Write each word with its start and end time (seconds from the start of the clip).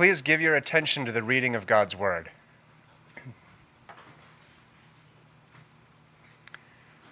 Please 0.00 0.22
give 0.22 0.40
your 0.40 0.56
attention 0.56 1.04
to 1.04 1.12
the 1.12 1.22
reading 1.22 1.54
of 1.54 1.66
God's 1.66 1.94
Word. 1.94 2.30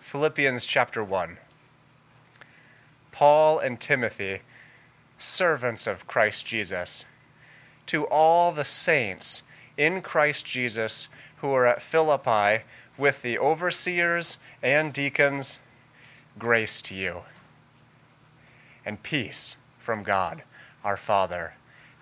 Philippians 0.00 0.65
chapter 0.65 1.05
1. 1.05 1.37
Paul 3.13 3.59
and 3.59 3.79
Timothy, 3.79 4.41
servants 5.19 5.87
of 5.87 6.07
Christ 6.07 6.47
Jesus, 6.47 7.05
to 7.89 8.07
all 8.07 8.53
the 8.53 8.64
saints 8.64 9.43
in 9.77 10.00
Christ 10.00 10.46
Jesus 10.46 11.09
who 11.43 11.52
are 11.52 11.66
at 11.66 11.82
Philippi 11.82 12.64
with 12.96 13.20
the 13.20 13.39
overseers 13.39 14.39
and 14.62 14.95
deacons, 14.95 15.59
grace 16.39 16.80
to 16.80 16.95
you 16.95 17.25
and 18.86 19.02
peace 19.02 19.59
from 19.79 20.02
God 20.02 20.43
our 20.82 20.96
Father 20.96 21.52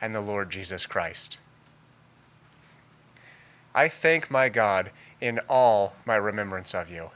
and 0.01 0.15
the 0.15 0.21
Lord 0.21 0.51
Jesus 0.51 0.87
Christ. 0.87 1.39
I 3.75 3.89
thank 3.89 4.31
my 4.31 4.49
God 4.49 4.91
in 5.21 5.41
all 5.49 5.95
my 6.07 6.17
remembrance 6.17 6.75
of 6.75 6.91
you 6.91 7.11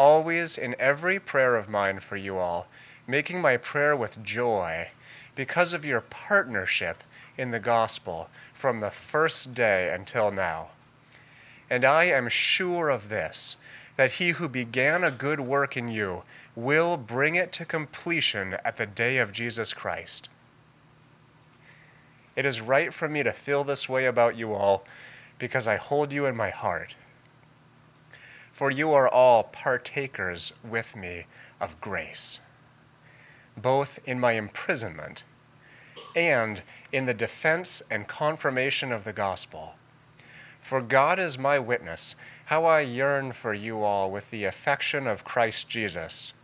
always 0.00 0.56
in 0.56 0.74
every 0.78 1.20
prayer 1.20 1.56
of 1.56 1.68
mine 1.68 2.00
for 2.00 2.16
you 2.16 2.38
all, 2.38 2.66
making 3.06 3.38
my 3.38 3.58
prayer 3.58 3.94
with 3.94 4.24
joy 4.24 4.88
because 5.34 5.74
of 5.74 5.84
your 5.84 6.00
partnership 6.00 7.04
in 7.36 7.50
the 7.50 7.60
gospel 7.60 8.30
from 8.54 8.80
the 8.80 8.90
first 8.90 9.52
day 9.52 9.92
until 9.92 10.30
now. 10.30 10.68
And 11.68 11.84
I 11.84 12.04
am 12.04 12.30
sure 12.30 12.88
of 12.88 13.10
this, 13.10 13.58
that 13.96 14.12
he 14.12 14.30
who 14.30 14.48
began 14.48 15.04
a 15.04 15.10
good 15.10 15.40
work 15.40 15.76
in 15.76 15.88
you 15.88 16.22
will 16.56 16.96
bring 16.96 17.34
it 17.34 17.52
to 17.52 17.66
completion 17.66 18.56
at 18.64 18.78
the 18.78 18.86
day 18.86 19.18
of 19.18 19.32
Jesus 19.32 19.74
Christ. 19.74 20.30
It 22.40 22.46
is 22.46 22.62
right 22.62 22.92
for 22.94 23.06
me 23.06 23.22
to 23.22 23.32
feel 23.34 23.64
this 23.64 23.86
way 23.86 24.06
about 24.06 24.34
you 24.34 24.54
all 24.54 24.84
because 25.38 25.68
I 25.68 25.76
hold 25.76 26.10
you 26.10 26.24
in 26.24 26.34
my 26.34 26.48
heart 26.48 26.96
for 28.60 28.70
you 28.70 28.92
are 28.92 29.08
all 29.08 29.44
partakers 29.44 30.52
with 30.62 30.94
me 30.94 31.24
of 31.62 31.80
grace, 31.80 32.40
both 33.56 33.98
in 34.04 34.20
my 34.20 34.32
imprisonment 34.32 35.24
and 36.14 36.60
in 36.92 37.06
the 37.06 37.14
defense 37.14 37.82
and 37.90 38.06
confirmation 38.06 38.92
of 38.92 39.04
the 39.04 39.14
gospel. 39.14 39.76
For 40.60 40.82
God 40.82 41.18
is 41.18 41.38
my 41.38 41.58
witness, 41.58 42.16
how 42.44 42.66
I 42.66 42.82
yearn 42.82 43.32
for 43.32 43.54
you 43.54 43.82
all 43.82 44.10
with 44.10 44.30
the 44.30 44.44
affection 44.44 45.06
of 45.06 45.24
Christ 45.24 45.70
Jesus. 45.70 46.34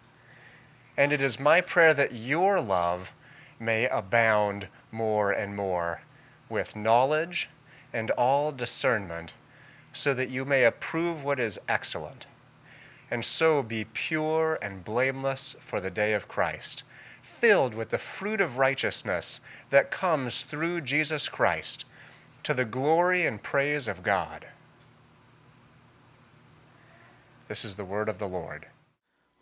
And 0.97 1.13
it 1.13 1.21
is 1.21 1.39
my 1.39 1.61
prayer 1.61 1.93
that 1.93 2.15
your 2.15 2.63
love 2.63 3.13
may 3.59 3.89
abound 3.89 4.69
more 4.91 5.31
and 5.31 5.57
more 5.57 6.03
with 6.49 6.77
knowledge 6.77 7.49
and 7.93 8.11
all 8.13 8.53
discernment 8.53 9.35
so 9.93 10.13
that 10.13 10.31
you 10.31 10.45
may 10.45 10.65
approve 10.65 11.25
what 11.25 11.41
is 11.41 11.59
excellent, 11.69 12.27
and 13.11 13.25
so 13.25 13.63
be 13.63 13.85
pure 13.85 14.59
and 14.61 14.85
blameless 14.85 15.57
for 15.61 15.81
the 15.81 15.91
day 15.91 16.13
of 16.13 16.29
Christ, 16.29 16.83
filled 17.23 17.75
with 17.75 17.89
the 17.89 17.99
fruit 17.99 18.41
of 18.41 18.59
righteousness 18.59 19.41
that 19.71 19.91
comes 19.91 20.43
through 20.43 20.83
Jesus 20.83 21.29
Christ, 21.29 21.87
to 22.43 22.53
the 22.53 22.67
glory 22.67 23.27
and 23.27 23.43
praise 23.43 23.89
of 23.89 24.03
God. 24.03 24.47
This 27.49 27.65
is 27.65 27.77
the 27.77 27.85
word 27.85 28.09
of 28.09 28.19
the 28.19 28.29
Lord. 28.29 28.67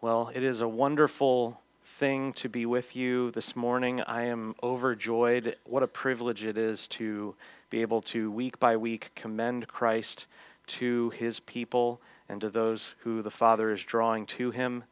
Well, 0.00 0.30
it 0.34 0.42
is 0.42 0.60
a 0.60 0.68
wonderful 0.68 1.60
thing 1.94 2.32
to 2.32 2.48
be 2.48 2.66
with 2.66 2.96
you 2.96 3.30
this 3.30 3.54
morning. 3.54 4.00
I 4.00 4.24
am 4.24 4.56
overjoyed. 4.64 5.54
What 5.62 5.84
a 5.84 5.86
privilege 5.86 6.44
it 6.44 6.58
is 6.58 6.88
to 6.88 7.36
be 7.70 7.82
able 7.82 8.02
to 8.02 8.32
week 8.32 8.58
by 8.58 8.76
week 8.76 9.12
commend 9.14 9.68
Christ 9.68 10.26
to 10.66 11.10
his 11.10 11.38
people 11.38 12.00
and 12.28 12.40
to 12.40 12.50
those 12.50 12.96
who 13.04 13.22
the 13.22 13.30
Father 13.30 13.70
is 13.70 13.84
drawing 13.84 14.26
to 14.26 14.50
him. 14.50 14.82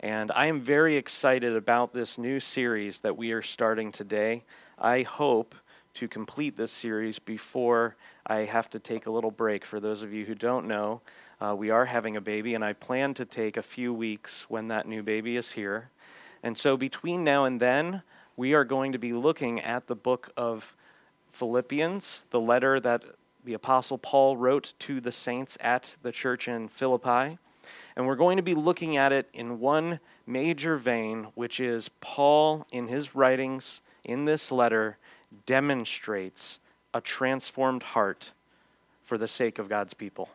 And 0.00 0.30
I 0.32 0.46
am 0.46 0.60
very 0.60 0.98
excited 0.98 1.56
about 1.56 1.94
this 1.94 2.18
new 2.18 2.40
series 2.40 3.00
that 3.00 3.16
we 3.16 3.32
are 3.32 3.42
starting 3.42 3.90
today. 3.90 4.44
I 4.78 5.00
hope 5.00 5.54
to 5.94 6.08
complete 6.08 6.58
this 6.58 6.72
series 6.72 7.18
before 7.18 7.96
I 8.26 8.40
have 8.40 8.68
to 8.70 8.78
take 8.78 9.06
a 9.06 9.10
little 9.10 9.30
break. 9.30 9.64
For 9.64 9.80
those 9.80 10.02
of 10.02 10.12
you 10.12 10.26
who 10.26 10.34
don't 10.34 10.68
know, 10.68 11.00
uh, 11.40 11.54
we 11.56 11.70
are 11.70 11.86
having 11.86 12.16
a 12.16 12.20
baby, 12.20 12.54
and 12.54 12.62
I 12.62 12.74
plan 12.74 13.14
to 13.14 13.24
take 13.24 13.56
a 13.56 13.62
few 13.62 13.94
weeks 13.94 14.44
when 14.50 14.68
that 14.68 14.86
new 14.86 15.02
baby 15.02 15.38
is 15.38 15.52
here. 15.52 15.88
And 16.42 16.56
so 16.56 16.76
between 16.76 17.24
now 17.24 17.44
and 17.44 17.60
then, 17.60 18.02
we 18.36 18.54
are 18.54 18.64
going 18.64 18.92
to 18.92 18.98
be 18.98 19.12
looking 19.12 19.60
at 19.60 19.86
the 19.86 19.94
book 19.94 20.30
of 20.36 20.74
Philippians, 21.30 22.22
the 22.30 22.40
letter 22.40 22.80
that 22.80 23.04
the 23.44 23.54
Apostle 23.54 23.98
Paul 23.98 24.36
wrote 24.36 24.72
to 24.80 25.00
the 25.00 25.12
saints 25.12 25.56
at 25.60 25.94
the 26.02 26.12
church 26.12 26.48
in 26.48 26.68
Philippi. 26.68 27.38
And 27.96 28.06
we're 28.06 28.16
going 28.16 28.36
to 28.36 28.42
be 28.42 28.54
looking 28.54 28.96
at 28.96 29.12
it 29.12 29.28
in 29.32 29.60
one 29.60 30.00
major 30.26 30.76
vein, 30.76 31.28
which 31.34 31.60
is 31.60 31.90
Paul, 32.00 32.66
in 32.70 32.88
his 32.88 33.14
writings 33.14 33.80
in 34.04 34.24
this 34.24 34.50
letter, 34.50 34.96
demonstrates 35.46 36.58
a 36.94 37.00
transformed 37.00 37.82
heart 37.82 38.32
for 39.04 39.18
the 39.18 39.28
sake 39.28 39.58
of 39.58 39.68
God's 39.68 39.94
people. 39.94 40.28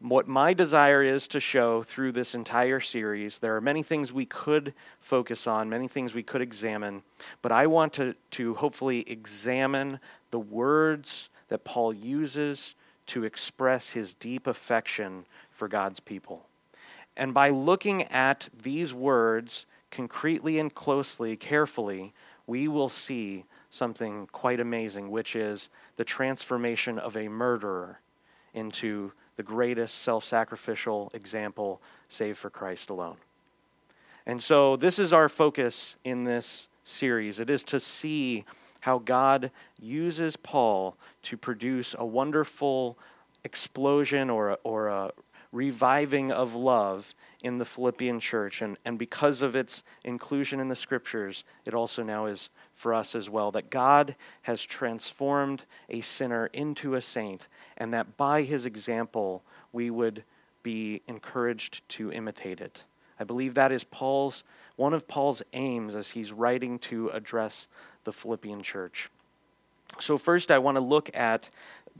What 0.00 0.28
my 0.28 0.54
desire 0.54 1.02
is 1.02 1.26
to 1.28 1.40
show 1.40 1.82
through 1.82 2.12
this 2.12 2.32
entire 2.32 2.78
series, 2.78 3.38
there 3.38 3.56
are 3.56 3.60
many 3.60 3.82
things 3.82 4.12
we 4.12 4.26
could 4.26 4.72
focus 5.00 5.48
on, 5.48 5.68
many 5.68 5.88
things 5.88 6.14
we 6.14 6.22
could 6.22 6.40
examine, 6.40 7.02
but 7.42 7.50
I 7.50 7.66
want 7.66 7.94
to, 7.94 8.14
to 8.32 8.54
hopefully 8.54 9.00
examine 9.10 9.98
the 10.30 10.38
words 10.38 11.30
that 11.48 11.64
Paul 11.64 11.92
uses 11.92 12.76
to 13.06 13.24
express 13.24 13.90
his 13.90 14.14
deep 14.14 14.46
affection 14.46 15.24
for 15.50 15.66
God's 15.66 15.98
people. 15.98 16.46
And 17.16 17.34
by 17.34 17.50
looking 17.50 18.04
at 18.04 18.50
these 18.62 18.94
words 18.94 19.66
concretely 19.90 20.60
and 20.60 20.72
closely, 20.72 21.36
carefully, 21.36 22.12
we 22.46 22.68
will 22.68 22.88
see 22.88 23.46
something 23.68 24.28
quite 24.30 24.60
amazing, 24.60 25.10
which 25.10 25.34
is 25.34 25.70
the 25.96 26.04
transformation 26.04 27.00
of 27.00 27.16
a 27.16 27.26
murderer 27.26 27.98
into 28.54 29.12
the 29.38 29.42
greatest 29.44 30.02
self 30.02 30.24
sacrificial 30.24 31.10
example, 31.14 31.80
save 32.08 32.36
for 32.36 32.50
Christ 32.50 32.90
alone. 32.90 33.16
And 34.26 34.42
so, 34.42 34.76
this 34.76 34.98
is 34.98 35.12
our 35.12 35.28
focus 35.28 35.94
in 36.04 36.24
this 36.24 36.68
series. 36.82 37.38
It 37.38 37.48
is 37.48 37.62
to 37.64 37.78
see 37.78 38.44
how 38.80 38.98
God 38.98 39.52
uses 39.80 40.36
Paul 40.36 40.96
to 41.22 41.36
produce 41.36 41.94
a 41.96 42.04
wonderful 42.04 42.98
explosion 43.44 44.28
or 44.28 44.50
a, 44.50 44.58
or 44.64 44.88
a 44.88 45.12
reviving 45.52 46.30
of 46.30 46.54
love 46.54 47.14
in 47.40 47.58
the 47.58 47.64
Philippian 47.64 48.20
church. 48.20 48.60
And, 48.60 48.76
and 48.84 48.98
because 48.98 49.42
of 49.42 49.56
its 49.56 49.82
inclusion 50.04 50.60
in 50.60 50.68
the 50.68 50.76
scriptures, 50.76 51.44
it 51.64 51.74
also 51.74 52.02
now 52.02 52.26
is 52.26 52.50
for 52.74 52.94
us 52.94 53.14
as 53.14 53.30
well 53.30 53.50
that 53.52 53.70
God 53.70 54.14
has 54.42 54.62
transformed 54.62 55.64
a 55.88 56.00
sinner 56.00 56.46
into 56.46 56.94
a 56.94 57.02
saint, 57.02 57.48
and 57.76 57.92
that 57.94 58.16
by 58.16 58.42
his 58.42 58.66
example, 58.66 59.42
we 59.72 59.90
would 59.90 60.24
be 60.62 61.02
encouraged 61.08 61.88
to 61.90 62.12
imitate 62.12 62.60
it. 62.60 62.84
I 63.20 63.24
believe 63.24 63.54
that 63.54 63.72
is 63.72 63.84
Paul's 63.84 64.44
one 64.78 64.94
of 64.94 65.08
Paul's 65.08 65.42
aims 65.54 65.96
as 65.96 66.10
he's 66.10 66.30
writing 66.30 66.78
to 66.78 67.08
address 67.08 67.66
the 68.04 68.12
Philippian 68.12 68.62
church. 68.62 69.10
So, 69.98 70.16
first, 70.16 70.52
I 70.52 70.58
want 70.58 70.76
to 70.76 70.80
look 70.80 71.10
at 71.14 71.50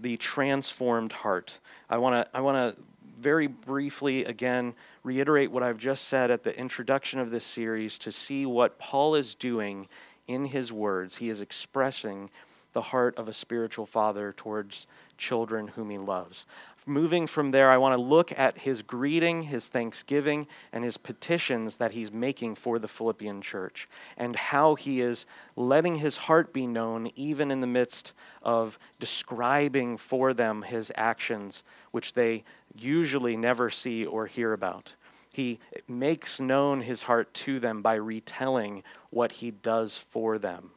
the 0.00 0.16
transformed 0.16 1.12
heart. 1.12 1.59
I 1.91 1.98
want 1.98 2.15
to, 2.15 2.36
I 2.36 2.41
want 2.41 2.76
to 2.76 2.80
very 3.21 3.47
briefly 3.47 4.25
again 4.25 4.75
reiterate 5.03 5.51
what 5.51 5.62
I've 5.62 5.79
just 5.79 6.06
said 6.06 6.31
at 6.31 6.45
the 6.45 6.59
introduction 6.59 7.21
of 7.21 7.31
this 7.31 7.45
series 7.45 7.99
to 7.99 8.12
see 8.12 8.47
what 8.47 8.79
Paul 8.79 9.15
is 9.15 9.34
doing 9.34 9.89
in 10.27 10.47
his 10.47 10.73
words. 10.73 11.17
He 11.17 11.28
is 11.28 11.41
expressing 11.41 12.31
the 12.73 12.83
heart 12.83 13.17
of 13.17 13.28
a 13.28 13.33
spiritual 13.33 13.87
father 13.87 14.33
towards 14.33 14.87
children 15.16 15.69
whom 15.69 15.91
he 15.91 15.98
loves 15.98 16.47
moving 16.89 17.27
from 17.27 17.51
there, 17.51 17.71
I 17.71 17.77
want 17.77 17.97
to 17.97 18.03
look 18.03 18.37
at 18.37 18.59
his 18.59 18.83
greeting, 18.83 19.45
his 19.45 19.69
thanksgiving, 19.69 20.47
and 20.73 20.83
his 20.83 20.97
petitions 20.97 21.77
that 21.77 21.93
he's 21.93 22.11
making 22.11 22.55
for 22.55 22.79
the 22.79 22.89
Philippian 22.89 23.43
church, 23.43 23.89
and 24.17 24.35
how 24.35 24.75
he 24.75 25.01
is 25.01 25.27
letting 25.55 25.97
his 25.97 26.17
heart 26.17 26.53
be 26.53 26.67
known 26.67 27.11
even 27.15 27.51
in 27.51 27.61
the 27.61 27.67
midst 27.67 28.13
of 28.43 28.79
describing 28.99 29.97
for 29.97 30.35
them 30.35 30.63
his 30.63 30.91
actions, 30.97 31.63
which 31.91 32.15
they 32.15 32.45
usually 32.75 33.37
never 33.37 33.71
see 33.71 34.05
or 34.05 34.27
hear 34.27 34.53
about. 34.53 34.95
He 35.33 35.61
makes 35.87 36.41
known 36.41 36.81
his 36.81 37.05
heart 37.05 37.33
to 37.35 37.61
them 37.61 37.83
by 37.83 37.95
retelling 37.95 38.83
what 39.11 39.33
he 39.33 39.51
does 39.51 39.97
for 39.97 40.39
them. 40.39 40.71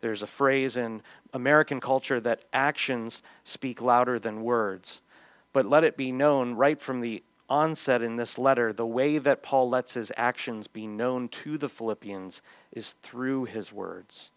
There's 0.00 0.22
a 0.22 0.28
phrase 0.28 0.76
in 0.76 1.02
American 1.32 1.80
culture 1.80 2.20
that 2.20 2.44
actions 2.52 3.22
speak 3.44 3.82
louder 3.82 4.18
than 4.18 4.42
words. 4.42 5.02
But 5.52 5.66
let 5.66 5.84
it 5.84 5.96
be 5.96 6.12
known 6.12 6.54
right 6.54 6.80
from 6.80 7.00
the 7.00 7.22
onset 7.48 8.02
in 8.02 8.16
this 8.16 8.38
letter 8.38 8.72
the 8.72 8.86
way 8.86 9.18
that 9.18 9.42
Paul 9.42 9.70
lets 9.70 9.94
his 9.94 10.12
actions 10.16 10.66
be 10.66 10.86
known 10.86 11.28
to 11.28 11.56
the 11.56 11.68
Philippians 11.68 12.42
is 12.72 12.92
through 13.02 13.46
his 13.46 13.72
words. 13.72 14.30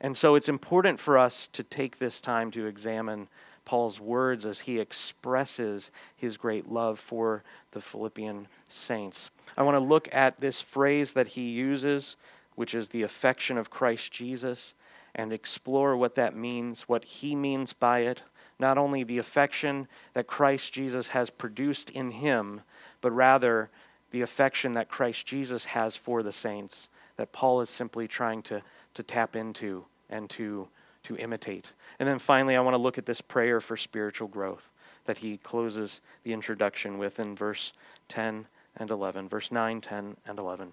And 0.00 0.16
so 0.16 0.34
it's 0.34 0.48
important 0.48 1.00
for 1.00 1.16
us 1.16 1.48
to 1.52 1.62
take 1.62 1.98
this 1.98 2.20
time 2.20 2.50
to 2.52 2.66
examine 2.66 3.28
Paul's 3.64 4.00
words 4.00 4.44
as 4.44 4.60
he 4.60 4.80
expresses 4.80 5.90
his 6.16 6.36
great 6.36 6.68
love 6.68 6.98
for 6.98 7.44
the 7.70 7.80
Philippian 7.80 8.48
saints. 8.68 9.30
I 9.56 9.62
want 9.62 9.76
to 9.76 9.80
look 9.80 10.08
at 10.12 10.40
this 10.40 10.60
phrase 10.60 11.12
that 11.12 11.28
he 11.28 11.50
uses, 11.50 12.16
which 12.54 12.74
is 12.74 12.88
the 12.88 13.02
affection 13.02 13.56
of 13.56 13.70
Christ 13.70 14.12
Jesus, 14.12 14.74
and 15.14 15.32
explore 15.32 15.96
what 15.96 16.14
that 16.16 16.34
means, 16.34 16.82
what 16.82 17.04
he 17.04 17.36
means 17.36 17.72
by 17.72 18.00
it. 18.00 18.22
Not 18.62 18.78
only 18.78 19.02
the 19.02 19.18
affection 19.18 19.88
that 20.14 20.28
Christ 20.28 20.72
Jesus 20.72 21.08
has 21.08 21.30
produced 21.30 21.90
in 21.90 22.12
him, 22.12 22.60
but 23.00 23.10
rather 23.10 23.70
the 24.12 24.22
affection 24.22 24.74
that 24.74 24.88
Christ 24.88 25.26
Jesus 25.26 25.64
has 25.64 25.96
for 25.96 26.22
the 26.22 26.30
saints, 26.30 26.88
that 27.16 27.32
Paul 27.32 27.60
is 27.60 27.70
simply 27.70 28.06
trying 28.06 28.40
to, 28.42 28.62
to 28.94 29.02
tap 29.02 29.34
into 29.34 29.84
and 30.08 30.30
to, 30.30 30.68
to 31.02 31.16
imitate. 31.16 31.72
And 31.98 32.08
then 32.08 32.20
finally, 32.20 32.54
I 32.54 32.60
want 32.60 32.74
to 32.74 32.80
look 32.80 32.98
at 32.98 33.06
this 33.06 33.20
prayer 33.20 33.60
for 33.60 33.76
spiritual 33.76 34.28
growth 34.28 34.70
that 35.06 35.18
he 35.18 35.38
closes 35.38 36.00
the 36.22 36.32
introduction 36.32 36.98
with 36.98 37.18
in 37.18 37.34
verse 37.34 37.72
10 38.06 38.46
and 38.76 38.90
11, 38.90 39.28
verse 39.28 39.50
9, 39.50 39.80
10, 39.80 40.16
and 40.24 40.38
11. 40.38 40.72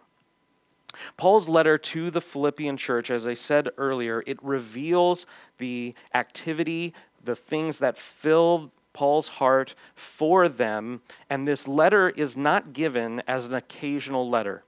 Paul's 1.18 1.50
letter 1.50 1.77
to 1.77 2.09
the 2.09 2.21
Philippian 2.21 2.77
church, 2.77 3.12
as 3.12 3.27
I 3.27 3.33
said 3.33 3.69
earlier, 3.77 4.24
it 4.25 4.42
reveals 4.44 5.25
the 5.57 5.94
activity, 6.13 6.94
the 7.30 7.36
things 7.36 7.78
that 7.78 7.96
fill 7.96 8.72
Paul's 8.92 9.28
heart 9.28 9.76
for 9.94 10.50
them, 10.50 11.02
and 11.30 11.48
this 11.48 11.68
letter 11.68 12.10
is 12.10 12.36
not 12.36 12.74
given 12.74 13.22
as 13.28 13.46
an 13.46 13.54
occasional 13.54 14.28
letter. 14.28 14.64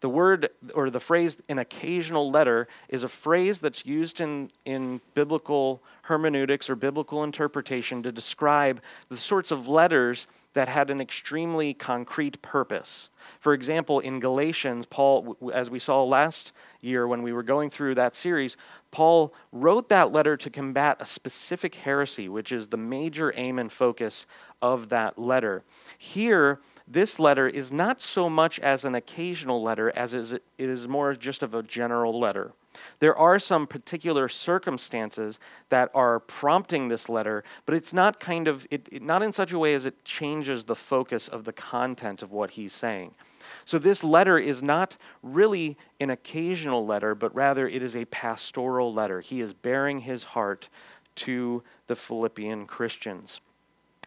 The 0.00 0.10
word 0.10 0.50
or 0.74 0.90
the 0.90 1.00
phrase 1.00 1.38
an 1.48 1.58
occasional 1.58 2.30
letter 2.30 2.68
is 2.88 3.02
a 3.02 3.08
phrase 3.08 3.60
that's 3.60 3.86
used 3.86 4.20
in, 4.20 4.50
in 4.66 5.00
biblical 5.14 5.80
hermeneutics 6.02 6.68
or 6.68 6.74
biblical 6.74 7.24
interpretation 7.24 8.02
to 8.02 8.12
describe 8.12 8.82
the 9.08 9.16
sorts 9.16 9.50
of 9.50 9.68
letters 9.68 10.26
that 10.54 10.68
had 10.68 10.90
an 10.90 11.00
extremely 11.00 11.72
concrete 11.74 12.42
purpose. 12.42 13.08
For 13.40 13.54
example, 13.54 14.00
in 14.00 14.20
Galatians, 14.20 14.86
Paul, 14.86 15.36
as 15.52 15.70
we 15.70 15.78
saw 15.78 16.04
last 16.04 16.52
year 16.80 17.06
when 17.06 17.22
we 17.22 17.32
were 17.32 17.42
going 17.42 17.70
through 17.70 17.94
that 17.94 18.14
series, 18.14 18.56
Paul 18.90 19.32
wrote 19.50 19.88
that 19.88 20.12
letter 20.12 20.36
to 20.36 20.50
combat 20.50 20.98
a 21.00 21.04
specific 21.04 21.76
heresy, 21.76 22.28
which 22.28 22.52
is 22.52 22.68
the 22.68 22.76
major 22.76 23.32
aim 23.36 23.58
and 23.58 23.72
focus 23.72 24.26
of 24.60 24.90
that 24.90 25.18
letter. 25.18 25.64
Here, 25.96 26.60
this 26.86 27.18
letter 27.18 27.48
is 27.48 27.72
not 27.72 28.00
so 28.00 28.28
much 28.28 28.60
as 28.60 28.84
an 28.84 28.94
occasional 28.94 29.62
letter 29.62 29.92
as 29.96 30.12
it 30.12 30.42
is 30.58 30.86
more 30.86 31.14
just 31.14 31.42
of 31.42 31.54
a 31.54 31.62
general 31.62 32.18
letter. 32.18 32.52
There 33.00 33.16
are 33.16 33.38
some 33.38 33.66
particular 33.66 34.28
circumstances 34.28 35.38
that 35.68 35.90
are 35.94 36.20
prompting 36.20 36.88
this 36.88 37.08
letter, 37.08 37.44
but 37.66 37.74
it's 37.74 37.92
not 37.92 38.20
kind 38.20 38.48
of 38.48 38.66
it, 38.70 38.88
it, 38.90 39.02
not 39.02 39.22
in 39.22 39.32
such 39.32 39.52
a 39.52 39.58
way 39.58 39.74
as 39.74 39.86
it 39.86 40.04
changes 40.04 40.64
the 40.64 40.76
focus 40.76 41.28
of 41.28 41.44
the 41.44 41.52
content 41.52 42.22
of 42.22 42.32
what 42.32 42.52
he's 42.52 42.72
saying. 42.72 43.14
So 43.64 43.78
this 43.78 44.02
letter 44.02 44.38
is 44.38 44.62
not 44.62 44.96
really 45.22 45.76
an 46.00 46.10
occasional 46.10 46.86
letter, 46.86 47.14
but 47.14 47.34
rather 47.34 47.68
it 47.68 47.82
is 47.82 47.94
a 47.94 48.06
pastoral 48.06 48.92
letter. 48.92 49.20
He 49.20 49.40
is 49.40 49.52
bearing 49.52 50.00
his 50.00 50.24
heart 50.24 50.68
to 51.16 51.62
the 51.86 51.96
Philippian 51.96 52.66
Christians. 52.66 53.40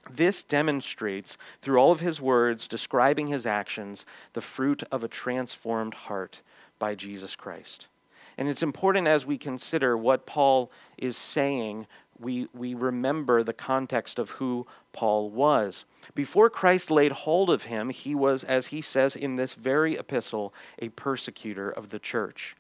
This 0.09 0.44
demonstrates, 0.44 1.38
through 1.61 1.77
all 1.77 1.91
of 1.91 2.00
his 2.00 2.21
words 2.21 2.68
describing 2.68 3.27
his 3.27 3.45
actions, 3.45 4.06
the 4.33 4.41
fruit 4.41 4.83
of 4.91 5.03
a 5.03 5.07
transformed 5.07 5.94
heart 5.94 6.41
by 6.77 6.95
Jesus 6.95 7.35
Christ. 7.35 7.88
And 8.37 8.47
it's 8.47 8.63
important 8.63 9.07
as 9.07 9.25
we 9.25 9.37
consider 9.37 9.97
what 9.97 10.25
Paul 10.25 10.71
is 10.97 11.15
saying, 11.15 11.87
we, 12.19 12.47
we 12.53 12.73
remember 12.73 13.43
the 13.43 13.53
context 13.53 14.19
of 14.19 14.31
who 14.31 14.65
Paul 14.93 15.29
was. 15.29 15.85
Before 16.13 16.49
Christ 16.49 16.89
laid 16.89 17.11
hold 17.11 17.49
of 17.49 17.63
him, 17.63 17.89
he 17.89 18.15
was, 18.15 18.43
as 18.43 18.67
he 18.67 18.81
says 18.81 19.15
in 19.15 19.35
this 19.35 19.53
very 19.53 19.95
epistle, 19.95 20.53
a 20.79 20.89
persecutor 20.89 21.69
of 21.69 21.89
the 21.89 21.99
church. 21.99 22.55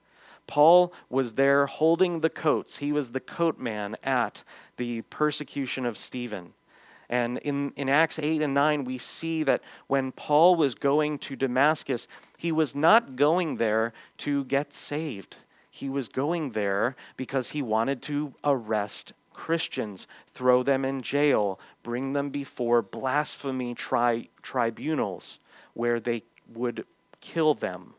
Paul 0.47 0.93
was 1.09 1.33
there 1.33 1.65
holding 1.65 2.19
the 2.19 2.29
coats. 2.29 2.77
He 2.77 2.91
was 2.91 3.11
the 3.11 3.19
coat 3.19 3.57
man 3.57 3.95
at 4.03 4.43
the 4.77 5.01
persecution 5.03 5.85
of 5.85 5.97
Stephen. 5.97 6.53
And 7.09 7.37
in, 7.39 7.71
in 7.75 7.87
Acts 7.87 8.19
8 8.19 8.41
and 8.41 8.53
9, 8.53 8.83
we 8.83 8.97
see 8.97 9.43
that 9.43 9.61
when 9.87 10.11
Paul 10.11 10.55
was 10.55 10.75
going 10.75 11.19
to 11.19 11.35
Damascus, 11.35 12.07
he 12.37 12.51
was 12.51 12.75
not 12.75 13.15
going 13.15 13.57
there 13.57 13.93
to 14.19 14.43
get 14.45 14.73
saved. 14.73 15.37
He 15.75 15.89
was 15.89 16.07
going 16.07 16.51
there 16.51 16.95
because 17.17 17.49
he 17.49 17.61
wanted 17.61 18.01
to 18.03 18.33
arrest 18.45 19.11
Christians, 19.33 20.07
throw 20.33 20.63
them 20.63 20.85
in 20.85 21.01
jail, 21.01 21.59
bring 21.83 22.13
them 22.13 22.29
before 22.29 22.81
blasphemy 22.81 23.75
tri- 23.75 24.29
tribunals 24.41 25.37
where 25.73 25.99
they 25.99 26.23
would 26.53 26.85
kill 27.19 27.55
them. 27.55 27.93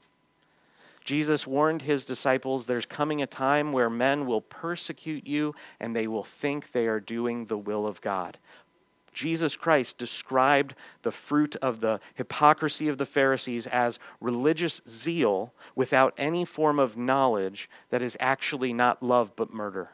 Jesus 1.04 1.46
warned 1.46 1.82
his 1.82 2.06
disciples 2.06 2.64
there's 2.64 2.86
coming 2.86 3.20
a 3.20 3.26
time 3.26 3.72
where 3.72 3.90
men 3.90 4.24
will 4.24 4.40
persecute 4.40 5.26
you 5.26 5.54
and 5.78 5.94
they 5.94 6.06
will 6.06 6.24
think 6.24 6.72
they 6.72 6.86
are 6.86 6.98
doing 6.98 7.44
the 7.44 7.58
will 7.58 7.86
of 7.86 8.00
God. 8.00 8.38
Jesus 9.16 9.56
Christ 9.56 9.96
described 9.96 10.74
the 11.00 11.10
fruit 11.10 11.56
of 11.56 11.80
the 11.80 12.00
hypocrisy 12.14 12.86
of 12.86 12.98
the 12.98 13.06
Pharisees 13.06 13.66
as 13.66 13.98
religious 14.20 14.82
zeal 14.86 15.54
without 15.74 16.12
any 16.18 16.44
form 16.44 16.78
of 16.78 16.98
knowledge 16.98 17.70
that 17.88 18.02
is 18.02 18.18
actually 18.20 18.74
not 18.74 19.02
love 19.02 19.34
but 19.34 19.54
murder. 19.54 19.88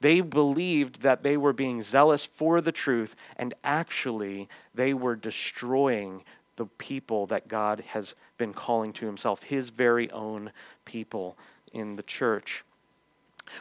They 0.00 0.20
believed 0.20 1.00
that 1.00 1.22
they 1.22 1.38
were 1.38 1.54
being 1.54 1.80
zealous 1.80 2.26
for 2.26 2.60
the 2.60 2.70
truth, 2.70 3.16
and 3.38 3.54
actually 3.64 4.46
they 4.74 4.92
were 4.92 5.16
destroying 5.16 6.22
the 6.56 6.66
people 6.66 7.24
that 7.28 7.48
God 7.48 7.82
has 7.88 8.14
been 8.36 8.52
calling 8.52 8.92
to 8.94 9.06
himself, 9.06 9.44
his 9.44 9.70
very 9.70 10.10
own 10.10 10.52
people 10.84 11.38
in 11.72 11.96
the 11.96 12.02
church. 12.02 12.62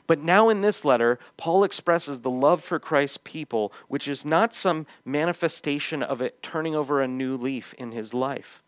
But 0.07 0.21
now 0.21 0.49
in 0.49 0.61
this 0.61 0.83
letter, 0.83 1.19
Paul 1.37 1.63
expresses 1.63 2.21
the 2.21 2.29
love 2.29 2.63
for 2.63 2.79
Christ's 2.79 3.19
people, 3.23 3.71
which 3.87 4.07
is 4.07 4.25
not 4.25 4.53
some 4.53 4.85
manifestation 5.03 6.01
of 6.03 6.21
it 6.21 6.41
turning 6.41 6.75
over 6.75 7.01
a 7.01 7.07
new 7.07 7.37
leaf 7.37 7.73
in 7.75 7.91
his 7.91 8.13
life. 8.13 8.61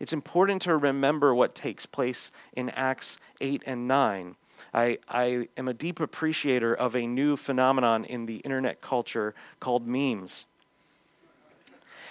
It's 0.00 0.12
important 0.12 0.62
to 0.62 0.76
remember 0.76 1.34
what 1.34 1.54
takes 1.54 1.86
place 1.86 2.30
in 2.52 2.70
Acts 2.70 3.18
8 3.40 3.62
and 3.66 3.86
9. 3.86 4.36
I, 4.72 4.98
I 5.08 5.48
am 5.56 5.68
a 5.68 5.74
deep 5.74 6.00
appreciator 6.00 6.74
of 6.74 6.96
a 6.96 7.06
new 7.06 7.36
phenomenon 7.36 8.04
in 8.04 8.26
the 8.26 8.36
internet 8.38 8.80
culture 8.80 9.34
called 9.60 9.86
memes. 9.86 10.46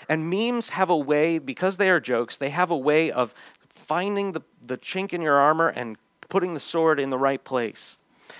And 0.07 0.29
memes 0.29 0.69
have 0.69 0.89
a 0.89 0.97
way, 0.97 1.39
because 1.39 1.77
they 1.77 1.89
are 1.89 1.99
jokes, 1.99 2.37
they 2.37 2.49
have 2.49 2.71
a 2.71 2.77
way 2.77 3.11
of 3.11 3.33
finding 3.69 4.31
the, 4.31 4.41
the 4.65 4.77
chink 4.77 5.13
in 5.13 5.21
your 5.21 5.37
armor 5.37 5.69
and 5.69 5.97
putting 6.29 6.53
the 6.53 6.59
sword 6.59 6.99
in 6.99 7.09
the 7.09 7.17
right 7.17 7.43
place. 7.43 7.97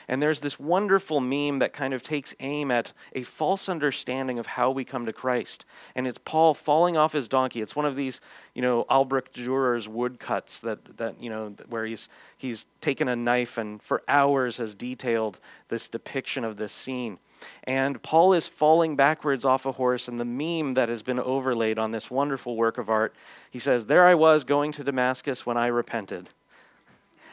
And 0.07 0.21
there's 0.21 0.39
this 0.39 0.59
wonderful 0.59 1.19
meme 1.19 1.59
that 1.59 1.73
kind 1.73 1.93
of 1.93 2.03
takes 2.03 2.33
aim 2.39 2.71
at 2.71 2.93
a 3.13 3.23
false 3.23 3.69
understanding 3.69 4.39
of 4.39 4.45
how 4.45 4.71
we 4.71 4.85
come 4.85 5.05
to 5.05 5.13
Christ. 5.13 5.65
And 5.95 6.07
it's 6.07 6.17
Paul 6.17 6.53
falling 6.53 6.97
off 6.97 7.13
his 7.13 7.27
donkey. 7.27 7.61
It's 7.61 7.75
one 7.75 7.85
of 7.85 7.95
these, 7.95 8.21
you 8.53 8.61
know, 8.61 8.81
Albrecht 8.89 9.35
Dürer's 9.35 9.87
woodcuts 9.87 10.59
that, 10.61 10.97
that 10.97 11.21
you 11.21 11.29
know, 11.29 11.55
where 11.69 11.85
he's, 11.85 12.09
he's 12.37 12.65
taken 12.81 13.07
a 13.07 13.15
knife 13.15 13.57
and 13.57 13.81
for 13.81 14.03
hours 14.07 14.57
has 14.57 14.75
detailed 14.75 15.39
this 15.69 15.89
depiction 15.89 16.43
of 16.43 16.57
this 16.57 16.71
scene. 16.71 17.19
And 17.65 18.01
Paul 18.01 18.33
is 18.33 18.47
falling 18.47 18.95
backwards 18.95 19.43
off 19.43 19.65
a 19.65 19.73
horse, 19.73 20.07
and 20.07 20.19
the 20.19 20.25
meme 20.25 20.73
that 20.73 20.89
has 20.89 21.03
been 21.03 21.19
overlaid 21.19 21.77
on 21.77 21.91
this 21.91 22.09
wonderful 22.09 22.55
work 22.55 22.77
of 22.77 22.89
art, 22.89 23.13
he 23.51 23.59
says, 23.59 23.85
There 23.85 24.05
I 24.05 24.15
was 24.15 24.43
going 24.43 24.71
to 24.73 24.83
Damascus 24.83 25.45
when 25.45 25.57
I 25.57 25.67
repented. 25.67 26.29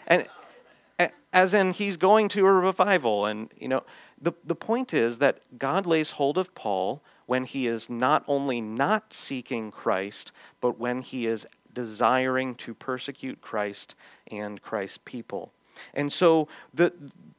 And 0.07 0.26
as 1.33 1.54
in 1.54 1.73
he's 1.73 1.97
going 1.97 2.28
to 2.28 2.47
a 2.47 2.52
revival. 2.52 3.26
And 3.26 3.50
you 3.57 3.69
know 3.69 3.85
the, 4.21 4.33
the 4.45 4.54
point 4.54 4.92
is 4.92 5.19
that 5.19 5.40
god 5.59 5.87
lays 5.87 6.12
hold 6.12 6.37
of 6.37 6.54
paul 6.54 7.02
when 7.26 7.45
he 7.45 7.66
is 7.66 7.88
not 7.88 8.25
only 8.26 8.61
not 8.61 9.12
seeking 9.12 9.71
christ 9.71 10.33
but 10.61 10.78
when 10.78 11.02
he 11.02 11.26
is 11.26 11.47
desiring 11.73 12.54
to 12.57 12.75
persecute 12.75 13.40
christ 13.40 13.95
and 14.30 14.61
christ's 14.62 14.99
people. 15.04 15.52
And 15.95 16.12
so 16.12 16.49
the 16.75 16.92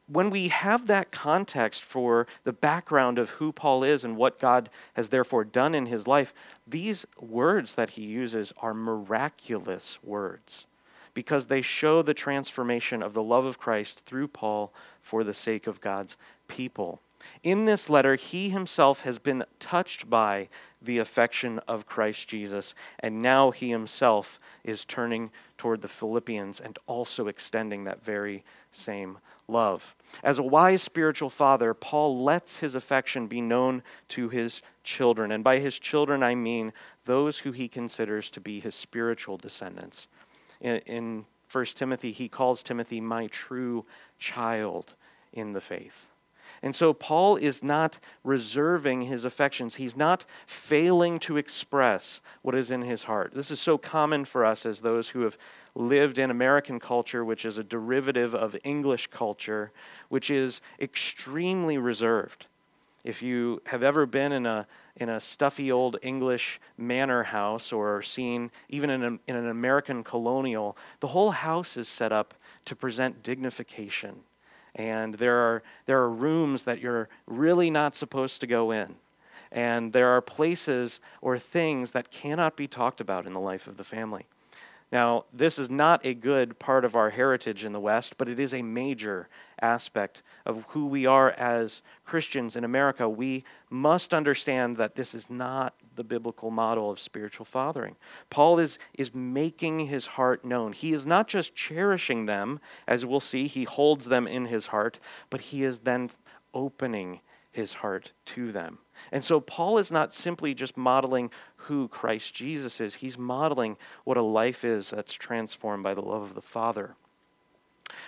when 0.08 0.28
we 0.30 0.48
have 0.48 0.88
that 0.88 1.10
context 1.10 1.82
for 1.82 2.26
the 2.44 2.52
background 2.52 3.18
of 3.18 3.30
who 3.30 3.50
Paul 3.50 3.82
is 3.82 4.04
and 4.04 4.16
what 4.16 4.38
God 4.38 4.68
has 4.94 5.08
therefore 5.08 5.44
done 5.44 5.74
in 5.74 5.86
his 5.86 6.06
life, 6.06 6.34
these 6.66 7.06
words 7.18 7.76
that 7.76 7.90
he 7.90 8.02
uses 8.02 8.52
are 8.58 8.74
miraculous 8.74 9.98
words 10.02 10.66
because 11.14 11.46
they 11.46 11.62
show 11.62 12.02
the 12.02 12.14
transformation 12.14 13.02
of 13.02 13.14
the 13.14 13.22
love 13.22 13.44
of 13.44 13.58
Christ 13.58 14.02
through 14.04 14.28
Paul 14.28 14.72
for 15.00 15.24
the 15.24 15.34
sake 15.34 15.66
of 15.66 15.80
God's 15.80 16.16
people. 16.48 17.00
In 17.42 17.64
this 17.64 17.88
letter, 17.88 18.16
he 18.16 18.50
himself 18.50 19.02
has 19.02 19.18
been 19.18 19.44
touched 19.60 20.10
by 20.10 20.48
the 20.80 20.98
affection 20.98 21.60
of 21.68 21.86
Christ 21.86 22.28
Jesus, 22.28 22.74
and 22.98 23.20
now 23.20 23.52
he 23.52 23.70
himself 23.70 24.38
is 24.64 24.84
turning 24.84 25.30
toward 25.56 25.82
the 25.82 25.88
Philippians 25.88 26.60
and 26.60 26.78
also 26.86 27.28
extending 27.28 27.84
that 27.84 28.04
very 28.04 28.44
same 28.72 29.18
love. 29.46 29.94
As 30.24 30.38
a 30.38 30.42
wise 30.42 30.82
spiritual 30.82 31.30
father, 31.30 31.74
Paul 31.74 32.22
lets 32.22 32.58
his 32.58 32.74
affection 32.74 33.28
be 33.28 33.40
known 33.40 33.82
to 34.08 34.28
his 34.28 34.62
children. 34.82 35.30
And 35.30 35.44
by 35.44 35.58
his 35.58 35.78
children, 35.78 36.22
I 36.22 36.34
mean 36.34 36.72
those 37.04 37.38
who 37.38 37.52
he 37.52 37.68
considers 37.68 38.30
to 38.30 38.40
be 38.40 38.60
his 38.60 38.74
spiritual 38.74 39.36
descendants. 39.36 40.08
In, 40.62 40.76
in 40.86 41.26
1 41.50 41.64
Timothy, 41.66 42.12
he 42.12 42.28
calls 42.28 42.62
Timothy 42.62 43.00
my 43.00 43.26
true 43.26 43.84
child 44.18 44.94
in 45.32 45.52
the 45.52 45.60
faith. 45.60 46.06
And 46.62 46.76
so 46.76 46.92
Paul 46.92 47.36
is 47.36 47.62
not 47.62 47.98
reserving 48.22 49.02
his 49.02 49.24
affections. 49.24 49.76
He's 49.76 49.96
not 49.96 50.24
failing 50.46 51.18
to 51.20 51.36
express 51.36 52.20
what 52.42 52.54
is 52.54 52.70
in 52.70 52.82
his 52.82 53.04
heart. 53.04 53.32
This 53.34 53.50
is 53.50 53.60
so 53.60 53.76
common 53.76 54.24
for 54.24 54.44
us 54.44 54.64
as 54.64 54.80
those 54.80 55.08
who 55.08 55.22
have 55.22 55.36
lived 55.74 56.18
in 56.18 56.30
American 56.30 56.78
culture, 56.78 57.24
which 57.24 57.44
is 57.44 57.58
a 57.58 57.64
derivative 57.64 58.34
of 58.34 58.56
English 58.62 59.08
culture, 59.08 59.72
which 60.08 60.30
is 60.30 60.60
extremely 60.78 61.78
reserved. 61.78 62.46
If 63.02 63.22
you 63.22 63.60
have 63.66 63.82
ever 63.82 64.06
been 64.06 64.30
in 64.30 64.46
a 64.46 64.68
in 64.96 65.08
a 65.08 65.20
stuffy 65.20 65.72
old 65.72 65.96
English 66.02 66.60
manor 66.76 67.22
house 67.22 67.72
or 67.72 68.02
seen 68.02 68.50
even 68.68 68.90
in, 68.90 69.02
a, 69.02 69.18
in 69.26 69.36
an 69.36 69.48
American 69.48 70.04
colonial, 70.04 70.76
the 71.00 71.08
whole 71.08 71.30
house 71.30 71.76
is 71.76 71.88
set 71.88 72.12
up 72.12 72.34
to 72.64 72.76
present 72.76 73.22
dignification 73.22 74.20
and 74.74 75.14
there 75.14 75.36
are, 75.36 75.62
there 75.86 75.98
are 75.98 76.10
rooms 76.10 76.64
that 76.64 76.80
you're 76.80 77.08
really 77.26 77.70
not 77.70 77.94
supposed 77.94 78.40
to 78.40 78.46
go 78.46 78.70
in. 78.70 78.94
And 79.50 79.92
there 79.92 80.08
are 80.08 80.22
places 80.22 81.00
or 81.20 81.38
things 81.38 81.92
that 81.92 82.10
cannot 82.10 82.56
be 82.56 82.66
talked 82.66 83.00
about 83.00 83.26
in 83.26 83.34
the 83.34 83.40
life 83.40 83.66
of 83.66 83.76
the 83.76 83.84
family. 83.84 84.26
Now, 84.92 85.24
this 85.32 85.58
is 85.58 85.70
not 85.70 86.04
a 86.04 86.12
good 86.12 86.58
part 86.58 86.84
of 86.84 86.94
our 86.94 87.08
heritage 87.08 87.64
in 87.64 87.72
the 87.72 87.80
West, 87.80 88.18
but 88.18 88.28
it 88.28 88.38
is 88.38 88.52
a 88.52 88.60
major 88.60 89.26
aspect 89.62 90.22
of 90.44 90.66
who 90.68 90.86
we 90.86 91.06
are 91.06 91.30
as 91.30 91.80
Christians 92.04 92.56
in 92.56 92.64
America. 92.64 93.08
We 93.08 93.44
must 93.70 94.12
understand 94.12 94.76
that 94.76 94.94
this 94.94 95.14
is 95.14 95.30
not 95.30 95.74
the 95.96 96.04
biblical 96.04 96.50
model 96.50 96.90
of 96.90 97.00
spiritual 97.00 97.46
fathering. 97.46 97.96
Paul 98.28 98.58
is, 98.58 98.78
is 98.92 99.14
making 99.14 99.86
his 99.86 100.04
heart 100.04 100.44
known. 100.44 100.74
He 100.74 100.92
is 100.92 101.06
not 101.06 101.26
just 101.26 101.54
cherishing 101.54 102.26
them, 102.26 102.60
as 102.86 103.06
we'll 103.06 103.20
see, 103.20 103.46
he 103.46 103.64
holds 103.64 104.04
them 104.04 104.26
in 104.26 104.46
his 104.46 104.66
heart, 104.66 104.98
but 105.30 105.40
he 105.40 105.64
is 105.64 105.80
then 105.80 106.10
opening 106.52 107.20
his 107.52 107.74
heart 107.74 108.12
to 108.24 108.50
them. 108.50 108.78
And 109.12 109.24
so 109.24 109.40
Paul 109.40 109.78
is 109.78 109.90
not 109.90 110.12
simply 110.12 110.54
just 110.54 110.76
modeling 110.76 111.30
who 111.56 111.88
Christ 111.88 112.34
Jesus 112.34 112.80
is, 112.80 112.96
he's 112.96 113.16
modeling 113.16 113.76
what 114.04 114.16
a 114.16 114.22
life 114.22 114.64
is 114.64 114.90
that's 114.90 115.12
transformed 115.12 115.84
by 115.84 115.94
the 115.94 116.02
love 116.02 116.22
of 116.22 116.34
the 116.34 116.42
Father. 116.42 116.96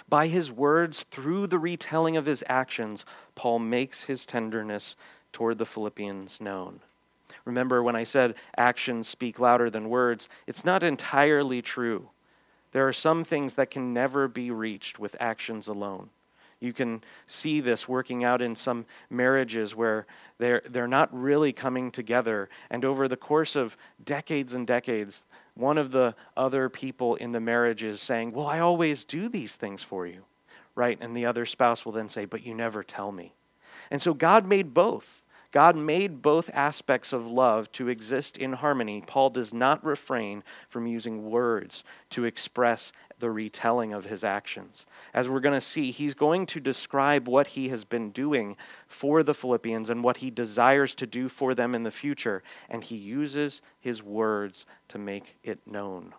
By 0.08 0.28
his 0.28 0.50
words, 0.50 1.04
through 1.10 1.46
the 1.46 1.58
retelling 1.58 2.16
of 2.16 2.26
his 2.26 2.42
actions, 2.48 3.04
Paul 3.34 3.58
makes 3.58 4.04
his 4.04 4.24
tenderness 4.24 4.96
toward 5.32 5.58
the 5.58 5.66
Philippians 5.66 6.40
known. 6.40 6.80
Remember 7.44 7.82
when 7.82 7.96
I 7.96 8.04
said 8.04 8.34
actions 8.56 9.08
speak 9.08 9.38
louder 9.38 9.68
than 9.68 9.88
words? 9.88 10.28
It's 10.46 10.64
not 10.64 10.82
entirely 10.82 11.60
true. 11.60 12.10
There 12.72 12.88
are 12.88 12.92
some 12.92 13.24
things 13.24 13.54
that 13.54 13.70
can 13.70 13.92
never 13.92 14.26
be 14.26 14.50
reached 14.50 14.98
with 14.98 15.16
actions 15.20 15.68
alone. 15.68 16.10
You 16.64 16.72
can 16.72 17.04
see 17.26 17.60
this 17.60 17.86
working 17.86 18.24
out 18.24 18.40
in 18.40 18.56
some 18.56 18.86
marriages 19.10 19.74
where 19.74 20.06
they're, 20.38 20.62
they're 20.68 20.88
not 20.88 21.14
really 21.14 21.52
coming 21.52 21.90
together. 21.90 22.48
And 22.70 22.84
over 22.84 23.06
the 23.06 23.16
course 23.16 23.54
of 23.54 23.76
decades 24.02 24.54
and 24.54 24.66
decades, 24.66 25.26
one 25.54 25.76
of 25.76 25.90
the 25.90 26.14
other 26.36 26.68
people 26.68 27.16
in 27.16 27.32
the 27.32 27.40
marriage 27.40 27.84
is 27.84 28.00
saying, 28.00 28.32
Well, 28.32 28.46
I 28.46 28.60
always 28.60 29.04
do 29.04 29.28
these 29.28 29.54
things 29.54 29.82
for 29.82 30.06
you, 30.06 30.22
right? 30.74 30.98
And 31.00 31.14
the 31.14 31.26
other 31.26 31.44
spouse 31.44 31.84
will 31.84 31.92
then 31.92 32.08
say, 32.08 32.24
But 32.24 32.44
you 32.44 32.54
never 32.54 32.82
tell 32.82 33.12
me. 33.12 33.34
And 33.90 34.00
so 34.00 34.14
God 34.14 34.46
made 34.46 34.72
both. 34.72 35.22
God 35.52 35.76
made 35.76 36.20
both 36.20 36.50
aspects 36.52 37.12
of 37.12 37.28
love 37.28 37.70
to 37.72 37.88
exist 37.88 38.36
in 38.36 38.54
harmony. 38.54 39.04
Paul 39.06 39.30
does 39.30 39.54
not 39.54 39.84
refrain 39.84 40.42
from 40.68 40.88
using 40.88 41.30
words 41.30 41.84
to 42.10 42.24
express 42.24 42.92
the 43.24 43.30
retelling 43.30 43.94
of 43.94 44.04
his 44.04 44.22
actions. 44.22 44.84
As 45.14 45.30
we're 45.30 45.40
going 45.40 45.54
to 45.54 45.60
see, 45.60 45.90
he's 45.90 46.12
going 46.12 46.44
to 46.44 46.60
describe 46.60 47.26
what 47.26 47.46
he 47.46 47.70
has 47.70 47.82
been 47.82 48.10
doing 48.10 48.54
for 48.86 49.22
the 49.22 49.32
Philippians 49.32 49.88
and 49.88 50.04
what 50.04 50.18
he 50.18 50.30
desires 50.30 50.94
to 50.96 51.06
do 51.06 51.30
for 51.30 51.54
them 51.54 51.74
in 51.74 51.84
the 51.84 51.90
future, 51.90 52.42
and 52.68 52.84
he 52.84 52.96
uses 52.96 53.62
his 53.80 54.02
words 54.02 54.66
to 54.88 54.98
make 54.98 55.36
it 55.42 55.58
known. 55.66 56.12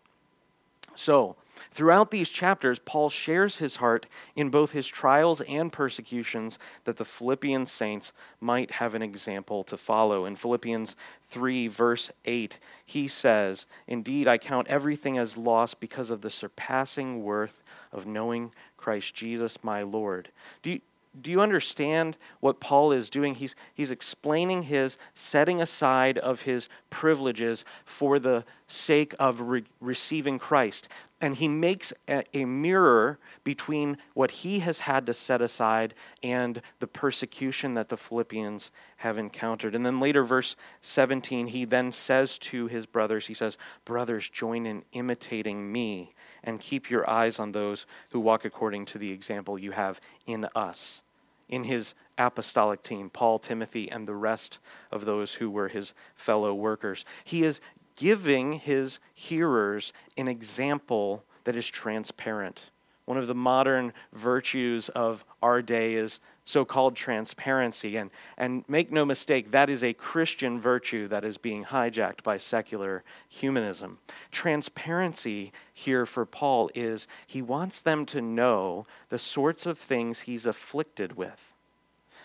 So, 0.96 1.36
throughout 1.72 2.12
these 2.12 2.30
chapters, 2.30 2.80
Paul 2.80 3.10
shares 3.10 3.58
his 3.58 3.78
heart 3.78 4.08
in 4.36 4.50
both 4.50 4.72
his 4.72 4.88
trials 4.88 5.42
and 5.42 5.72
persecutions 5.72 6.60
that 6.84 6.98
the 6.98 7.06
Philippian 7.06 7.66
saints 7.66 8.14
might 8.40 8.72
have 8.72 8.96
an 8.96 9.02
example 9.02 9.64
to 9.66 9.78
follow. 9.78 10.26
In 10.26 10.36
Philippians 10.36 10.96
3, 11.24 11.68
verse 11.68 12.12
8, 12.26 12.60
he 12.86 13.08
says, 13.08 13.66
Indeed, 13.88 14.28
I 14.28 14.38
count 14.38 14.68
everything 14.68 15.18
as 15.18 15.38
loss 15.38 15.74
because 15.74 16.10
of 16.10 16.22
the 16.22 16.30
surpassing 16.30 17.24
worth 17.24 17.64
of 17.92 18.06
knowing 18.06 18.52
Christ 18.78 19.16
Jesus 19.16 19.64
my 19.64 19.82
Lord. 19.82 20.30
Do 20.62 20.72
you, 20.72 20.82
do 21.20 21.32
you 21.32 21.42
understand 21.42 22.18
what 22.40 22.60
Paul 22.60 22.92
is 22.92 23.10
doing? 23.10 23.36
He's, 23.36 23.56
he's 23.74 23.92
explaining 23.92 24.64
his 24.64 24.98
setting 25.14 25.62
aside 25.62 26.18
of 26.18 26.42
his 26.42 26.70
privileges 26.90 27.64
for 27.86 28.20
the 28.20 28.44
sake 28.68 29.14
of 29.20 29.42
re- 29.42 29.64
receiving 29.80 30.40
Christ. 30.40 30.90
And 31.22 31.36
he 31.36 31.48
makes 31.48 31.94
a, 32.10 32.24
a, 32.34 32.46
mirror 32.46 33.20
between 33.44 33.98
what 34.14 34.32
he 34.32 34.60
has 34.60 34.80
had 34.80 35.06
to 35.06 35.14
set 35.14 35.42
aside 35.42 35.94
and 36.22 36.62
the 36.80 36.88
persecution 36.88 37.74
that 37.76 37.88
the 37.88 37.96
Philippians 37.98 38.70
have 38.98 39.18
encountered. 39.18 39.76
And 39.76 39.86
then 39.86 40.00
later, 40.00 40.26
verse 40.26 40.58
17, 40.82 41.48
he 41.48 41.64
then 41.64 41.94
says 41.94 42.38
to 42.40 42.68
his 42.68 42.86
brothers, 42.86 43.28
he 43.28 43.34
says, 43.34 43.58
Brothers, 43.86 44.28
join 44.28 44.66
in 44.66 44.84
imitating 44.92 45.72
me 45.72 46.14
and 46.44 46.60
keep 46.60 46.90
your 46.90 47.10
eyes 47.10 47.40
on 47.40 47.54
those 47.54 47.86
who 48.12 48.20
walk 48.20 48.44
according 48.44 48.86
to 48.88 48.98
the 48.98 49.12
example 49.12 49.58
you 49.58 49.72
have 49.72 50.02
in 50.28 50.46
us 50.54 51.02
in 51.48 51.64
his 51.64 51.94
apostolic 52.18 52.82
team, 52.82 53.10
Paul, 53.10 53.40
Timothy, 53.40 53.90
and 53.92 54.08
the 54.08 54.16
rest 54.16 54.60
of 54.92 55.06
those 55.06 55.36
who 55.36 55.50
were 55.50 55.68
his 55.68 55.94
fellow 56.16 56.54
workers. 56.54 57.06
He 57.24 57.44
is 57.44 57.62
giving 57.96 58.54
his 58.54 59.00
hearers 59.14 59.94
an 60.18 60.28
example 60.28 61.24
that 61.44 61.56
is 61.56 61.68
transparent. 61.68 62.72
One 63.06 63.18
of 63.18 63.28
the 63.28 63.36
modern 63.36 63.94
virtues 64.14 64.90
of 64.90 65.24
our 65.42 65.62
day 65.62 65.94
is 65.94 66.20
so 66.44 66.66
called 66.66 66.96
transparency. 66.96 67.98
And, 67.98 68.10
and 68.38 68.64
make 68.68 68.92
no 68.92 69.06
mistake, 69.06 69.52
that 69.52 69.70
is 69.70 69.84
a 69.84 69.94
Christian 69.94 70.60
virtue 70.60 71.08
that 71.10 71.24
is 71.24 71.38
being 71.38 71.66
hijacked 71.66 72.24
by 72.24 72.38
secular 72.38 73.04
humanism. 73.30 74.00
Transparency 74.32 75.52
here 75.72 76.08
for 76.08 76.26
Paul 76.26 76.70
is 76.74 77.08
he 77.28 77.44
wants 77.44 77.82
them 77.82 78.06
to 78.08 78.22
know 78.22 78.88
the 79.10 79.20
sorts 79.20 79.68
of 79.68 79.78
things 79.78 80.22
he's 80.22 80.48
afflicted 80.48 81.16
with. 81.16 81.45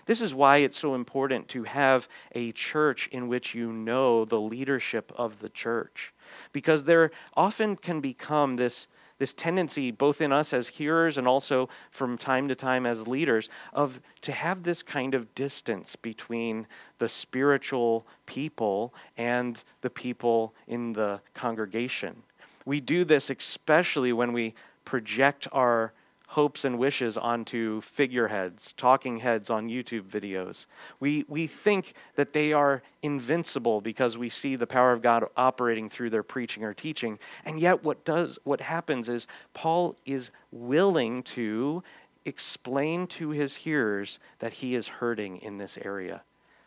This 0.07 0.21
is 0.21 0.35
why 0.35 0.59
it's 0.59 0.79
so 0.79 0.95
important 0.95 1.49
to 1.49 1.65
have 1.65 2.09
a 2.33 2.53
church 2.53 3.09
in 3.09 3.29
which 3.29 3.55
you 3.55 3.73
know 3.73 4.25
the 4.25 4.41
leadership 4.41 5.13
of 5.17 5.41
the 5.41 5.49
church. 5.49 6.13
Because 6.53 6.85
there 6.85 7.11
often 7.37 7.77
can 7.77 8.01
become 8.01 8.57
this 8.57 8.87
this 9.21 9.35
tendency, 9.35 9.91
both 9.91 10.23
in 10.23 10.33
us 10.33 10.55
as 10.55 10.67
hearers 10.67 11.19
and 11.19 11.29
also 11.29 11.69
from 11.91 12.17
time 12.17 12.49
to 12.49 12.55
time 12.55 12.87
as 12.87 13.07
leaders, 13.07 13.51
of 13.75 14.01
to 14.23 14.33
have 14.33 14.63
this 14.63 14.83
kind 14.83 15.15
of 15.15 15.33
distance 15.35 15.95
between 15.95 16.67
the 16.99 17.09
spiritual 17.09 18.07
people 18.25 18.95
and 19.19 19.63
the 19.83 19.91
people 19.91 20.55
in 20.67 20.95
the 20.95 21.21
congregation. 21.35 22.23
We 22.65 22.81
do 22.81 23.05
this 23.05 23.29
especially 23.29 24.13
when 24.13 24.33
we 24.33 24.55
project 24.87 25.47
our 25.53 25.93
hopes 26.31 26.65
and 26.65 26.79
wishes 26.79 27.17
onto 27.17 27.81
figureheads, 27.81 28.73
talking 28.75 29.19
heads 29.19 29.51
on 29.51 29.69
YouTube 29.69 30.05
videos. 30.05 30.67
We, 31.01 31.25
we 31.27 31.49
think 31.49 31.95
that 32.15 32.33
they 32.33 32.53
are 32.53 32.83
invincible 33.03 33.81
because 33.81 34.17
we 34.17 34.29
see 34.29 34.55
the 34.55 34.67
power 34.67 34.93
of 34.93 35.03
God 35.03 35.25
operating 35.37 35.89
through 35.89 36.11
their 36.11 36.23
preaching 36.23 36.63
or 36.63 36.73
teaching. 36.73 37.19
And 37.45 37.59
yet 37.59 37.83
what 37.83 38.05
does 38.05 38.39
what 38.45 38.61
happens 38.61 39.09
is 39.09 39.27
Paul 39.55 39.97
is 40.07 40.31
willing 40.53 41.25
to 41.25 41.83
explain 42.25 43.09
to 43.09 43.31
his 43.31 43.57
hearers 43.57 44.21
that 44.39 44.53
he 44.53 44.77
is 44.77 44.87
hurting 44.87 45.39
in 45.39 45.59
this 45.59 45.79
area, 45.83 46.23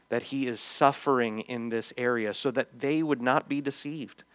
that 0.10 0.24
he 0.24 0.46
is 0.46 0.60
suffering 0.60 1.40
in 1.40 1.70
this 1.70 1.94
area 1.98 2.34
so 2.34 2.52
that 2.52 2.80
they 2.80 3.02
would 3.02 3.22
not 3.22 3.48
be 3.48 3.62
deceived. 3.62 4.26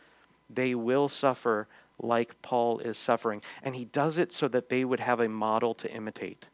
They 0.48 0.74
will 0.74 1.10
suffer 1.10 1.68
like 2.00 2.40
Paul 2.42 2.78
is 2.78 2.96
suffering. 2.96 3.42
And 3.62 3.76
he 3.76 3.84
does 3.84 4.18
it 4.18 4.32
so 4.32 4.48
that 4.48 4.68
they 4.68 4.84
would 4.84 5.00
have 5.00 5.20
a 5.20 5.28
model 5.28 5.74
to 5.74 5.92
imitate. 5.92 6.48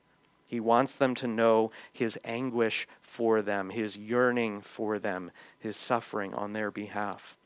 He 0.46 0.60
wants 0.60 0.96
them 0.96 1.14
to 1.16 1.26
know 1.26 1.70
his 1.92 2.18
anguish 2.24 2.86
for 3.00 3.42
them, 3.42 3.70
his 3.70 3.96
yearning 3.96 4.60
for 4.60 4.98
them, 4.98 5.30
his 5.58 5.76
suffering 5.76 6.34
on 6.34 6.52
their 6.52 6.70
behalf. 6.70 7.36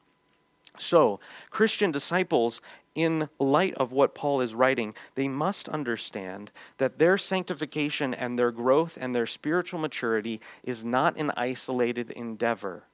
So, 0.78 1.18
Christian 1.50 1.90
disciples 1.90 2.60
in 2.94 3.28
light 3.38 3.74
of 3.74 3.92
what 3.92 4.14
Paul 4.14 4.40
is 4.40 4.54
writing, 4.54 4.94
they 5.14 5.28
must 5.28 5.68
understand 5.68 6.50
that 6.78 6.98
their 6.98 7.16
sanctification 7.16 8.12
and 8.12 8.38
their 8.38 8.50
growth 8.50 8.98
and 9.00 9.14
their 9.14 9.26
spiritual 9.26 9.78
maturity 9.78 10.40
is 10.64 10.84
not 10.84 11.16
an 11.16 11.30
isolated 11.36 12.10
endeavor. 12.10 12.87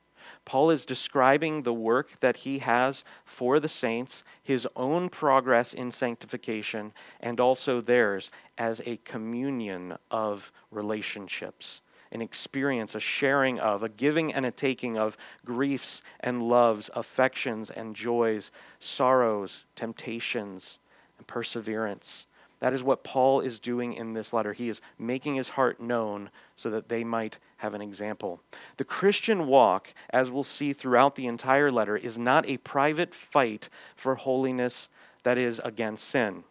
Paul 0.44 0.70
is 0.70 0.84
describing 0.84 1.62
the 1.62 1.72
work 1.72 2.20
that 2.20 2.38
he 2.38 2.58
has 2.58 3.02
for 3.24 3.58
the 3.58 3.68
saints, 3.68 4.24
his 4.42 4.68
own 4.76 5.08
progress 5.08 5.72
in 5.72 5.90
sanctification, 5.90 6.92
and 7.20 7.40
also 7.40 7.80
theirs 7.80 8.30
as 8.58 8.82
a 8.84 8.98
communion 8.98 9.96
of 10.10 10.52
relationships 10.70 11.80
an 12.14 12.22
experience, 12.22 12.94
a 12.94 13.00
sharing 13.00 13.58
of, 13.58 13.82
a 13.82 13.88
giving 13.88 14.32
and 14.32 14.46
a 14.46 14.50
taking 14.50 14.96
of 14.96 15.16
griefs 15.44 16.00
and 16.20 16.42
loves, 16.42 16.88
affections 16.94 17.70
and 17.70 17.96
joys, 17.96 18.52
sorrows, 18.78 19.64
temptations, 19.74 20.78
and 21.18 21.26
perseverance. 21.26 22.26
That 22.64 22.72
is 22.72 22.82
what 22.82 23.04
Paul 23.04 23.42
is 23.42 23.60
doing 23.60 23.92
in 23.92 24.14
this 24.14 24.32
letter. 24.32 24.54
He 24.54 24.70
is 24.70 24.80
making 24.98 25.34
his 25.34 25.50
heart 25.50 25.80
known 25.80 26.30
so 26.56 26.70
that 26.70 26.88
they 26.88 27.04
might 27.04 27.36
have 27.58 27.74
an 27.74 27.82
example. 27.82 28.40
The 28.78 28.84
Christian 28.84 29.46
walk, 29.46 29.92
as 30.08 30.30
we'll 30.30 30.44
see 30.44 30.72
throughout 30.72 31.14
the 31.14 31.26
entire 31.26 31.70
letter, 31.70 31.94
is 31.94 32.16
not 32.16 32.48
a 32.48 32.56
private 32.56 33.14
fight 33.14 33.68
for 33.94 34.14
holiness 34.14 34.88
that 35.24 35.36
is 35.36 35.60
against 35.62 36.08
sin. 36.08 36.44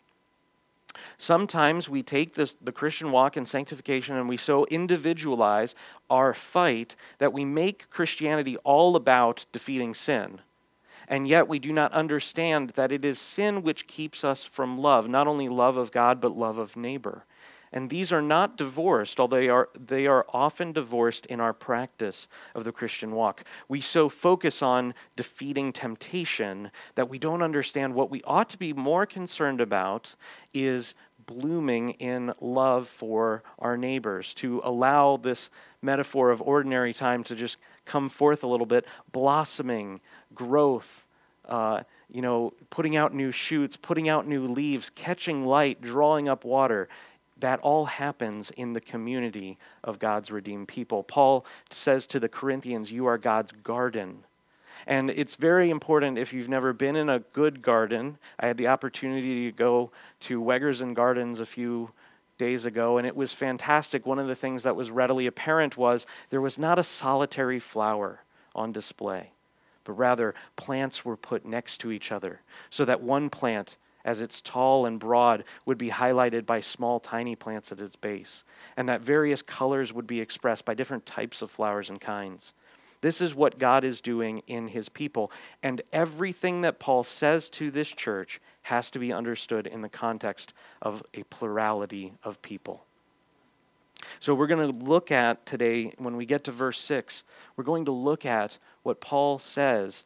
Sometimes 1.17 1.89
we 1.89 2.03
take 2.03 2.36
this, 2.36 2.55
the 2.62 2.72
Christian 2.72 3.12
walk 3.12 3.36
and 3.36 3.48
sanctification 3.48 4.15
and 4.15 4.29
we 4.29 4.38
so 4.38 4.65
individualize 4.65 5.74
our 6.12 6.36
fight 6.36 6.96
that 7.17 7.34
we 7.34 7.43
make 7.43 7.89
Christianity 7.89 8.55
all 8.58 8.96
about 8.96 9.48
defeating 9.51 9.96
sin. 9.96 10.41
And 11.13 11.27
yet 11.27 11.48
we 11.48 11.60
do 11.60 11.72
not 11.72 11.91
understand 11.91 12.72
that 12.72 12.91
it 12.91 13.05
is 13.05 13.20
sin 13.20 13.62
which 13.62 13.86
keeps 13.86 14.24
us 14.24 14.46
from 14.46 14.79
love, 14.79 15.08
not 15.08 15.27
only 15.27 15.48
love 15.48 15.77
of 15.77 15.91
God, 15.91 16.20
but 16.20 16.36
love 16.36 16.58
of 16.58 16.75
neighbor. 16.75 17.25
And 17.72 17.91
these 17.91 18.12
are 18.12 18.22
not 18.22 18.58
divorced, 18.58 19.20
although 19.20 19.36
they 19.36 19.48
are, 19.48 19.70
they 19.79 20.08
are 20.08 20.25
often 20.34 20.72
divorced 20.72 21.27
in 21.27 21.39
our 21.39 21.53
practice 21.53 22.27
of 22.55 22.63
the 22.63 22.72
Christian 22.72 23.12
walk. 23.12 23.43
We 23.67 23.79
so 23.79 24.10
focus 24.10 24.63
on 24.63 24.96
defeating 25.15 25.72
temptation 25.72 26.72
that 26.96 27.10
we 27.10 27.20
don't 27.20 27.43
understand 27.43 27.93
what 27.93 28.10
we 28.10 28.24
ought 28.24 28.50
to 28.50 28.58
be 28.58 28.74
more 28.74 29.05
concerned 29.05 29.62
about 29.62 30.15
is 30.51 30.96
blooming 31.27 31.91
in 31.91 32.34
love 32.41 32.88
for 32.88 33.43
our 33.60 33.77
neighbors, 33.77 34.34
to 34.34 34.62
allow 34.63 35.17
this 35.17 35.51
metaphor 35.79 36.32
of 36.32 36.41
ordinary 36.41 36.93
time 36.93 37.24
to 37.25 37.36
just 37.36 37.58
come 37.86 38.10
forth 38.10 38.43
a 38.43 38.48
little 38.48 38.65
bit, 38.65 38.86
blossoming, 39.12 40.00
growth. 40.35 41.05
Uh, 41.47 41.83
you 42.09 42.21
know, 42.21 42.53
putting 42.69 42.95
out 42.95 43.13
new 43.13 43.31
shoots, 43.31 43.75
putting 43.75 44.07
out 44.07 44.25
new 44.25 44.47
leaves, 44.47 44.89
catching 44.89 45.45
light, 45.45 45.81
drawing 45.81 46.29
up 46.29 46.45
water 46.45 46.87
that 47.43 47.59
all 47.59 47.85
happens 47.85 48.51
in 48.51 48.71
the 48.71 48.79
community 48.79 49.57
of 49.83 49.99
God's 49.99 50.31
redeemed 50.31 50.69
people. 50.69 51.03
Paul 51.03 51.45
says 51.69 52.07
to 52.07 52.19
the 52.19 52.29
Corinthians, 52.29 52.89
You 52.89 53.05
are 53.05 53.17
God's 53.17 53.51
garden. 53.51 54.23
And 54.87 55.09
it's 55.09 55.35
very 55.35 55.69
important 55.69 56.17
if 56.17 56.31
you've 56.31 56.47
never 56.47 56.71
been 56.71 56.95
in 56.95 57.09
a 57.09 57.19
good 57.19 57.61
garden. 57.61 58.17
I 58.39 58.47
had 58.47 58.55
the 58.55 58.67
opportunity 58.67 59.51
to 59.51 59.57
go 59.57 59.91
to 60.21 60.41
Wegerzyn 60.41 60.93
Gardens 60.93 61.41
a 61.41 61.45
few 61.45 61.91
days 62.37 62.65
ago, 62.65 62.97
and 62.97 63.05
it 63.05 63.15
was 63.15 63.33
fantastic. 63.33 64.05
One 64.05 64.19
of 64.19 64.27
the 64.27 64.35
things 64.35 64.63
that 64.63 64.77
was 64.77 64.89
readily 64.89 65.27
apparent 65.27 65.75
was 65.75 66.05
there 66.29 66.41
was 66.41 66.57
not 66.57 66.79
a 66.79 66.83
solitary 66.83 67.59
flower 67.59 68.21
on 68.55 68.71
display, 68.71 69.31
but 69.83 69.93
rather 69.93 70.33
plants 70.55 71.03
were 71.03 71.17
put 71.17 71.45
next 71.45 71.79
to 71.79 71.91
each 71.91 72.11
other 72.11 72.41
so 72.69 72.85
that 72.85 73.01
one 73.01 73.29
plant 73.29 73.77
as 74.05 74.21
it's 74.21 74.41
tall 74.41 74.85
and 74.85 74.99
broad, 74.99 75.43
would 75.65 75.77
be 75.77 75.89
highlighted 75.89 76.45
by 76.45 76.59
small, 76.59 76.99
tiny 76.99 77.35
plants 77.35 77.71
at 77.71 77.79
its 77.79 77.95
base, 77.95 78.43
and 78.75 78.89
that 78.89 79.01
various 79.01 79.41
colors 79.41 79.93
would 79.93 80.07
be 80.07 80.19
expressed 80.19 80.65
by 80.65 80.73
different 80.73 81.05
types 81.05 81.41
of 81.41 81.49
flowers 81.49 81.89
and 81.89 82.01
kinds. 82.01 82.53
This 83.01 83.19
is 83.19 83.35
what 83.35 83.59
God 83.59 83.83
is 83.83 83.99
doing 83.99 84.43
in 84.47 84.69
his 84.69 84.87
people. 84.87 85.29
And 85.61 85.81
everything 85.91 86.62
that 86.62 86.79
Paul 86.79 87.03
says 87.03 87.49
to 87.51 87.69
this 87.69 87.89
church 87.89 88.39
has 88.63 88.89
to 88.91 88.99
be 88.99 89.12
understood 89.12 89.67
in 89.67 89.81
the 89.81 89.89
context 89.89 90.53
of 90.81 91.03
a 91.13 91.23
plurality 91.23 92.13
of 92.23 92.41
people. 92.41 92.86
So, 94.19 94.33
we're 94.33 94.47
going 94.47 94.71
to 94.71 94.85
look 94.85 95.11
at 95.11 95.45
today, 95.45 95.93
when 95.97 96.15
we 96.15 96.25
get 96.25 96.43
to 96.45 96.51
verse 96.51 96.79
6, 96.79 97.23
we're 97.55 97.63
going 97.63 97.85
to 97.85 97.91
look 97.91 98.25
at 98.25 98.57
what 98.83 99.01
Paul 99.01 99.39
says 99.39 100.03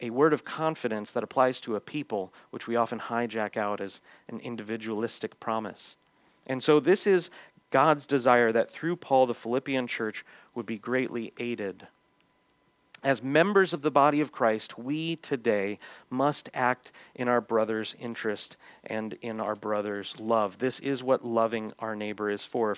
a 0.00 0.10
word 0.10 0.32
of 0.32 0.44
confidence 0.44 1.12
that 1.12 1.22
applies 1.22 1.60
to 1.60 1.76
a 1.76 1.80
people, 1.80 2.34
which 2.50 2.66
we 2.66 2.74
often 2.74 2.98
hijack 2.98 3.56
out 3.56 3.80
as 3.80 4.00
an 4.28 4.40
individualistic 4.40 5.38
promise. 5.38 5.96
And 6.46 6.62
so, 6.62 6.80
this 6.80 7.06
is 7.06 7.30
God's 7.70 8.06
desire 8.06 8.52
that 8.52 8.70
through 8.70 8.96
Paul, 8.96 9.26
the 9.26 9.34
Philippian 9.34 9.86
church 9.86 10.24
would 10.54 10.66
be 10.66 10.78
greatly 10.78 11.32
aided. 11.38 11.86
As 13.02 13.20
members 13.20 13.72
of 13.72 13.82
the 13.82 13.90
body 13.90 14.20
of 14.20 14.30
Christ, 14.30 14.78
we 14.78 15.16
today 15.16 15.80
must 16.08 16.48
act 16.54 16.92
in 17.16 17.26
our 17.26 17.40
brother's 17.40 17.96
interest 17.98 18.56
and 18.84 19.14
in 19.14 19.40
our 19.40 19.56
brother's 19.56 20.20
love. 20.20 20.58
This 20.58 20.78
is 20.78 21.02
what 21.02 21.24
loving 21.24 21.72
our 21.80 21.96
neighbor 21.96 22.30
is 22.30 22.44
for. 22.44 22.76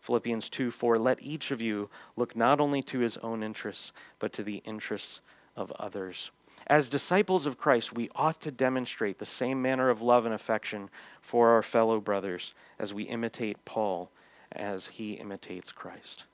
Philippians 0.00 0.48
2 0.48 0.70
4 0.70 0.98
Let 0.98 1.22
each 1.22 1.50
of 1.50 1.60
you 1.60 1.90
look 2.16 2.34
not 2.34 2.58
only 2.58 2.82
to 2.84 3.00
his 3.00 3.18
own 3.18 3.42
interests, 3.42 3.92
but 4.18 4.32
to 4.32 4.42
the 4.42 4.62
interests 4.64 5.20
of 5.54 5.70
others. 5.72 6.30
As 6.66 6.88
disciples 6.88 7.44
of 7.44 7.58
Christ, 7.58 7.92
we 7.92 8.08
ought 8.14 8.40
to 8.40 8.50
demonstrate 8.50 9.18
the 9.18 9.26
same 9.26 9.60
manner 9.60 9.90
of 9.90 10.00
love 10.00 10.24
and 10.24 10.34
affection 10.34 10.88
for 11.20 11.50
our 11.50 11.62
fellow 11.62 12.00
brothers 12.00 12.54
as 12.78 12.94
we 12.94 13.04
imitate 13.04 13.62
Paul 13.66 14.10
as 14.52 14.86
he 14.88 15.12
imitates 15.12 15.70
Christ. 15.70 16.24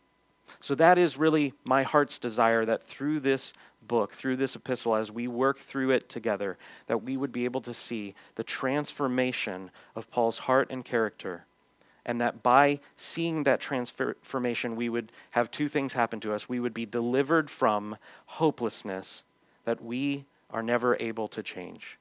So 0.61 0.74
that 0.76 0.98
is 0.98 1.16
really 1.16 1.55
my 1.64 1.83
heart's 1.83 2.18
desire 2.18 2.64
that 2.64 2.83
through 2.83 3.20
this 3.20 3.52
book, 3.87 4.12
through 4.12 4.37
this 4.37 4.55
epistle, 4.55 4.94
as 4.94 5.11
we 5.11 5.26
work 5.26 5.59
through 5.59 5.90
it 5.90 6.09
together, 6.09 6.57
that 6.87 7.02
we 7.02 7.16
would 7.16 7.33
be 7.33 7.44
able 7.44 7.61
to 7.62 7.74
see 7.74 8.14
the 8.37 8.44
transformation 8.44 9.70
of 9.96 10.11
Paul's 10.11 10.38
heart 10.38 10.68
and 10.70 10.85
character. 10.85 11.44
And 12.05 12.20
that 12.20 12.42
by 12.42 12.81
seeing 12.96 13.44
that 13.44 13.61
transformation, 13.61 14.76
we 14.76 14.88
would 14.88 15.12
have 15.33 15.50
two 15.50 15.68
things 15.68 15.92
happen 15.92 16.20
to 16.20 16.33
us. 16.33 16.48
We 16.48 16.61
would 16.61 16.74
be 16.74 16.87
delivered 16.87 17.48
from 17.48 17.96
hopelessness 18.26 19.24
that 19.64 19.83
we 19.83 20.24
are 20.50 20.62
never 20.62 20.96
able 21.00 21.28
to 21.28 21.42
change. 21.42 21.98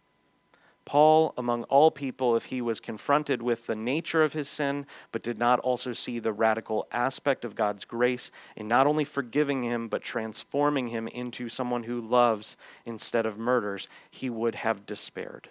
Paul, 0.86 1.34
among 1.38 1.64
all 1.64 1.92
people, 1.92 2.36
if 2.36 2.46
he 2.46 2.62
was 2.62 2.80
confronted 2.80 3.42
with 3.42 3.68
the 3.68 3.76
nature 3.76 4.24
of 4.24 4.34
his 4.34 4.50
sin, 4.50 4.86
but 5.12 5.24
did 5.24 5.38
not 5.38 5.60
also 5.60 5.94
see 5.94 6.20
the 6.20 6.34
radical 6.34 6.88
aspect 6.92 7.46
of 7.46 7.56
God's 7.56 7.86
grace 7.86 8.32
in 8.56 8.68
not 8.68 8.88
only 8.88 9.06
forgiving 9.06 9.64
him, 9.64 9.88
but 9.88 10.02
transforming 10.02 10.88
him 10.88 11.08
into 11.08 11.50
someone 11.50 11.84
who 11.84 12.02
loves 12.02 12.58
instead 12.86 13.26
of 13.26 13.38
murders, 13.38 13.88
he 14.10 14.30
would 14.30 14.56
have 14.56 14.86
despaired. 14.86 15.50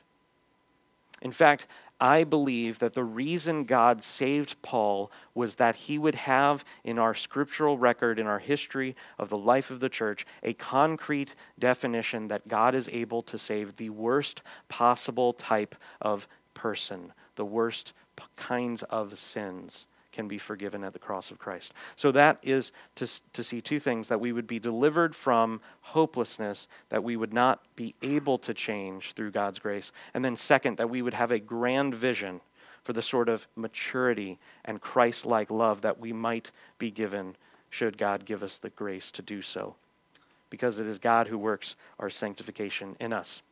In 1.22 1.32
fact, 1.32 1.66
I 2.00 2.24
believe 2.24 2.78
that 2.78 2.94
the 2.94 3.04
reason 3.04 3.64
God 3.64 4.02
saved 4.02 4.60
Paul 4.62 5.12
was 5.34 5.56
that 5.56 5.74
he 5.74 5.98
would 5.98 6.14
have 6.14 6.64
in 6.82 6.98
our 6.98 7.14
scriptural 7.14 7.76
record, 7.76 8.18
in 8.18 8.26
our 8.26 8.38
history 8.38 8.96
of 9.18 9.28
the 9.28 9.36
life 9.36 9.70
of 9.70 9.80
the 9.80 9.90
church, 9.90 10.24
a 10.42 10.54
concrete 10.54 11.34
definition 11.58 12.28
that 12.28 12.48
God 12.48 12.74
is 12.74 12.88
able 12.88 13.20
to 13.22 13.36
save 13.36 13.76
the 13.76 13.90
worst 13.90 14.42
possible 14.68 15.34
type 15.34 15.74
of 16.00 16.26
person, 16.54 17.12
the 17.36 17.44
worst 17.44 17.92
kinds 18.36 18.82
of 18.84 19.18
sins 19.18 19.86
can 20.12 20.28
be 20.28 20.38
forgiven 20.38 20.84
at 20.84 20.92
the 20.92 20.98
cross 20.98 21.30
of 21.30 21.38
Christ. 21.38 21.72
So 21.96 22.12
that 22.12 22.38
is 22.42 22.72
to, 22.96 23.08
to 23.32 23.44
see 23.44 23.60
two 23.60 23.80
things 23.80 24.08
that 24.08 24.20
we 24.20 24.32
would 24.32 24.46
be 24.46 24.58
delivered 24.58 25.14
from 25.14 25.60
hopelessness, 25.80 26.68
that 26.88 27.04
we 27.04 27.16
would 27.16 27.32
not 27.32 27.60
be 27.76 27.94
able 28.02 28.38
to 28.38 28.54
change 28.54 29.12
through 29.12 29.30
God's 29.30 29.58
grace. 29.58 29.92
And 30.14 30.24
then, 30.24 30.36
second, 30.36 30.78
that 30.78 30.90
we 30.90 31.02
would 31.02 31.14
have 31.14 31.30
a 31.30 31.38
grand 31.38 31.94
vision 31.94 32.40
for 32.82 32.92
the 32.92 33.02
sort 33.02 33.28
of 33.28 33.46
maturity 33.56 34.38
and 34.64 34.80
Christ 34.80 35.26
like 35.26 35.50
love 35.50 35.82
that 35.82 36.00
we 36.00 36.12
might 36.12 36.50
be 36.78 36.90
given 36.90 37.36
should 37.68 37.98
God 37.98 38.24
give 38.24 38.42
us 38.42 38.58
the 38.58 38.70
grace 38.70 39.10
to 39.12 39.22
do 39.22 39.42
so. 39.42 39.76
Because 40.48 40.78
it 40.78 40.86
is 40.86 40.98
God 40.98 41.28
who 41.28 41.38
works 41.38 41.76
our 41.98 42.10
sanctification 42.10 42.96
in 42.98 43.12
us. 43.12 43.42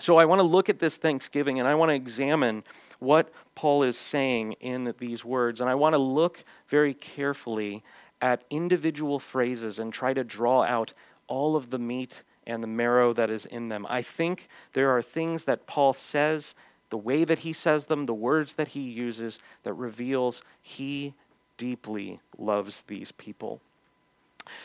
So 0.00 0.16
I 0.16 0.24
want 0.24 0.40
to 0.40 0.46
look 0.46 0.68
at 0.68 0.80
this 0.80 0.96
Thanksgiving 0.96 1.58
and 1.60 1.68
I 1.68 1.74
want 1.74 1.90
to 1.90 1.94
examine 1.94 2.64
what 2.98 3.32
Paul 3.54 3.82
is 3.84 3.96
saying 3.96 4.52
in 4.60 4.92
these 4.98 5.24
words. 5.24 5.60
And 5.60 5.70
I 5.70 5.74
want 5.74 5.94
to 5.94 5.98
look 5.98 6.44
very 6.68 6.94
carefully 6.94 7.84
at 8.20 8.44
individual 8.50 9.18
phrases 9.18 9.78
and 9.78 9.92
try 9.92 10.12
to 10.14 10.24
draw 10.24 10.62
out 10.62 10.94
all 11.26 11.56
of 11.56 11.70
the 11.70 11.78
meat 11.78 12.22
and 12.46 12.62
the 12.62 12.68
marrow 12.68 13.12
that 13.12 13.30
is 13.30 13.46
in 13.46 13.68
them. 13.68 13.86
I 13.88 14.02
think 14.02 14.48
there 14.72 14.90
are 14.90 15.02
things 15.02 15.44
that 15.44 15.66
Paul 15.66 15.92
says, 15.92 16.54
the 16.90 16.98
way 16.98 17.24
that 17.24 17.40
he 17.40 17.52
says 17.52 17.86
them, 17.86 18.06
the 18.06 18.14
words 18.14 18.54
that 18.54 18.68
he 18.68 18.80
uses, 18.80 19.38
that 19.62 19.72
reveals 19.74 20.42
he 20.60 21.14
deeply 21.56 22.20
loves 22.36 22.82
these 22.86 23.12
people. 23.12 23.60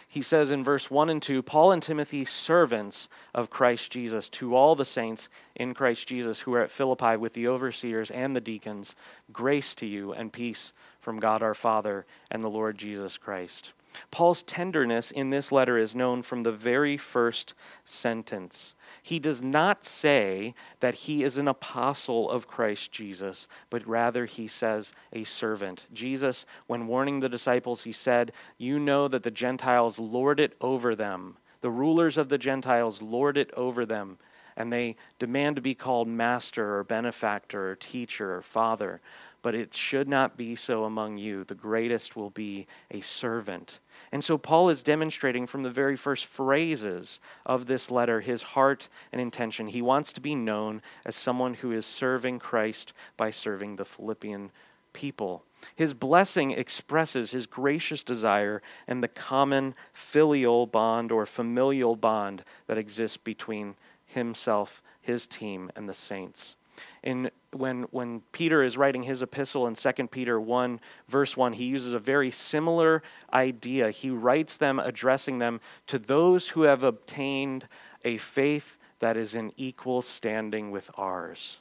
He 0.08 0.22
says 0.22 0.52
in 0.52 0.64
verse 0.64 0.92
1 0.92 1.10
and 1.10 1.22
2 1.22 1.42
Paul 1.42 1.72
and 1.72 1.82
Timothy, 1.82 2.26
servants 2.26 3.10
of 3.34 3.50
Christ 3.50 3.92
Jesus, 3.92 4.30
to 4.30 4.56
all 4.56 4.76
the 4.76 4.86
saints 4.86 5.30
in 5.56 5.74
Christ 5.74 6.08
Jesus 6.08 6.42
who 6.42 6.54
are 6.54 6.62
at 6.62 6.72
Philippi 6.72 7.16
with 7.18 7.34
the 7.34 7.48
overseers 7.48 8.12
and 8.12 8.36
the 8.36 8.42
deacons, 8.42 8.96
grace 9.32 9.76
to 9.76 9.86
you 9.86 10.14
and 10.14 10.34
peace 10.34 10.74
from 11.00 11.20
God 11.20 11.42
our 11.42 11.54
Father 11.54 12.06
and 12.30 12.44
the 12.44 12.50
Lord 12.50 12.78
Jesus 12.78 13.18
Christ. 13.18 13.74
Paul's 14.12 14.44
tenderness 14.44 15.12
in 15.12 15.30
this 15.30 15.52
letter 15.52 15.78
is 15.78 15.96
known 15.96 16.22
from 16.22 16.44
the 16.44 16.52
very 16.52 16.98
first 16.98 17.54
sentence. 17.86 18.76
He 19.02 19.20
does 19.20 19.42
not 19.42 19.84
say 19.84 20.54
that 20.80 20.96
he 20.96 21.24
is 21.24 21.38
an 21.38 21.48
apostle 21.48 22.30
of 22.30 22.48
Christ 22.48 22.92
Jesus, 22.92 23.48
but 23.70 23.88
rather 23.88 24.26
he 24.26 24.48
says 24.48 24.94
a 25.14 25.24
servant. 25.24 25.88
Jesus, 25.94 26.46
when 26.68 26.88
warning 26.88 27.20
the 27.20 27.30
disciples, 27.30 27.84
he 27.84 27.92
said, 27.92 28.32
You 28.58 28.80
know 28.80 29.08
that 29.08 29.24
the 29.24 29.32
Gentiles 29.32 30.00
lord 30.00 30.40
it 30.40 30.56
over 30.62 30.96
them. 30.96 31.38
The 31.62 31.72
rulers 31.72 32.18
of 32.18 32.30
the 32.30 32.38
Gentiles 32.38 33.02
lord 33.02 33.38
it 33.38 33.52
over 33.56 33.86
them, 33.86 34.18
and 34.60 34.72
they 34.72 34.96
demand 35.18 35.56
to 35.56 35.62
be 35.64 35.74
called 35.74 36.08
master 36.08 36.78
or 36.78 36.84
benefactor 36.84 37.72
or 37.72 37.76
teacher 37.76 38.36
or 38.36 38.44
father 38.44 39.02
but 39.42 39.56
it 39.56 39.74
should 39.74 40.08
not 40.08 40.38
be 40.38 40.56
so 40.56 40.84
among 40.84 41.18
you. 41.18 41.44
The 41.44 41.56
greatest 41.56 42.16
will 42.16 42.30
be 42.30 42.68
a 42.92 43.02
servant. 43.02 43.80
And 44.12 44.24
so 44.24 44.38
Paul 44.38 44.70
is 44.70 44.84
demonstrating 44.84 45.46
from 45.48 45.64
the 45.64 45.70
very 45.70 45.96
first 45.96 46.26
phrases 46.26 47.20
of 47.46 47.66
this 47.66 47.90
letter 47.90 48.22
his 48.22 48.44
heart 48.44 48.90
and 49.12 49.22
intention. 49.22 49.68
He 49.68 49.82
wants 49.82 50.12
to 50.14 50.22
be 50.22 50.36
known 50.36 50.82
as 51.06 51.16
someone 51.16 51.56
who 51.56 51.72
is 51.72 51.86
serving 51.86 52.40
Christ 52.40 52.94
by 53.16 53.30
serving 53.30 53.76
the 53.76 53.86
Philippian 53.86 54.52
people. 54.92 55.44
His 55.76 55.94
blessing 55.94 56.52
expresses 56.52 57.32
his 57.32 57.46
gracious 57.46 58.04
desire 58.04 58.62
and 58.88 59.04
the 59.04 59.08
common 59.08 59.76
filial 59.94 60.66
bond 60.66 61.12
or 61.12 61.26
familial 61.26 61.96
bond 61.96 62.44
that 62.68 62.78
exists 62.78 63.18
between 63.18 63.76
himself, 64.10 64.82
his 65.02 65.28
team, 65.28 65.72
and 65.76 65.88
the 65.88 65.94
saints. 65.94 66.56
In 67.04 67.32
when 67.52 67.84
when 67.92 68.22
Peter 68.32 68.64
is 68.64 68.78
writing 68.78 69.04
his 69.04 69.22
epistle 69.22 69.68
in 69.68 69.76
2 69.76 70.08
Peter 70.08 70.40
1 70.40 70.80
verse 71.10 71.36
1 71.36 71.54
he 71.54 71.66
uses 71.66 71.94
a 71.94 72.00
very 72.00 72.32
similar 72.32 73.04
idea. 73.34 73.92
He 73.92 74.10
writes 74.10 74.56
them 74.56 74.80
addressing 74.80 75.40
them 75.40 75.60
to 75.88 76.00
those 76.00 76.50
who 76.50 76.64
have 76.64 76.84
obtained 76.84 77.68
a 78.06 78.18
faith 78.18 78.78
that 79.00 79.18
is 79.18 79.36
in 79.36 79.52
equal 79.58 80.02
standing 80.02 80.72
with 80.72 80.90
ours. 80.96 81.58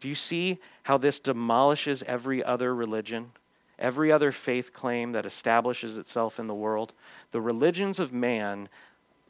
Do 0.00 0.08
you 0.08 0.14
see 0.14 0.58
how 0.84 0.98
this 0.98 1.18
demolishes 1.18 2.04
every 2.04 2.44
other 2.44 2.74
religion 2.74 3.32
every 3.78 4.12
other 4.12 4.32
faith 4.32 4.72
claim 4.72 5.12
that 5.12 5.26
establishes 5.26 5.98
itself 5.98 6.38
in 6.38 6.46
the 6.46 6.54
world? 6.54 6.92
The 7.32 7.40
religions 7.40 7.98
of 7.98 8.12
man 8.12 8.68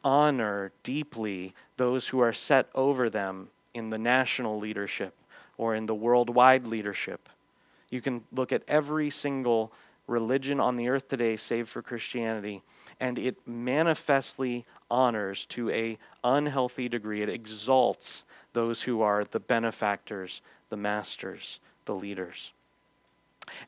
honor 0.05 0.71
deeply 0.83 1.53
those 1.77 2.07
who 2.07 2.19
are 2.19 2.31
set 2.31 2.69
over 2.75 3.09
them 3.09 3.49
in 3.73 3.89
the 3.89 3.97
national 3.97 4.59
leadership 4.59 5.15
or 5.57 5.75
in 5.75 5.87
the 5.87 5.95
worldwide 5.95 6.67
leadership. 6.67 7.27
You 7.89 8.01
can 8.01 8.23
look 8.31 8.51
at 8.51 8.63
every 8.67 9.09
single 9.09 9.73
religion 10.07 10.59
on 10.59 10.75
the 10.75 10.87
earth 10.87 11.07
today, 11.07 11.35
save 11.35 11.67
for 11.67 11.81
Christianity, 11.81 12.61
and 12.99 13.17
it 13.17 13.35
manifestly 13.47 14.65
honors 14.89 15.45
to 15.47 15.69
a 15.71 15.97
unhealthy 16.23 16.87
degree. 16.87 17.23
It 17.23 17.29
exalts 17.29 18.23
those 18.53 18.83
who 18.83 19.01
are 19.01 19.25
the 19.25 19.39
benefactors, 19.39 20.41
the 20.69 20.77
masters, 20.77 21.59
the 21.85 21.95
leaders. 21.95 22.53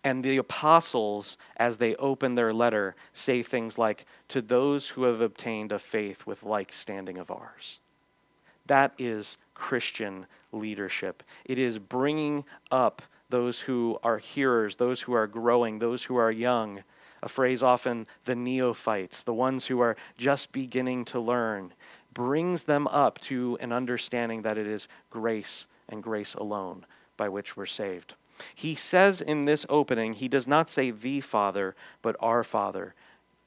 And 0.04 0.24
the 0.24 0.38
apostles, 0.38 1.38
as 1.58 1.78
they 1.78 1.96
open 1.96 2.36
their 2.36 2.54
letter, 2.54 2.96
say 3.14 3.44
things 3.44 3.78
like, 3.78 4.06
To 4.30 4.42
those 4.42 4.90
who 4.90 5.04
have 5.04 5.22
obtained 5.22 5.72
a 5.72 5.80
faith 5.80 6.26
with 6.26 6.44
like 6.44 6.74
standing 6.74 7.18
of 7.18 7.32
ours. 7.32 7.80
That 8.66 8.94
is 8.98 9.38
Christian 9.54 10.26
leadership. 10.52 11.24
It 11.46 11.58
is 11.58 11.80
bringing 11.80 12.46
up 12.72 13.02
those 13.30 13.62
who 13.62 14.00
are 14.04 14.18
hearers, 14.18 14.76
those 14.76 15.02
who 15.02 15.14
are 15.14 15.28
growing, 15.28 15.80
those 15.80 16.04
who 16.04 16.16
are 16.16 16.32
young. 16.32 16.84
A 17.22 17.30
phrase 17.30 17.64
often, 17.64 18.08
the 18.26 18.36
neophytes, 18.36 19.24
the 19.24 19.34
ones 19.34 19.66
who 19.66 19.80
are 19.80 19.98
just 20.18 20.52
beginning 20.52 21.06
to 21.06 21.20
learn, 21.20 21.74
brings 22.14 22.64
them 22.64 22.88
up 22.88 23.20
to 23.20 23.58
an 23.60 23.72
understanding 23.72 24.44
that 24.44 24.58
it 24.58 24.68
is 24.68 24.88
grace 25.10 25.66
and 25.90 26.04
grace 26.04 26.34
alone 26.36 26.86
by 27.16 27.30
which 27.30 27.58
we're 27.58 27.66
saved. 27.66 28.16
He 28.54 28.76
says 28.76 29.22
in 29.22 29.46
this 29.46 29.66
opening, 29.70 30.14
he 30.14 30.28
does 30.28 30.48
not 30.48 30.70
say 30.70 30.92
the 30.92 31.22
Father, 31.22 31.76
but 32.02 32.16
our 32.20 32.44
Father, 32.44 32.94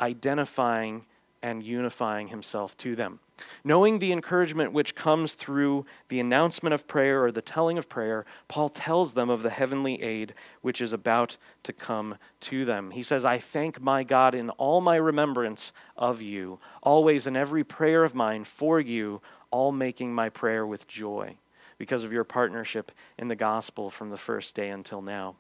identifying 0.01 1.07
and 1.43 1.63
unifying 1.63 2.29
himself 2.29 2.77
to 2.79 2.95
them. 2.95 3.21
Knowing 3.65 3.99
the 3.99 4.13
encouragement 4.13 4.73
which 4.73 4.95
comes 4.95 5.35
through 5.35 5.87
the 6.09 6.21
announcement 6.21 6.75
of 6.75 6.87
prayer 6.87 7.25
or 7.25 7.33
the 7.33 7.41
telling 7.41 7.79
of 7.79 7.89
prayer, 7.89 8.27
Paul 8.49 8.69
tells 8.69 9.15
them 9.15 9.31
of 9.31 9.43
the 9.43 9.51
heavenly 9.51 10.03
aid 10.03 10.35
which 10.61 10.83
is 10.83 10.93
about 10.93 11.39
to 11.63 11.73
come 11.73 12.17
to 12.41 12.67
them. 12.67 12.91
He 12.91 13.03
says, 13.03 13.25
I 13.25 13.39
thank 13.39 13.81
my 13.81 14.03
God 14.03 14.35
in 14.35 14.51
all 14.51 14.83
my 14.83 14.97
remembrance 14.97 15.73
of 15.97 16.21
you, 16.21 16.59
always 16.83 17.27
in 17.27 17.37
every 17.37 17.65
prayer 17.65 18.05
of 18.05 18.15
mine 18.15 18.45
for 18.45 18.79
you, 18.79 19.23
all 19.51 19.73
making 19.73 20.15
my 20.15 20.29
prayer 20.29 20.67
with 20.67 20.87
joy 20.87 21.37
because 21.81 22.05
of 22.05 22.13
your 22.13 22.25
partnership 22.25 22.93
in 23.17 23.29
the 23.29 23.35
gospel 23.35 23.89
from 23.89 24.11
the 24.11 24.19
first 24.19 24.55
day 24.55 24.69
until 24.69 25.01
now. 25.01 25.35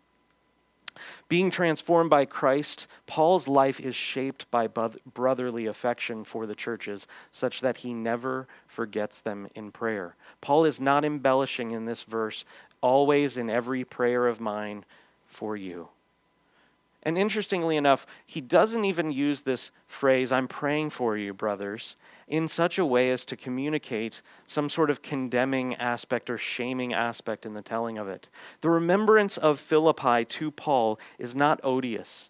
Being 1.29 1.51
transformed 1.51 2.09
by 2.09 2.25
Christ, 2.25 2.87
Paul's 3.07 3.47
life 3.47 3.79
is 3.79 3.95
shaped 3.95 4.51
by 4.51 4.67
brotherly 4.67 5.67
affection 5.67 6.25
for 6.25 6.47
the 6.47 6.55
churches, 6.55 7.07
such 7.31 7.61
that 7.61 7.77
he 7.77 7.93
never 7.93 8.49
forgets 8.67 9.21
them 9.21 9.49
in 9.55 9.71
prayer. 9.71 10.17
Paul 10.41 10.65
is 10.65 10.81
not 10.81 11.05
embellishing 11.05 11.73
in 11.73 11.85
this 11.85 12.05
verse, 12.05 12.47
always 12.81 13.37
in 13.37 13.51
every 13.51 13.85
prayer 13.85 14.27
of 14.27 14.41
mine 14.41 14.87
for 15.27 15.59
you. 15.59 15.89
And 17.03 17.17
interestingly 17.17 17.77
enough, 17.77 18.07
he 18.27 18.41
doesn't 18.41 18.85
even 18.85 19.11
use 19.11 19.43
this 19.43 19.71
phrase, 19.87 20.31
I'm 20.31 20.47
praying 20.47 20.91
for 20.91 21.17
you, 21.17 21.33
brothers, 21.33 21.97
in 22.29 22.47
such 22.47 22.79
a 22.79 22.85
way 22.85 23.11
as 23.11 23.25
to 23.27 23.37
communicate 23.37 24.21
some 24.47 24.69
sort 24.69 24.91
of 24.91 25.01
condemning 25.01 25.75
aspect 25.77 26.29
or 26.29 26.37
shaming 26.37 26.93
aspect 26.93 27.47
in 27.47 27.55
the 27.55 27.63
telling 27.63 27.97
of 27.97 28.07
it. 28.07 28.29
The 28.61 28.69
remembrance 28.69 29.39
of 29.39 29.59
Philippi 29.59 30.27
to 30.27 30.51
Paul 30.51 30.99
is 31.19 31.35
not 31.35 31.59
odious. 31.65 32.29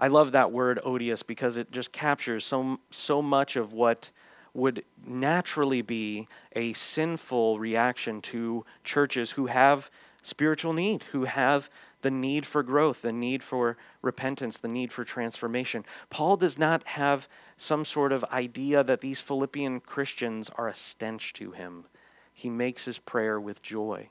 I 0.00 0.08
love 0.08 0.32
that 0.32 0.52
word 0.52 0.78
odious 0.82 1.22
because 1.22 1.56
it 1.56 1.70
just 1.70 1.92
captures 1.92 2.44
so, 2.44 2.78
so 2.90 3.20
much 3.20 3.56
of 3.56 3.72
what 3.72 4.10
would 4.54 4.84
naturally 5.06 5.82
be 5.82 6.28
a 6.54 6.72
sinful 6.72 7.58
reaction 7.58 8.22
to 8.22 8.64
churches 8.84 9.32
who 9.32 9.46
have 9.46 9.90
spiritual 10.26 10.72
need, 10.72 11.04
who 11.12 11.24
have 11.24 11.70
the 12.02 12.10
need 12.10 12.44
for 12.44 12.62
growth, 12.62 13.02
the 13.02 13.12
need 13.12 13.42
for 13.42 13.76
repentance, 14.02 14.58
the 14.58 14.68
need 14.68 14.92
for 14.92 15.04
transformation. 15.04 15.84
Paul 16.10 16.36
does 16.36 16.58
not 16.58 16.84
have 16.84 17.28
some 17.56 17.84
sort 17.84 18.12
of 18.12 18.24
idea 18.24 18.82
that 18.82 19.00
these 19.00 19.20
Philippian 19.20 19.80
Christians 19.80 20.50
are 20.56 20.68
a 20.68 20.74
stench 20.74 21.32
to 21.34 21.52
him. 21.52 21.84
He 22.34 22.50
makes 22.50 22.84
his 22.84 22.98
prayer 22.98 23.40
with 23.40 23.62
joy. 23.62 24.08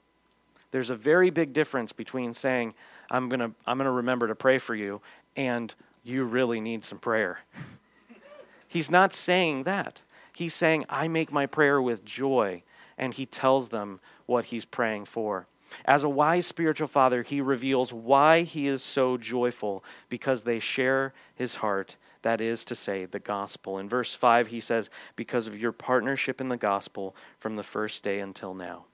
There's 0.72 0.90
a 0.90 0.96
very 0.96 1.30
big 1.30 1.54
difference 1.54 1.92
between 1.92 2.34
saying, 2.34 2.74
I'm 3.12 3.30
going 3.30 3.40
to 3.40 3.52
I'm 3.68 3.78
going 3.78 3.86
to 3.86 3.92
remember 3.92 4.28
to 4.28 4.36
pray 4.36 4.58
for 4.58 4.74
you, 4.74 5.02
and 5.36 5.74
you 6.04 6.24
really 6.24 6.60
need 6.60 6.84
some 6.84 6.98
prayer. 6.98 7.40
He's 8.68 8.90
not 8.90 9.14
saying 9.14 9.64
that. 9.64 10.02
He's 10.36 10.54
saying, 10.54 10.86
I 10.90 11.08
make 11.08 11.32
my 11.32 11.46
prayer 11.46 11.82
with 11.82 12.04
joy, 12.04 12.64
and 12.98 13.14
he 13.14 13.26
tells 13.26 13.70
them 13.70 14.02
what 14.26 14.46
he's 14.46 14.66
praying 14.66 15.06
for. 15.06 15.48
As 15.86 16.04
a 16.04 16.10
wise 16.10 16.46
spiritual 16.46 16.88
father, 16.88 17.24
he 17.24 17.42
reveals 17.42 17.92
why 17.92 18.44
he 18.44 18.68
is 18.68 18.84
so 18.84 19.18
joyful 19.18 19.84
because 20.10 20.44
they 20.44 20.60
share 20.60 21.14
his 21.34 21.56
heart, 21.56 21.98
that 22.22 22.42
is 22.42 22.66
to 22.66 22.76
say, 22.76 23.06
the 23.06 23.20
gospel. 23.20 23.78
In 23.78 23.90
verse 23.90 24.14
5, 24.14 24.48
he 24.48 24.60
says, 24.60 24.90
Because 25.16 25.48
of 25.48 25.60
your 25.60 25.72
partnership 25.72 26.40
in 26.40 26.50
the 26.50 26.58
gospel 26.58 27.16
from 27.40 27.56
the 27.56 27.64
first 27.64 28.04
day 28.04 28.20
until 28.20 28.54
now. 28.54 28.86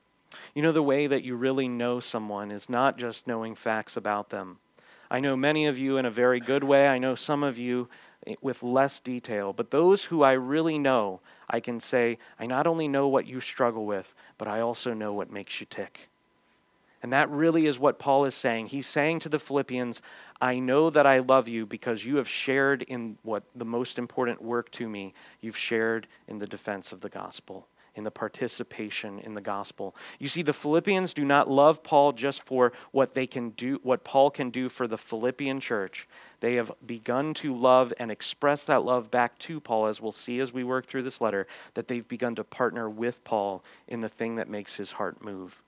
You 0.55 0.61
know, 0.61 0.71
the 0.71 0.83
way 0.83 1.07
that 1.07 1.23
you 1.23 1.35
really 1.35 1.67
know 1.67 1.99
someone 1.99 2.51
is 2.51 2.69
not 2.69 2.97
just 2.97 3.27
knowing 3.27 3.55
facts 3.55 3.97
about 3.97 4.29
them. 4.29 4.59
I 5.09 5.19
know 5.19 5.35
many 5.35 5.65
of 5.65 5.77
you 5.77 5.97
in 5.97 6.05
a 6.05 6.11
very 6.11 6.39
good 6.39 6.63
way, 6.63 6.87
I 6.87 6.97
know 6.97 7.15
some 7.15 7.43
of 7.43 7.57
you 7.57 7.89
with 8.41 8.63
less 8.63 8.99
detail, 8.99 9.51
but 9.51 9.71
those 9.71 10.05
who 10.05 10.23
I 10.23 10.33
really 10.33 10.77
know, 10.77 11.19
I 11.49 11.59
can 11.59 11.79
say, 11.79 12.17
I 12.39 12.45
not 12.45 12.67
only 12.67 12.87
know 12.87 13.07
what 13.07 13.27
you 13.27 13.41
struggle 13.41 13.85
with, 13.85 14.13
but 14.37 14.47
I 14.47 14.61
also 14.61 14.93
know 14.93 15.11
what 15.11 15.31
makes 15.31 15.59
you 15.59 15.67
tick. 15.69 16.10
And 17.03 17.13
that 17.13 17.29
really 17.29 17.65
is 17.65 17.79
what 17.79 17.99
Paul 17.99 18.25
is 18.25 18.35
saying. 18.35 18.67
He's 18.67 18.87
saying 18.87 19.19
to 19.19 19.29
the 19.29 19.39
Philippians, 19.39 20.01
I 20.39 20.59
know 20.59 20.89
that 20.89 21.05
I 21.05 21.19
love 21.19 21.47
you 21.47 21.65
because 21.65 22.05
you 22.05 22.17
have 22.17 22.27
shared 22.27 22.83
in 22.83 23.17
what 23.23 23.43
the 23.55 23.65
most 23.65 23.97
important 23.97 24.41
work 24.41 24.69
to 24.71 24.87
me. 24.87 25.13
You've 25.39 25.57
shared 25.57 26.07
in 26.27 26.39
the 26.39 26.47
defense 26.47 26.91
of 26.91 27.01
the 27.01 27.09
gospel. 27.09 27.67
in 27.95 28.03
the 28.03 28.11
participation 28.11 29.19
in 29.19 29.33
the 29.33 29.41
gospel. 29.41 29.95
You 30.19 30.27
see, 30.27 30.41
the 30.41 30.53
Philippians 30.53 31.13
do 31.13 31.25
not 31.25 31.49
love 31.49 31.83
Paul 31.83 32.13
just 32.13 32.43
for 32.43 32.71
what 32.91 33.13
they 33.13 33.27
can 33.27 33.49
do, 33.51 33.79
what 33.83 34.03
Paul 34.03 34.31
can 34.31 34.49
do 34.49 34.69
for 34.69 34.87
the 34.87 34.97
Philippian 34.97 35.59
church. 35.59 36.07
They 36.39 36.55
have 36.55 36.71
begun 36.85 37.33
to 37.35 37.55
love 37.55 37.93
and 37.99 38.09
express 38.09 38.63
that 38.65 38.83
love 38.85 39.11
back 39.11 39.37
to 39.39 39.59
Paul, 39.59 39.87
as 39.87 39.99
we'll 39.99 40.11
see 40.11 40.39
as 40.39 40.53
we 40.53 40.63
work 40.63 40.85
through 40.85 41.03
this 41.03 41.21
letter, 41.21 41.47
that 41.73 41.87
they've 41.87 42.07
begun 42.07 42.35
to 42.35 42.43
partner 42.43 42.89
with 42.89 43.23
Paul 43.23 43.63
in 43.87 44.01
the 44.01 44.09
thing 44.09 44.35
that 44.37 44.49
makes 44.49 44.77
his 44.77 44.93
heart 44.93 45.23
move. 45.23 45.61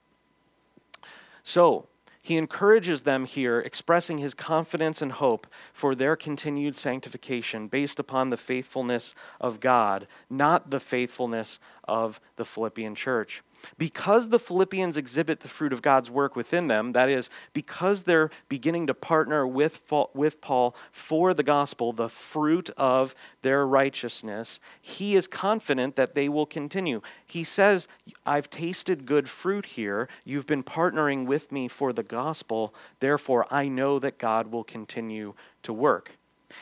So, 1.44 1.86
he 2.22 2.38
encourages 2.38 3.02
them 3.02 3.26
here, 3.26 3.60
expressing 3.60 4.16
his 4.16 4.32
confidence 4.32 5.02
and 5.02 5.12
hope 5.12 5.46
for 5.74 5.94
their 5.94 6.16
continued 6.16 6.74
sanctification 6.74 7.68
based 7.68 8.00
upon 8.00 8.30
the 8.30 8.38
faithfulness 8.38 9.14
of 9.38 9.60
God, 9.60 10.08
not 10.30 10.70
the 10.70 10.80
faithfulness 10.80 11.60
of 11.86 12.22
the 12.36 12.46
Philippian 12.46 12.94
church. 12.94 13.42
Because 13.78 14.28
the 14.28 14.38
Philippians 14.38 14.96
exhibit 14.96 15.40
the 15.40 15.48
fruit 15.48 15.72
of 15.72 15.82
God's 15.82 16.10
work 16.10 16.36
within 16.36 16.68
them, 16.68 16.92
that 16.92 17.08
is, 17.08 17.30
because 17.52 18.02
they're 18.02 18.30
beginning 18.48 18.86
to 18.86 18.94
partner 18.94 19.46
with, 19.46 19.82
with 20.14 20.40
Paul 20.40 20.74
for 20.92 21.34
the 21.34 21.42
gospel, 21.42 21.92
the 21.92 22.08
fruit 22.08 22.70
of 22.76 23.14
their 23.42 23.66
righteousness, 23.66 24.60
he 24.80 25.16
is 25.16 25.26
confident 25.26 25.96
that 25.96 26.14
they 26.14 26.28
will 26.28 26.46
continue. 26.46 27.00
He 27.26 27.44
says, 27.44 27.88
I've 28.24 28.50
tasted 28.50 29.06
good 29.06 29.28
fruit 29.28 29.66
here. 29.66 30.08
You've 30.24 30.46
been 30.46 30.62
partnering 30.62 31.26
with 31.26 31.52
me 31.52 31.68
for 31.68 31.92
the 31.92 32.02
gospel. 32.02 32.74
Therefore, 33.00 33.46
I 33.50 33.68
know 33.68 33.98
that 33.98 34.18
God 34.18 34.52
will 34.52 34.64
continue 34.64 35.34
to 35.62 35.72
work. 35.72 36.12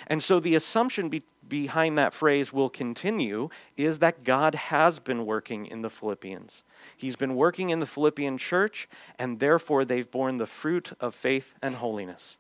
And 0.07 0.23
so 0.23 0.41
the 0.41 0.55
assumption 0.55 1.09
be, 1.09 1.23
behind 1.47 1.99
that 1.99 2.15
phrase 2.15 2.53
will 2.53 2.71
continue 2.71 3.51
is 3.77 3.99
that 3.99 4.25
God 4.25 4.55
has 4.55 4.99
been 4.99 5.27
working 5.27 5.67
in 5.67 5.83
the 5.83 5.91
Philippians. 5.91 6.63
He's 6.97 7.17
been 7.17 7.37
working 7.37 7.71
in 7.71 7.81
the 7.81 7.87
Philippian 7.87 8.39
church, 8.39 8.89
and 9.19 9.41
therefore 9.41 9.85
they've 9.85 10.11
borne 10.11 10.39
the 10.39 10.47
fruit 10.47 10.93
of 11.01 11.15
faith 11.15 11.55
and 11.63 11.77
holiness. 11.77 12.39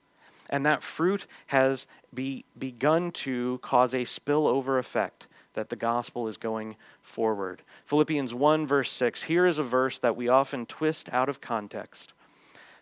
And 0.50 0.66
that 0.66 0.82
fruit 0.82 1.26
has 1.46 1.86
be, 2.12 2.44
begun 2.58 3.10
to 3.12 3.58
cause 3.62 3.94
a 3.94 4.04
spillover 4.04 4.78
effect 4.78 5.26
that 5.54 5.68
the 5.68 5.76
gospel 5.76 6.28
is 6.28 6.36
going 6.36 6.76
forward. 7.02 7.62
Philippians 7.86 8.34
1, 8.34 8.66
verse 8.66 8.90
6. 8.90 9.24
Here 9.24 9.46
is 9.46 9.58
a 9.58 9.62
verse 9.62 9.98
that 9.98 10.16
we 10.16 10.28
often 10.28 10.66
twist 10.66 11.08
out 11.12 11.28
of 11.28 11.40
context. 11.40 12.12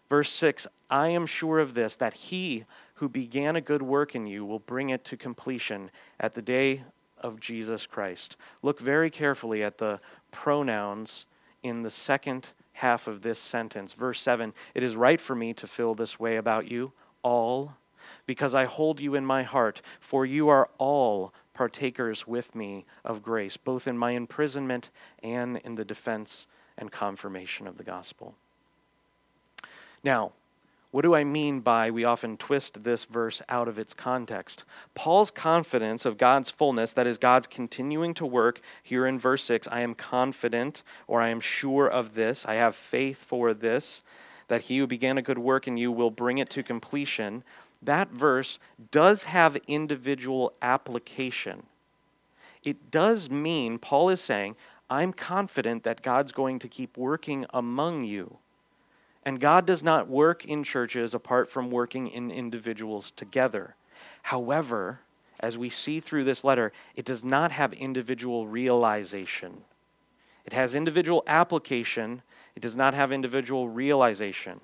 Verse 0.08 0.30
6 0.30 0.66
I 0.90 1.08
am 1.08 1.26
sure 1.26 1.60
of 1.60 1.74
this, 1.74 1.96
that 1.96 2.14
he 2.14 2.64
who 2.94 3.08
began 3.08 3.56
a 3.56 3.60
good 3.60 3.82
work 3.82 4.14
in 4.14 4.26
you 4.26 4.44
will 4.44 4.58
bring 4.58 4.90
it 4.90 5.04
to 5.04 5.16
completion 5.16 5.90
at 6.18 6.34
the 6.34 6.42
day 6.42 6.82
of 7.18 7.40
Jesus 7.40 7.86
Christ. 7.86 8.36
Look 8.62 8.80
very 8.80 9.10
carefully 9.10 9.62
at 9.62 9.78
the 9.78 10.00
pronouns 10.32 11.26
in 11.62 11.82
the 11.82 11.90
second 11.90 12.48
half 12.74 13.06
of 13.06 13.22
this 13.22 13.38
sentence. 13.38 13.92
Verse 13.92 14.20
7 14.20 14.52
It 14.74 14.82
is 14.82 14.96
right 14.96 15.20
for 15.20 15.34
me 15.34 15.52
to 15.54 15.66
feel 15.66 15.94
this 15.94 16.18
way 16.18 16.36
about 16.36 16.70
you, 16.70 16.92
all, 17.22 17.74
because 18.26 18.54
I 18.54 18.64
hold 18.64 19.00
you 19.00 19.14
in 19.14 19.24
my 19.24 19.42
heart, 19.42 19.82
for 20.00 20.24
you 20.24 20.48
are 20.48 20.68
all 20.78 21.32
partakers 21.54 22.26
with 22.26 22.54
me 22.54 22.86
of 23.04 23.22
grace, 23.22 23.56
both 23.56 23.86
in 23.86 23.98
my 23.98 24.12
imprisonment 24.12 24.90
and 25.22 25.58
in 25.58 25.74
the 25.74 25.84
defense 25.84 26.46
and 26.78 26.90
confirmation 26.90 27.66
of 27.66 27.76
the 27.76 27.84
gospel. 27.84 28.34
Now, 30.02 30.32
what 30.90 31.02
do 31.02 31.14
I 31.14 31.22
mean 31.22 31.60
by 31.60 31.90
we 31.90 32.04
often 32.04 32.36
twist 32.36 32.82
this 32.82 33.04
verse 33.04 33.40
out 33.48 33.68
of 33.68 33.78
its 33.78 33.94
context? 33.94 34.64
Paul's 34.94 35.30
confidence 35.30 36.04
of 36.04 36.18
God's 36.18 36.50
fullness, 36.50 36.92
that 36.94 37.06
is, 37.06 37.16
God's 37.16 37.46
continuing 37.46 38.12
to 38.14 38.26
work 38.26 38.60
here 38.82 39.06
in 39.06 39.18
verse 39.18 39.44
6, 39.44 39.68
I 39.70 39.80
am 39.80 39.94
confident 39.94 40.82
or 41.06 41.20
I 41.20 41.28
am 41.28 41.38
sure 41.38 41.86
of 41.86 42.14
this, 42.14 42.44
I 42.44 42.54
have 42.54 42.74
faith 42.74 43.22
for 43.22 43.54
this, 43.54 44.02
that 44.48 44.62
he 44.62 44.78
who 44.78 44.86
began 44.88 45.16
a 45.16 45.22
good 45.22 45.38
work 45.38 45.68
in 45.68 45.76
you 45.76 45.92
will 45.92 46.10
bring 46.10 46.38
it 46.38 46.50
to 46.50 46.62
completion. 46.64 47.44
That 47.80 48.10
verse 48.10 48.58
does 48.90 49.24
have 49.24 49.56
individual 49.68 50.54
application. 50.60 51.66
It 52.64 52.90
does 52.90 53.30
mean, 53.30 53.78
Paul 53.78 54.08
is 54.08 54.20
saying, 54.20 54.56
I'm 54.90 55.12
confident 55.12 55.84
that 55.84 56.02
God's 56.02 56.32
going 56.32 56.58
to 56.58 56.68
keep 56.68 56.96
working 56.96 57.46
among 57.54 58.04
you. 58.04 58.38
And 59.24 59.40
God 59.40 59.66
does 59.66 59.82
not 59.82 60.08
work 60.08 60.44
in 60.44 60.64
churches 60.64 61.12
apart 61.12 61.50
from 61.50 61.70
working 61.70 62.08
in 62.08 62.30
individuals 62.30 63.10
together. 63.10 63.74
However, 64.22 65.00
as 65.40 65.58
we 65.58 65.70
see 65.70 66.00
through 66.00 66.24
this 66.24 66.44
letter, 66.44 66.72
it 66.94 67.04
does 67.04 67.24
not 67.24 67.52
have 67.52 67.72
individual 67.72 68.46
realization. 68.46 69.62
It 70.44 70.52
has 70.52 70.74
individual 70.74 71.22
application, 71.26 72.22
it 72.56 72.60
does 72.60 72.76
not 72.76 72.94
have 72.94 73.12
individual 73.12 73.68
realization. 73.68 74.60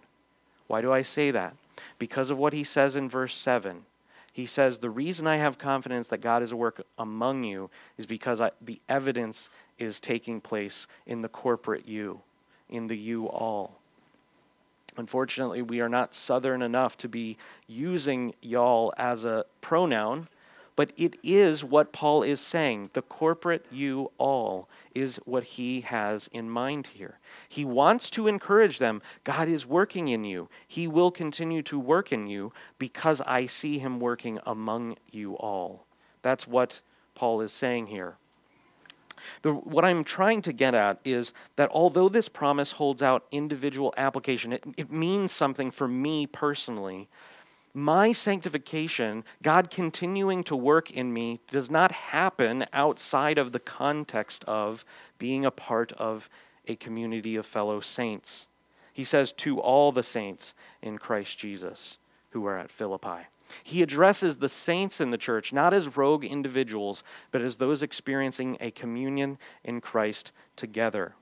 Why 0.67 0.81
do 0.81 0.93
I 0.93 1.03
say 1.03 1.31
that? 1.31 1.55
Because 1.99 2.31
of 2.31 2.39
what 2.39 2.53
he 2.53 2.65
says 2.65 2.97
in 2.97 3.09
verse 3.09 3.35
7. 3.35 3.85
He 4.33 4.47
says, 4.47 4.79
The 4.79 4.91
reason 4.91 5.27
I 5.27 5.37
have 5.37 5.59
confidence 5.59 6.09
that 6.09 6.21
God 6.21 6.43
is 6.43 6.53
at 6.53 6.59
work 6.59 6.85
among 6.99 7.45
you 7.45 7.71
is 7.97 8.05
because 8.05 8.41
I, 8.41 8.51
the 8.61 8.81
evidence 8.89 9.49
is 9.79 10.01
taking 10.01 10.41
place 10.41 10.87
in 11.07 11.23
the 11.23 11.29
corporate 11.29 11.87
you, 11.87 12.21
in 12.69 12.87
the 12.87 12.97
you 12.97 13.29
all. 13.29 13.79
Unfortunately, 14.97 15.63
we 15.63 15.81
are 15.81 15.89
not 15.89 16.15
Southern 16.15 16.63
enough 16.63 16.97
to 16.99 17.09
be 17.09 17.37
using 17.67 18.35
y'all 18.41 18.93
as 18.97 19.25
a 19.25 19.45
pronoun, 19.61 20.29
but 20.75 20.93
it 20.97 21.17
is 21.23 21.65
what 21.65 21.93
Paul 21.93 22.23
is 22.23 22.41
saying. 22.41 22.91
The 22.93 23.03
corporate 23.03 23.65
you 23.71 24.13
all 24.19 24.69
is 24.95 25.17
what 25.25 25.45
he 25.45 25.81
has 25.83 26.29
in 26.33 26.51
mind 26.51 26.89
here. 26.89 27.19
He 27.49 27.65
wants 27.65 28.11
to 28.11 28.29
encourage 28.29 28.79
them 28.79 29.01
God 29.25 29.49
is 29.49 29.67
working 29.67 30.09
in 30.09 30.25
you. 30.25 30.49
He 30.69 30.87
will 30.87 31.11
continue 31.11 31.63
to 31.63 31.79
work 31.79 32.13
in 32.13 32.27
you 32.27 32.53
because 32.79 33.23
I 33.23 33.47
see 33.47 33.79
him 33.79 34.01
working 34.01 34.39
among 34.45 34.97
you 35.11 35.35
all. 35.35 35.87
That's 36.21 36.47
what 36.47 36.81
Paul 37.15 37.41
is 37.41 37.53
saying 37.53 37.87
here. 37.87 38.17
The, 39.43 39.53
what 39.53 39.85
I'm 39.85 40.05
trying 40.05 40.43
to 40.43 40.53
get 40.53 40.75
at 40.75 41.01
is 41.05 41.33
that 41.57 41.71
although 41.71 42.09
this 42.09 42.29
promise 42.29 42.73
holds 42.73 43.03
out 43.03 43.27
individual 43.31 43.95
application, 43.97 44.53
it, 44.53 44.65
it 44.77 44.93
means 44.93 45.33
something 45.33 45.71
for 45.71 45.89
me 45.89 46.27
personally. 46.27 47.09
My 47.75 48.13
sanctification, 48.13 49.25
God 49.43 49.71
continuing 49.71 50.43
to 50.45 50.57
work 50.57 50.91
in 50.91 51.13
me, 51.13 51.41
does 51.51 51.71
not 51.71 51.93
happen 51.93 52.65
outside 52.73 53.37
of 53.37 53.53
the 53.53 53.61
context 53.61 54.45
of 54.45 54.85
being 55.19 55.45
a 55.45 55.51
part 55.51 55.93
of 55.93 56.31
a 56.67 56.77
community 56.77 57.37
of 57.37 57.45
fellow 57.45 57.81
saints. 57.81 58.47
He 58.93 59.05
says, 59.05 59.31
To 59.33 59.61
all 59.61 59.93
the 59.93 60.03
saints 60.03 60.55
in 60.81 60.97
Christ 60.97 61.39
Jesus 61.39 61.99
who 62.31 62.47
are 62.47 62.57
at 62.57 62.71
Philippi. 62.71 63.27
He 63.63 63.83
addresses 63.83 64.37
the 64.37 64.49
saints 64.49 65.01
in 65.01 65.11
the 65.11 65.19
church 65.19 65.53
not 65.53 65.73
as 65.73 65.97
rogue 65.97 66.25
individuals, 66.25 67.03
but 67.31 67.43
as 67.43 67.57
those 67.57 67.83
experiencing 67.83 68.57
a 68.61 68.71
communion 68.71 69.39
in 69.65 69.81
Christ 69.81 70.33
together. 70.57 71.15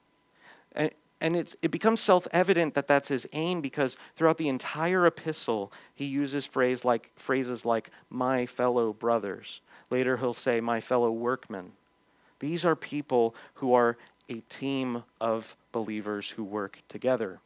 And, 0.73 0.91
and 1.21 1.37
it 1.37 1.71
becomes 1.71 2.01
self 2.01 2.27
evident 2.33 2.75
that 2.75 2.89
that's 2.89 3.09
his 3.09 3.27
aim 3.33 3.61
because 3.61 3.97
throughout 4.17 4.39
the 4.39 4.49
entire 4.49 5.07
epistle, 5.07 5.73
he 5.95 6.05
uses 6.05 6.47
phrase 6.47 6.85
like, 6.85 7.11
phrases 7.17 7.65
like, 7.65 7.91
my 8.11 8.47
fellow 8.47 8.93
brothers. 8.93 9.61
Later, 9.91 10.17
he'll 10.17 10.35
say, 10.35 10.61
my 10.61 10.81
fellow 10.81 11.11
workmen. 11.11 11.73
These 12.41 12.65
are 12.65 12.77
people 12.77 13.35
who 13.55 13.75
are 13.75 13.97
a 14.29 14.41
team 14.49 15.05
of 15.21 15.57
believers 15.73 16.31
who 16.31 16.45
work 16.45 16.79
together. 16.89 17.41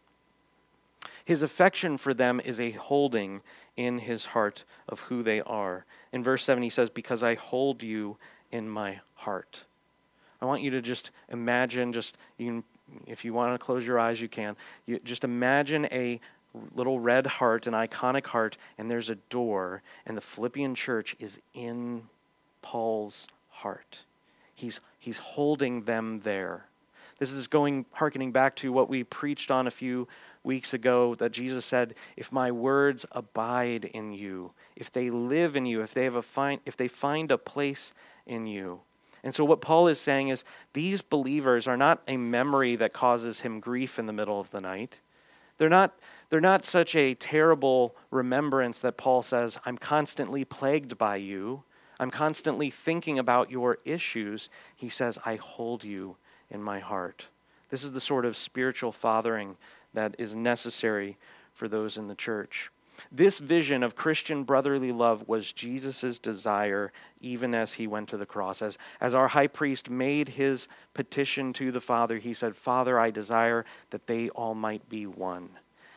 His 1.28 1.42
affection 1.42 1.98
for 1.98 2.14
them 2.14 2.40
is 2.42 2.58
a 2.58 2.70
holding 2.70 3.42
in 3.76 3.98
his 3.98 4.24
heart 4.24 4.64
of 4.88 5.00
who 5.00 5.22
they 5.22 5.42
are. 5.42 5.84
In 6.10 6.24
verse 6.24 6.42
7, 6.42 6.62
he 6.62 6.70
says, 6.70 6.88
Because 6.88 7.22
I 7.22 7.34
hold 7.34 7.82
you 7.82 8.16
in 8.50 8.66
my 8.66 9.00
heart. 9.12 9.64
I 10.40 10.46
want 10.46 10.62
you 10.62 10.70
to 10.70 10.80
just 10.80 11.10
imagine, 11.28 11.92
just 11.92 12.16
you 12.38 12.46
can, 12.46 12.64
if 13.06 13.26
you 13.26 13.34
want 13.34 13.52
to 13.52 13.62
close 13.62 13.86
your 13.86 13.98
eyes, 13.98 14.22
you 14.22 14.28
can. 14.30 14.56
You 14.86 15.00
just 15.00 15.22
imagine 15.22 15.84
a 15.92 16.18
little 16.74 16.98
red 16.98 17.26
heart, 17.26 17.66
an 17.66 17.74
iconic 17.74 18.24
heart, 18.24 18.56
and 18.78 18.90
there's 18.90 19.10
a 19.10 19.16
door, 19.28 19.82
and 20.06 20.16
the 20.16 20.22
Philippian 20.22 20.74
church 20.74 21.14
is 21.20 21.38
in 21.52 22.04
Paul's 22.62 23.26
heart. 23.50 24.00
He's, 24.54 24.80
he's 24.98 25.18
holding 25.18 25.82
them 25.82 26.20
there. 26.20 26.64
This 27.18 27.32
is 27.32 27.48
going, 27.48 27.84
harkening 27.92 28.30
back 28.30 28.54
to 28.56 28.72
what 28.72 28.88
we 28.88 29.02
preached 29.02 29.50
on 29.50 29.66
a 29.66 29.72
few 29.72 30.06
weeks 30.44 30.72
ago 30.72 31.16
that 31.16 31.32
Jesus 31.32 31.64
said, 31.64 31.94
If 32.16 32.30
my 32.30 32.52
words 32.52 33.04
abide 33.10 33.86
in 33.86 34.12
you, 34.12 34.52
if 34.76 34.90
they 34.90 35.10
live 35.10 35.56
in 35.56 35.66
you, 35.66 35.82
if 35.82 35.92
they, 35.92 36.04
have 36.04 36.14
a 36.14 36.22
find, 36.22 36.60
if 36.64 36.76
they 36.76 36.88
find 36.88 37.30
a 37.32 37.38
place 37.38 37.92
in 38.24 38.46
you. 38.46 38.80
And 39.24 39.34
so, 39.34 39.44
what 39.44 39.60
Paul 39.60 39.88
is 39.88 40.00
saying 40.00 40.28
is, 40.28 40.44
these 40.74 41.02
believers 41.02 41.66
are 41.66 41.76
not 41.76 42.02
a 42.06 42.16
memory 42.16 42.76
that 42.76 42.92
causes 42.92 43.40
him 43.40 43.58
grief 43.58 43.98
in 43.98 44.06
the 44.06 44.12
middle 44.12 44.38
of 44.38 44.50
the 44.52 44.60
night. 44.60 45.00
They're 45.58 45.68
not, 45.68 45.98
they're 46.30 46.40
not 46.40 46.64
such 46.64 46.94
a 46.94 47.14
terrible 47.14 47.96
remembrance 48.12 48.80
that 48.80 48.96
Paul 48.96 49.22
says, 49.22 49.58
I'm 49.66 49.76
constantly 49.76 50.44
plagued 50.44 50.96
by 50.96 51.16
you. 51.16 51.64
I'm 51.98 52.12
constantly 52.12 52.70
thinking 52.70 53.18
about 53.18 53.50
your 53.50 53.78
issues. 53.84 54.48
He 54.76 54.88
says, 54.88 55.18
I 55.24 55.34
hold 55.34 55.82
you 55.82 56.16
in 56.50 56.62
my 56.62 56.78
heart. 56.80 57.26
This 57.70 57.84
is 57.84 57.92
the 57.92 58.00
sort 58.00 58.24
of 58.24 58.36
spiritual 58.36 58.92
fathering 58.92 59.56
that 59.94 60.14
is 60.18 60.34
necessary 60.34 61.16
for 61.52 61.68
those 61.68 61.96
in 61.96 62.08
the 62.08 62.14
church. 62.14 62.70
This 63.12 63.38
vision 63.38 63.82
of 63.82 63.94
Christian 63.94 64.42
brotherly 64.42 64.90
love 64.90 65.28
was 65.28 65.52
Jesus' 65.52 66.18
desire 66.18 66.92
even 67.20 67.54
as 67.54 67.74
he 67.74 67.86
went 67.86 68.08
to 68.08 68.16
the 68.16 68.26
cross. 68.26 68.60
As, 68.60 68.76
as 69.00 69.14
our 69.14 69.28
high 69.28 69.46
priest 69.46 69.88
made 69.88 70.30
his 70.30 70.66
petition 70.94 71.52
to 71.54 71.70
the 71.70 71.80
Father, 71.80 72.18
he 72.18 72.34
said, 72.34 72.56
Father, 72.56 72.98
I 72.98 73.10
desire 73.10 73.64
that 73.90 74.06
they 74.06 74.30
all 74.30 74.54
might 74.54 74.88
be 74.88 75.06
one, 75.06 75.50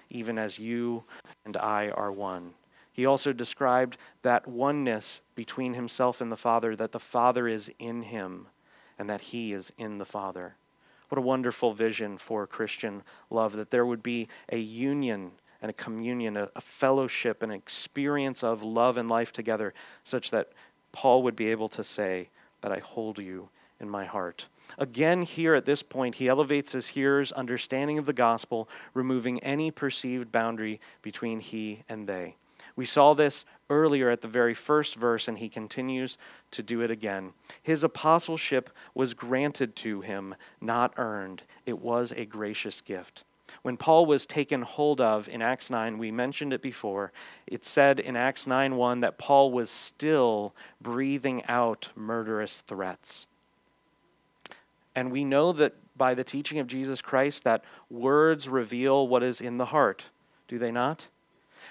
even 0.09 0.37
as 0.37 0.59
you 0.59 1.03
and 1.43 1.57
I 1.57 1.89
are 1.89 2.11
one. 2.11 2.53
He 2.93 3.05
also 3.05 3.33
described 3.33 3.97
that 4.21 4.47
oneness 4.47 5.21
between 5.33 5.73
himself 5.73 6.21
and 6.21 6.31
the 6.31 6.37
Father, 6.37 6.75
that 6.75 6.91
the 6.91 6.99
Father 6.99 7.47
is 7.47 7.71
in 7.79 8.03
him 8.03 8.47
and 9.01 9.09
that 9.09 9.21
he 9.21 9.51
is 9.51 9.73
in 9.79 9.97
the 9.97 10.05
Father. 10.05 10.53
What 11.09 11.17
a 11.17 11.23
wonderful 11.23 11.73
vision 11.73 12.19
for 12.19 12.45
Christian 12.45 13.01
love, 13.31 13.53
that 13.53 13.71
there 13.71 13.83
would 13.83 14.03
be 14.03 14.27
a 14.49 14.59
union 14.59 15.31
and 15.59 15.71
a 15.71 15.73
communion, 15.73 16.37
a, 16.37 16.51
a, 16.55 16.61
fellowship, 16.61 17.41
an 17.41 17.49
experience 17.49 18.43
of 18.43 18.61
love 18.61 18.97
and 18.97 19.09
life 19.09 19.33
together, 19.33 19.73
such 20.03 20.29
that 20.29 20.51
Paul 20.91 21.23
would 21.23 21.35
be 21.35 21.49
able 21.49 21.67
to 21.69 21.83
say 21.83 22.29
that 22.61 22.71
I 22.71 22.77
hold 22.77 23.17
you 23.17 23.49
in 23.79 23.89
my 23.89 24.05
heart. 24.05 24.45
Again, 24.77 25.23
here 25.23 25.55
at 25.55 25.65
this 25.65 25.81
point, 25.81 26.13
he 26.13 26.27
elevates 26.27 26.73
his 26.73 26.89
hearers' 26.89 27.31
understanding 27.31 27.97
of 27.97 28.05
the 28.05 28.13
gospel, 28.13 28.69
removing 28.93 29.39
any 29.39 29.71
perceived 29.71 30.31
boundary 30.31 30.79
between 31.01 31.39
he 31.39 31.81
and 31.89 32.05
they. 32.05 32.35
We 32.75 32.85
saw 32.85 33.15
this 33.15 33.45
earlier 33.71 34.10
at 34.10 34.21
the 34.21 34.27
very 34.27 34.53
first 34.53 34.95
verse, 34.95 35.27
and 35.27 35.39
he 35.39 35.49
continues 35.49 36.17
to 36.51 36.62
do 36.62 36.81
it 36.81 36.91
again. 36.91 37.31
His 37.63 37.84
apostleship 37.84 38.69
was 38.93 39.15
granted 39.15 39.75
to 39.77 40.01
him, 40.01 40.36
not 40.60 40.93
earned. 40.97 41.43
It 41.65 41.79
was 41.79 42.12
a 42.12 42.25
gracious 42.25 42.81
gift. 42.81 43.23
When 43.63 43.77
Paul 43.77 44.05
was 44.05 44.25
taken 44.25 44.62
hold 44.62 45.01
of 45.01 45.27
in 45.27 45.41
Acts 45.41 45.69
9, 45.69 45.97
we 45.97 46.12
mentioned 46.12 46.53
it 46.53 46.62
before. 46.62 47.12
It 47.47 47.65
said 47.65 47.99
in 47.99 48.15
Acts 48.15 48.45
9 48.45 48.75
1 48.75 48.99
that 49.01 49.17
Paul 49.17 49.51
was 49.51 49.69
still 49.69 50.53
breathing 50.81 51.43
out 51.45 51.89
murderous 51.95 52.57
threats. 52.67 53.27
And 54.95 55.12
we 55.12 55.23
know 55.23 55.53
that 55.53 55.75
by 55.97 56.13
the 56.13 56.23
teaching 56.23 56.60
of 56.60 56.67
Jesus 56.67 57.01
Christ 57.01 57.43
that 57.43 57.63
words 57.89 58.49
reveal 58.49 59.07
what 59.07 59.23
is 59.23 59.39
in 59.39 59.57
the 59.57 59.65
heart. 59.65 60.05
Do 60.47 60.57
they 60.60 60.71
not? 60.71 61.07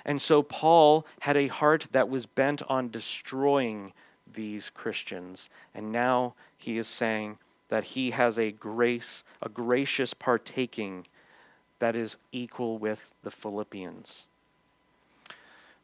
And 0.04 0.20
so 0.20 0.42
Paul 0.42 1.06
had 1.20 1.36
a 1.36 1.48
heart 1.48 1.88
that 1.92 2.08
was 2.08 2.26
bent 2.26 2.62
on 2.68 2.90
destroying 2.90 3.92
these 4.32 4.70
Christians. 4.70 5.50
And 5.74 5.92
now 5.92 6.34
he 6.56 6.78
is 6.78 6.86
saying 6.86 7.38
that 7.68 7.84
he 7.84 8.10
has 8.10 8.38
a 8.38 8.50
grace, 8.50 9.22
a 9.42 9.48
gracious 9.48 10.14
partaking 10.14 11.06
that 11.78 11.96
is 11.96 12.16
equal 12.32 12.78
with 12.78 13.10
the 13.22 13.30
Philippians. 13.30 14.26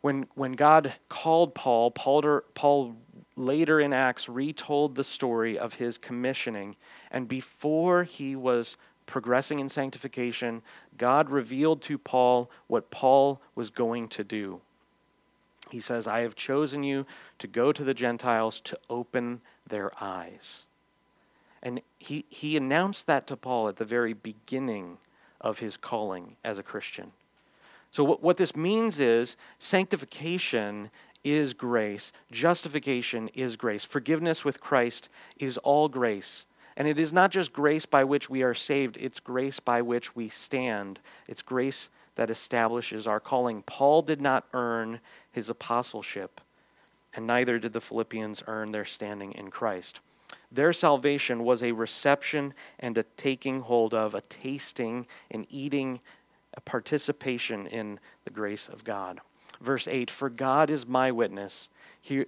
When, 0.02 0.26
when 0.34 0.52
God 0.52 0.92
called 1.08 1.54
Paul, 1.54 1.90
Paul, 1.90 2.42
Paul 2.54 2.96
later 3.36 3.80
in 3.80 3.92
Acts 3.92 4.28
retold 4.28 4.94
the 4.94 5.04
story 5.04 5.58
of 5.58 5.74
his 5.74 5.98
commissioning. 5.98 6.76
And 7.10 7.28
before 7.28 8.04
he 8.04 8.36
was 8.36 8.76
progressing 9.06 9.60
in 9.60 9.68
sanctification, 9.68 10.62
God 10.98 11.30
revealed 11.30 11.82
to 11.82 11.98
Paul 11.98 12.50
what 12.66 12.90
Paul 12.90 13.40
was 13.54 13.70
going 13.70 14.08
to 14.08 14.24
do. 14.24 14.60
He 15.70 15.80
says, 15.80 16.06
I 16.06 16.20
have 16.20 16.34
chosen 16.34 16.82
you 16.82 17.06
to 17.38 17.46
go 17.46 17.72
to 17.72 17.82
the 17.82 17.94
Gentiles 17.94 18.60
to 18.60 18.78
open 18.88 19.40
their 19.66 19.90
eyes. 20.02 20.64
And 21.62 21.80
he, 21.98 22.24
he 22.28 22.56
announced 22.56 23.06
that 23.06 23.26
to 23.28 23.36
Paul 23.36 23.68
at 23.68 23.76
the 23.76 23.84
very 23.84 24.12
beginning 24.12 24.98
of 25.40 25.58
his 25.58 25.76
calling 25.76 26.36
as 26.44 26.58
a 26.58 26.62
Christian. 26.62 27.12
So, 27.90 28.04
what, 28.04 28.22
what 28.22 28.36
this 28.36 28.54
means 28.54 29.00
is 29.00 29.36
sanctification 29.58 30.90
is 31.24 31.54
grace, 31.54 32.12
justification 32.30 33.28
is 33.34 33.56
grace, 33.56 33.84
forgiveness 33.84 34.44
with 34.44 34.60
Christ 34.60 35.08
is 35.38 35.58
all 35.58 35.88
grace. 35.88 36.44
And 36.76 36.86
it 36.86 36.98
is 36.98 37.12
not 37.12 37.30
just 37.30 37.52
grace 37.52 37.86
by 37.86 38.04
which 38.04 38.28
we 38.28 38.42
are 38.42 38.54
saved, 38.54 38.98
it's 38.98 39.20
grace 39.20 39.60
by 39.60 39.80
which 39.80 40.14
we 40.14 40.28
stand. 40.28 41.00
It's 41.26 41.42
grace 41.42 41.88
that 42.16 42.30
establishes 42.30 43.06
our 43.06 43.20
calling. 43.20 43.62
Paul 43.62 44.02
did 44.02 44.20
not 44.20 44.46
earn 44.52 45.00
his 45.32 45.48
apostleship, 45.48 46.40
and 47.14 47.26
neither 47.26 47.58
did 47.58 47.72
the 47.72 47.80
Philippians 47.80 48.42
earn 48.46 48.72
their 48.72 48.84
standing 48.84 49.32
in 49.32 49.50
Christ. 49.50 50.00
Their 50.52 50.72
salvation 50.72 51.44
was 51.44 51.62
a 51.62 51.72
reception 51.72 52.52
and 52.78 52.96
a 52.98 53.04
taking 53.16 53.60
hold 53.60 53.94
of, 53.94 54.14
a 54.14 54.20
tasting 54.22 55.06
and 55.30 55.46
eating, 55.48 56.00
a 56.54 56.60
participation 56.60 57.66
in 57.66 58.00
the 58.24 58.30
grace 58.30 58.68
of 58.68 58.84
God. 58.84 59.20
Verse 59.60 59.88
8 59.88 60.10
For 60.10 60.28
God 60.28 60.68
is 60.70 60.86
my 60.86 61.10
witness, 61.10 61.68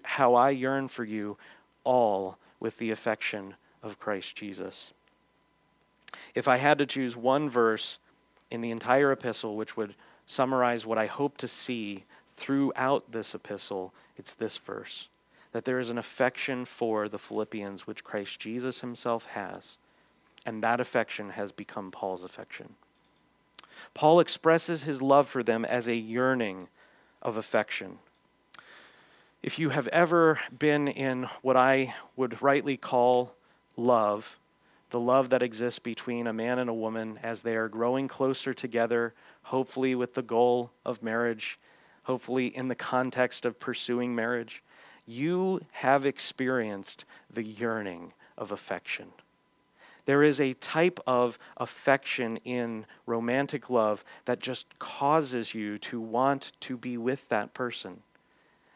how 0.02 0.34
I 0.34 0.50
yearn 0.50 0.88
for 0.88 1.04
you 1.04 1.36
all 1.84 2.38
with 2.60 2.78
the 2.78 2.90
affection 2.90 3.54
of 3.82 3.98
Christ 3.98 4.36
Jesus. 4.36 4.92
If 6.34 6.48
I 6.48 6.56
had 6.56 6.78
to 6.78 6.86
choose 6.86 7.16
one 7.16 7.48
verse 7.48 7.98
in 8.50 8.60
the 8.60 8.70
entire 8.70 9.12
epistle 9.12 9.56
which 9.56 9.76
would 9.76 9.94
summarize 10.26 10.86
what 10.86 10.98
I 10.98 11.06
hope 11.06 11.36
to 11.38 11.48
see 11.48 12.04
throughout 12.36 13.12
this 13.12 13.34
epistle, 13.34 13.92
it's 14.16 14.34
this 14.34 14.56
verse 14.58 15.08
that 15.52 15.64
there 15.64 15.78
is 15.78 15.90
an 15.90 15.98
affection 15.98 16.64
for 16.64 17.08
the 17.08 17.18
Philippians 17.18 17.86
which 17.86 18.04
Christ 18.04 18.38
Jesus 18.38 18.80
himself 18.80 19.24
has, 19.26 19.78
and 20.44 20.62
that 20.62 20.78
affection 20.78 21.30
has 21.30 21.52
become 21.52 21.90
Paul's 21.90 22.22
affection. 22.22 22.74
Paul 23.94 24.20
expresses 24.20 24.82
his 24.82 25.00
love 25.00 25.28
for 25.28 25.42
them 25.42 25.64
as 25.64 25.88
a 25.88 25.94
yearning 25.94 26.68
of 27.22 27.36
affection. 27.36 27.98
If 29.42 29.58
you 29.58 29.70
have 29.70 29.88
ever 29.88 30.40
been 30.56 30.88
in 30.88 31.28
what 31.42 31.56
I 31.56 31.94
would 32.16 32.42
rightly 32.42 32.76
call 32.76 33.34
love, 33.78 34.38
the 34.90 35.00
love 35.00 35.30
that 35.30 35.42
exists 35.42 35.78
between 35.78 36.26
a 36.26 36.32
man 36.32 36.58
and 36.58 36.68
a 36.68 36.74
woman 36.74 37.18
as 37.22 37.42
they 37.42 37.56
are 37.56 37.68
growing 37.68 38.08
closer 38.08 38.52
together, 38.52 39.14
hopefully 39.44 39.94
with 39.94 40.14
the 40.14 40.22
goal 40.22 40.70
of 40.84 41.02
marriage, 41.02 41.58
hopefully 42.04 42.46
in 42.46 42.68
the 42.68 42.74
context 42.74 43.44
of 43.46 43.60
pursuing 43.60 44.14
marriage, 44.14 44.62
you 45.06 45.60
have 45.72 46.04
experienced 46.04 47.04
the 47.32 47.42
yearning 47.42 48.12
of 48.36 48.50
affection. 48.50 49.08
There 50.04 50.22
is 50.22 50.40
a 50.40 50.54
type 50.54 51.00
of 51.06 51.38
affection 51.58 52.38
in 52.38 52.86
romantic 53.04 53.68
love 53.68 54.04
that 54.24 54.40
just 54.40 54.78
causes 54.78 55.54
you 55.54 55.76
to 55.78 56.00
want 56.00 56.52
to 56.60 56.78
be 56.78 56.96
with 56.96 57.28
that 57.28 57.52
person. 57.52 58.02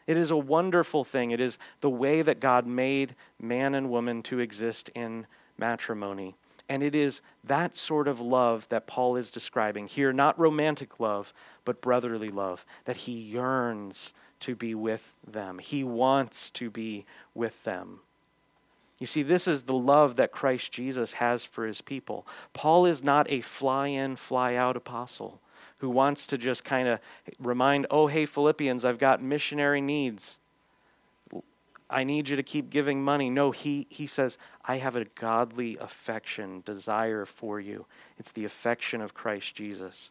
It 0.07 0.17
is 0.17 0.31
a 0.31 0.37
wonderful 0.37 1.03
thing. 1.03 1.31
It 1.31 1.39
is 1.39 1.57
the 1.81 1.89
way 1.89 2.21
that 2.21 2.39
God 2.39 2.67
made 2.67 3.15
man 3.39 3.75
and 3.75 3.89
woman 3.89 4.23
to 4.23 4.39
exist 4.39 4.89
in 4.95 5.27
matrimony. 5.57 6.35
And 6.69 6.81
it 6.81 6.95
is 6.95 7.21
that 7.43 7.75
sort 7.75 8.07
of 8.07 8.19
love 8.19 8.67
that 8.69 8.87
Paul 8.87 9.15
is 9.15 9.29
describing 9.29 9.87
here, 9.87 10.13
not 10.13 10.39
romantic 10.39 10.99
love, 10.99 11.33
but 11.65 11.81
brotherly 11.81 12.29
love, 12.29 12.65
that 12.85 12.95
he 12.95 13.11
yearns 13.11 14.13
to 14.41 14.55
be 14.55 14.73
with 14.73 15.13
them. 15.25 15.59
He 15.59 15.83
wants 15.83 16.49
to 16.51 16.69
be 16.69 17.05
with 17.33 17.63
them. 17.63 17.99
You 18.99 19.07
see, 19.07 19.23
this 19.23 19.47
is 19.47 19.63
the 19.63 19.73
love 19.73 20.15
that 20.15 20.31
Christ 20.31 20.71
Jesus 20.71 21.13
has 21.13 21.43
for 21.43 21.65
his 21.65 21.81
people. 21.81 22.25
Paul 22.53 22.85
is 22.85 23.03
not 23.03 23.29
a 23.29 23.41
fly 23.41 23.87
in, 23.87 24.15
fly 24.15 24.55
out 24.55 24.77
apostle 24.77 25.41
who 25.83 25.89
wants 25.89 26.25
to 26.25 26.37
just 26.37 26.63
kind 26.63 26.87
of 26.87 26.97
remind, 27.39 27.85
oh, 27.91 28.07
hey, 28.07 28.25
Philippians, 28.25 28.85
I've 28.85 28.97
got 28.97 29.21
missionary 29.21 29.81
needs. 29.81 30.37
I 31.89 32.05
need 32.05 32.29
you 32.29 32.37
to 32.37 32.41
keep 32.41 32.69
giving 32.69 33.03
money. 33.03 33.29
No, 33.29 33.51
he, 33.51 33.85
he 33.89 34.07
says, 34.07 34.37
I 34.63 34.77
have 34.77 34.95
a 34.95 35.03
godly 35.03 35.75
affection, 35.81 36.63
desire 36.65 37.25
for 37.25 37.59
you. 37.59 37.85
It's 38.17 38.31
the 38.31 38.45
affection 38.45 39.01
of 39.01 39.13
Christ 39.13 39.55
Jesus. 39.55 40.09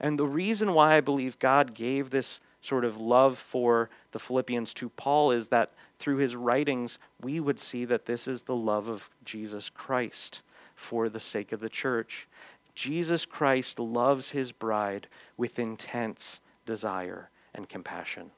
And 0.00 0.18
the 0.18 0.26
reason 0.26 0.72
why 0.72 0.94
I 0.96 1.02
believe 1.02 1.38
God 1.38 1.74
gave 1.74 2.08
this 2.08 2.40
sort 2.62 2.86
of 2.86 2.96
love 2.96 3.36
for 3.36 3.90
the 4.12 4.18
Philippians 4.18 4.72
to 4.72 4.88
Paul 4.88 5.30
is 5.30 5.48
that 5.48 5.72
through 5.98 6.16
his 6.16 6.36
writings, 6.36 6.98
we 7.20 7.38
would 7.38 7.58
see 7.58 7.84
that 7.84 8.06
this 8.06 8.26
is 8.26 8.44
the 8.44 8.56
love 8.56 8.88
of 8.88 9.10
Jesus 9.26 9.68
Christ 9.68 10.40
for 10.74 11.10
the 11.10 11.20
sake 11.20 11.52
of 11.52 11.60
the 11.60 11.68
church. 11.68 12.26
Jesus 12.74 13.26
Christ 13.26 13.78
loves 13.78 14.30
his 14.30 14.52
bride 14.52 15.08
with 15.36 15.58
intense 15.58 16.40
desire 16.64 17.30
and 17.54 17.68
compassion. 17.68 18.30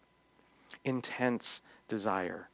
Intense 0.84 1.61
desire. 1.88 2.48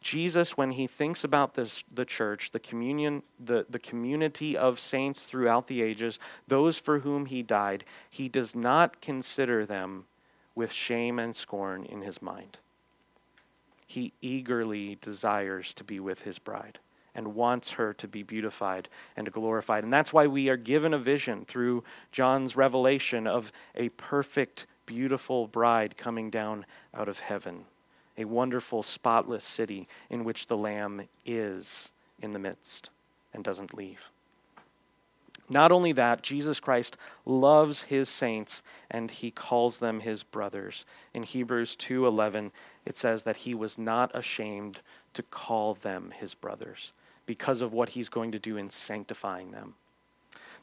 Jesus, 0.00 0.56
when 0.56 0.72
he 0.72 0.86
thinks 0.86 1.24
about 1.24 1.54
this, 1.54 1.82
the 1.92 2.04
church, 2.04 2.52
the 2.52 2.60
communion, 2.60 3.22
the, 3.44 3.66
the 3.68 3.78
community 3.78 4.56
of 4.56 4.78
saints 4.78 5.24
throughout 5.24 5.66
the 5.66 5.82
ages, 5.82 6.18
those 6.46 6.78
for 6.78 7.00
whom 7.00 7.26
he 7.26 7.42
died, 7.42 7.84
he 8.08 8.28
does 8.28 8.54
not 8.54 9.00
consider 9.00 9.66
them 9.66 10.04
with 10.54 10.72
shame 10.72 11.18
and 11.18 11.34
scorn 11.34 11.84
in 11.84 12.02
his 12.02 12.22
mind. 12.22 12.58
He 13.86 14.12
eagerly 14.20 14.96
desires 15.00 15.72
to 15.74 15.84
be 15.84 16.00
with 16.00 16.22
his 16.22 16.38
bride 16.38 16.78
and 17.16 17.34
wants 17.34 17.72
her 17.72 17.94
to 17.94 18.06
be 18.06 18.22
beautified 18.22 18.88
and 19.16 19.32
glorified. 19.32 19.82
And 19.82 19.92
that's 19.92 20.12
why 20.12 20.26
we 20.26 20.50
are 20.50 20.56
given 20.58 20.92
a 20.94 20.98
vision 20.98 21.46
through 21.46 21.82
John's 22.12 22.54
revelation 22.54 23.26
of 23.26 23.50
a 23.74 23.88
perfect, 23.88 24.66
beautiful 24.84 25.48
bride 25.48 25.96
coming 25.96 26.30
down 26.30 26.66
out 26.94 27.08
of 27.08 27.18
heaven, 27.20 27.64
a 28.18 28.26
wonderful, 28.26 28.82
spotless 28.82 29.44
city 29.44 29.88
in 30.10 30.24
which 30.24 30.46
the 30.46 30.58
Lamb 30.58 31.08
is 31.24 31.90
in 32.20 32.34
the 32.34 32.38
midst 32.38 32.90
and 33.32 33.42
doesn't 33.42 33.74
leave. 33.74 34.10
Not 35.48 35.72
only 35.72 35.92
that, 35.92 36.22
Jesus 36.22 36.60
Christ 36.60 36.98
loves 37.24 37.84
his 37.84 38.08
saints 38.08 38.62
and 38.90 39.10
he 39.10 39.30
calls 39.30 39.78
them 39.78 40.00
his 40.00 40.22
brothers. 40.22 40.84
In 41.14 41.22
Hebrews 41.22 41.76
2:11 41.76 42.50
it 42.84 42.96
says 42.96 43.22
that 43.22 43.38
he 43.38 43.54
was 43.54 43.78
not 43.78 44.10
ashamed 44.14 44.80
to 45.14 45.22
call 45.22 45.74
them 45.74 46.10
his 46.10 46.34
brothers 46.34 46.92
because 47.26 47.60
of 47.60 47.72
what 47.72 47.90
he's 47.90 48.08
going 48.08 48.32
to 48.32 48.38
do 48.38 48.56
in 48.56 48.70
sanctifying 48.70 49.50
them. 49.50 49.74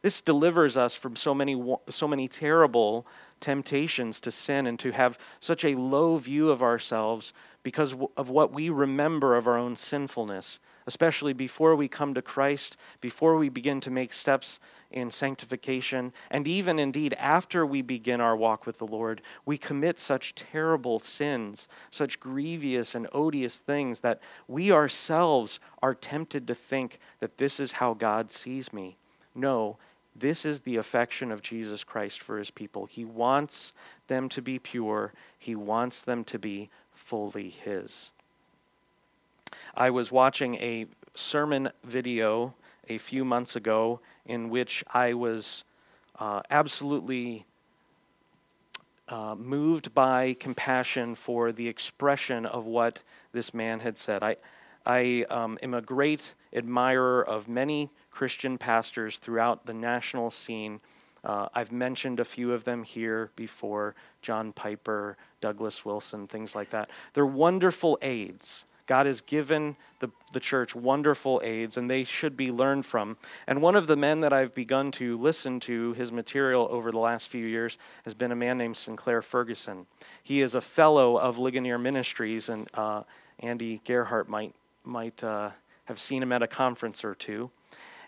This 0.02 0.20
delivers 0.20 0.76
us 0.76 0.94
from 0.94 1.16
so 1.16 1.34
many 1.34 1.62
so 1.88 2.06
many 2.06 2.28
terrible 2.28 3.06
temptations 3.40 4.20
to 4.20 4.30
sin 4.30 4.66
and 4.66 4.78
to 4.80 4.90
have 4.90 5.18
such 5.40 5.64
a 5.64 5.76
low 5.76 6.18
view 6.18 6.50
of 6.50 6.62
ourselves 6.62 7.32
because 7.62 7.94
of 8.16 8.28
what 8.28 8.52
we 8.52 8.68
remember 8.68 9.34
of 9.36 9.46
our 9.46 9.56
own 9.56 9.76
sinfulness 9.76 10.58
especially 10.86 11.32
before 11.32 11.74
we 11.76 11.88
come 11.88 12.14
to 12.14 12.22
Christ, 12.22 12.76
before 13.00 13.36
we 13.36 13.48
begin 13.48 13.80
to 13.82 13.90
make 13.90 14.12
steps 14.12 14.58
in 14.94 15.10
sanctification, 15.10 16.12
and 16.30 16.46
even 16.46 16.78
indeed 16.78 17.12
after 17.14 17.66
we 17.66 17.82
begin 17.82 18.20
our 18.20 18.36
walk 18.36 18.64
with 18.64 18.78
the 18.78 18.86
Lord, 18.86 19.20
we 19.44 19.58
commit 19.58 19.98
such 19.98 20.36
terrible 20.36 21.00
sins, 21.00 21.68
such 21.90 22.20
grievous 22.20 22.94
and 22.94 23.08
odious 23.12 23.58
things 23.58 24.00
that 24.00 24.20
we 24.46 24.70
ourselves 24.70 25.58
are 25.82 25.94
tempted 25.94 26.46
to 26.46 26.54
think 26.54 27.00
that 27.18 27.38
this 27.38 27.58
is 27.58 27.72
how 27.72 27.92
God 27.92 28.30
sees 28.30 28.72
me. 28.72 28.96
No, 29.34 29.78
this 30.14 30.44
is 30.44 30.60
the 30.60 30.76
affection 30.76 31.32
of 31.32 31.42
Jesus 31.42 31.82
Christ 31.82 32.22
for 32.22 32.38
his 32.38 32.52
people. 32.52 32.86
He 32.86 33.04
wants 33.04 33.72
them 34.06 34.28
to 34.28 34.40
be 34.40 34.60
pure, 34.60 35.12
he 35.38 35.56
wants 35.56 36.02
them 36.04 36.22
to 36.24 36.38
be 36.38 36.70
fully 36.94 37.48
his. 37.48 38.12
I 39.74 39.90
was 39.90 40.12
watching 40.12 40.54
a 40.56 40.86
sermon 41.14 41.70
video 41.82 42.54
a 42.88 42.98
few 42.98 43.24
months 43.24 43.56
ago 43.56 44.00
in 44.26 44.50
which 44.50 44.84
I 44.92 45.14
was 45.14 45.64
uh, 46.18 46.42
absolutely 46.50 47.46
uh, 49.08 49.34
moved 49.34 49.94
by 49.94 50.34
compassion 50.40 51.14
for 51.14 51.52
the 51.52 51.68
expression 51.68 52.46
of 52.46 52.64
what 52.64 53.02
this 53.32 53.52
man 53.52 53.80
had 53.80 53.98
said. 53.98 54.22
I, 54.22 54.36
I 54.86 55.26
um, 55.30 55.58
am 55.62 55.74
a 55.74 55.82
great 55.82 56.34
admirer 56.54 57.22
of 57.22 57.48
many 57.48 57.90
Christian 58.10 58.58
pastors 58.58 59.18
throughout 59.18 59.66
the 59.66 59.74
national 59.74 60.30
scene. 60.30 60.80
Uh, 61.22 61.48
I've 61.54 61.72
mentioned 61.72 62.20
a 62.20 62.24
few 62.24 62.52
of 62.52 62.64
them 62.64 62.82
here 62.82 63.30
before 63.34 63.94
John 64.22 64.52
Piper, 64.52 65.16
Douglas 65.40 65.84
Wilson, 65.84 66.26
things 66.26 66.54
like 66.54 66.70
that. 66.70 66.90
They're 67.12 67.26
wonderful 67.26 67.98
aids. 68.02 68.64
God 68.86 69.06
has 69.06 69.20
given 69.20 69.76
the, 70.00 70.10
the 70.32 70.40
church 70.40 70.74
wonderful 70.74 71.40
aids, 71.42 71.76
and 71.76 71.90
they 71.90 72.04
should 72.04 72.36
be 72.36 72.50
learned 72.52 72.84
from. 72.84 73.16
And 73.46 73.62
one 73.62 73.76
of 73.76 73.86
the 73.86 73.96
men 73.96 74.20
that 74.20 74.32
I've 74.32 74.54
begun 74.54 74.90
to 74.92 75.16
listen 75.18 75.60
to 75.60 75.94
his 75.94 76.12
material 76.12 76.68
over 76.70 76.90
the 76.90 76.98
last 76.98 77.28
few 77.28 77.46
years 77.46 77.78
has 78.04 78.14
been 78.14 78.32
a 78.32 78.36
man 78.36 78.58
named 78.58 78.76
Sinclair 78.76 79.22
Ferguson. 79.22 79.86
He 80.22 80.42
is 80.42 80.54
a 80.54 80.60
fellow 80.60 81.16
of 81.16 81.38
Ligonier 81.38 81.78
Ministries, 81.78 82.48
and 82.48 82.68
uh, 82.74 83.04
Andy 83.40 83.80
Gerhart 83.86 84.28
might, 84.28 84.54
might 84.84 85.24
uh, 85.24 85.50
have 85.86 85.98
seen 85.98 86.22
him 86.22 86.32
at 86.32 86.42
a 86.42 86.46
conference 86.46 87.04
or 87.04 87.14
two. 87.14 87.50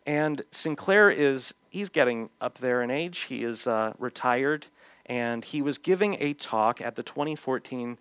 And 0.07 0.43
Sinclair 0.53 1.11
is, 1.11 1.55
he's 1.71 1.89
getting 1.89 2.31
up 2.41 2.59
there 2.59 2.83
in 2.83 2.91
age. 2.91 3.21
He 3.23 3.43
is 3.43 3.67
uh, 3.67 3.95
retired, 3.99 4.67
and 5.07 5.45
he 5.45 5.63
was 5.63 5.79
giving 5.79 6.17
a 6.21 6.35
talk 6.35 6.81
at 6.81 6.97
the 6.97 7.03
2014 7.03 7.99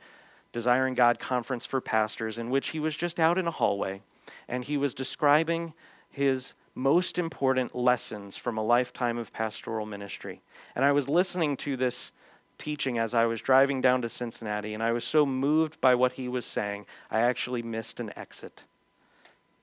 Desiring 0.55 0.93
God 0.93 1.19
conference 1.19 1.65
for 1.65 1.81
pastors, 1.81 2.37
in 2.37 2.49
which 2.49 2.69
he 2.69 2.79
was 2.79 2.95
just 2.95 3.19
out 3.19 3.37
in 3.37 3.45
a 3.45 3.51
hallway 3.51 4.01
and 4.47 4.63
he 4.63 4.77
was 4.77 4.93
describing 4.93 5.73
his 6.09 6.53
most 6.73 7.19
important 7.19 7.75
lessons 7.75 8.37
from 8.37 8.57
a 8.57 8.63
lifetime 8.63 9.17
of 9.17 9.33
pastoral 9.33 9.85
ministry. 9.85 10.41
And 10.73 10.85
I 10.85 10.93
was 10.93 11.09
listening 11.09 11.57
to 11.57 11.75
this 11.75 12.13
teaching 12.57 12.97
as 12.97 13.13
I 13.13 13.25
was 13.25 13.41
driving 13.41 13.81
down 13.81 14.01
to 14.03 14.07
Cincinnati, 14.07 14.73
and 14.73 14.81
I 14.81 14.93
was 14.93 15.03
so 15.03 15.25
moved 15.25 15.81
by 15.81 15.93
what 15.93 16.13
he 16.13 16.29
was 16.29 16.45
saying, 16.45 16.85
I 17.11 17.19
actually 17.19 17.61
missed 17.61 17.99
an 17.99 18.17
exit 18.17 18.63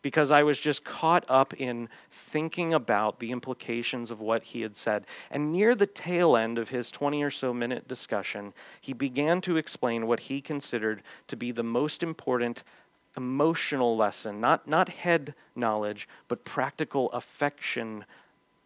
because 0.02 0.30
I 0.30 0.42
was 0.42 0.58
just 0.58 0.84
caught 0.84 1.24
up 1.28 1.54
in 1.54 1.88
thinking 2.10 2.74
about 2.74 3.20
the 3.20 3.30
implications 3.30 4.10
of 4.10 4.20
what 4.20 4.42
he 4.42 4.62
had 4.62 4.76
said. 4.76 5.06
And 5.30 5.52
near 5.52 5.74
the 5.74 5.86
tail 5.86 6.36
end 6.36 6.58
of 6.58 6.70
his 6.70 6.90
20 6.90 7.22
or 7.22 7.30
so 7.30 7.54
minute 7.54 7.88
discussion, 7.88 8.52
he 8.80 8.92
began 8.92 9.40
to 9.42 9.56
explain 9.56 10.06
what 10.06 10.20
he 10.20 10.40
considered 10.40 11.02
to 11.28 11.36
be 11.36 11.52
the 11.52 11.62
most 11.62 12.02
important 12.02 12.64
emotional 13.16 13.96
lesson, 13.96 14.40
not, 14.40 14.66
not 14.66 14.88
head 14.88 15.34
knowledge, 15.54 16.08
but 16.28 16.44
practical 16.44 17.10
affection 17.12 18.04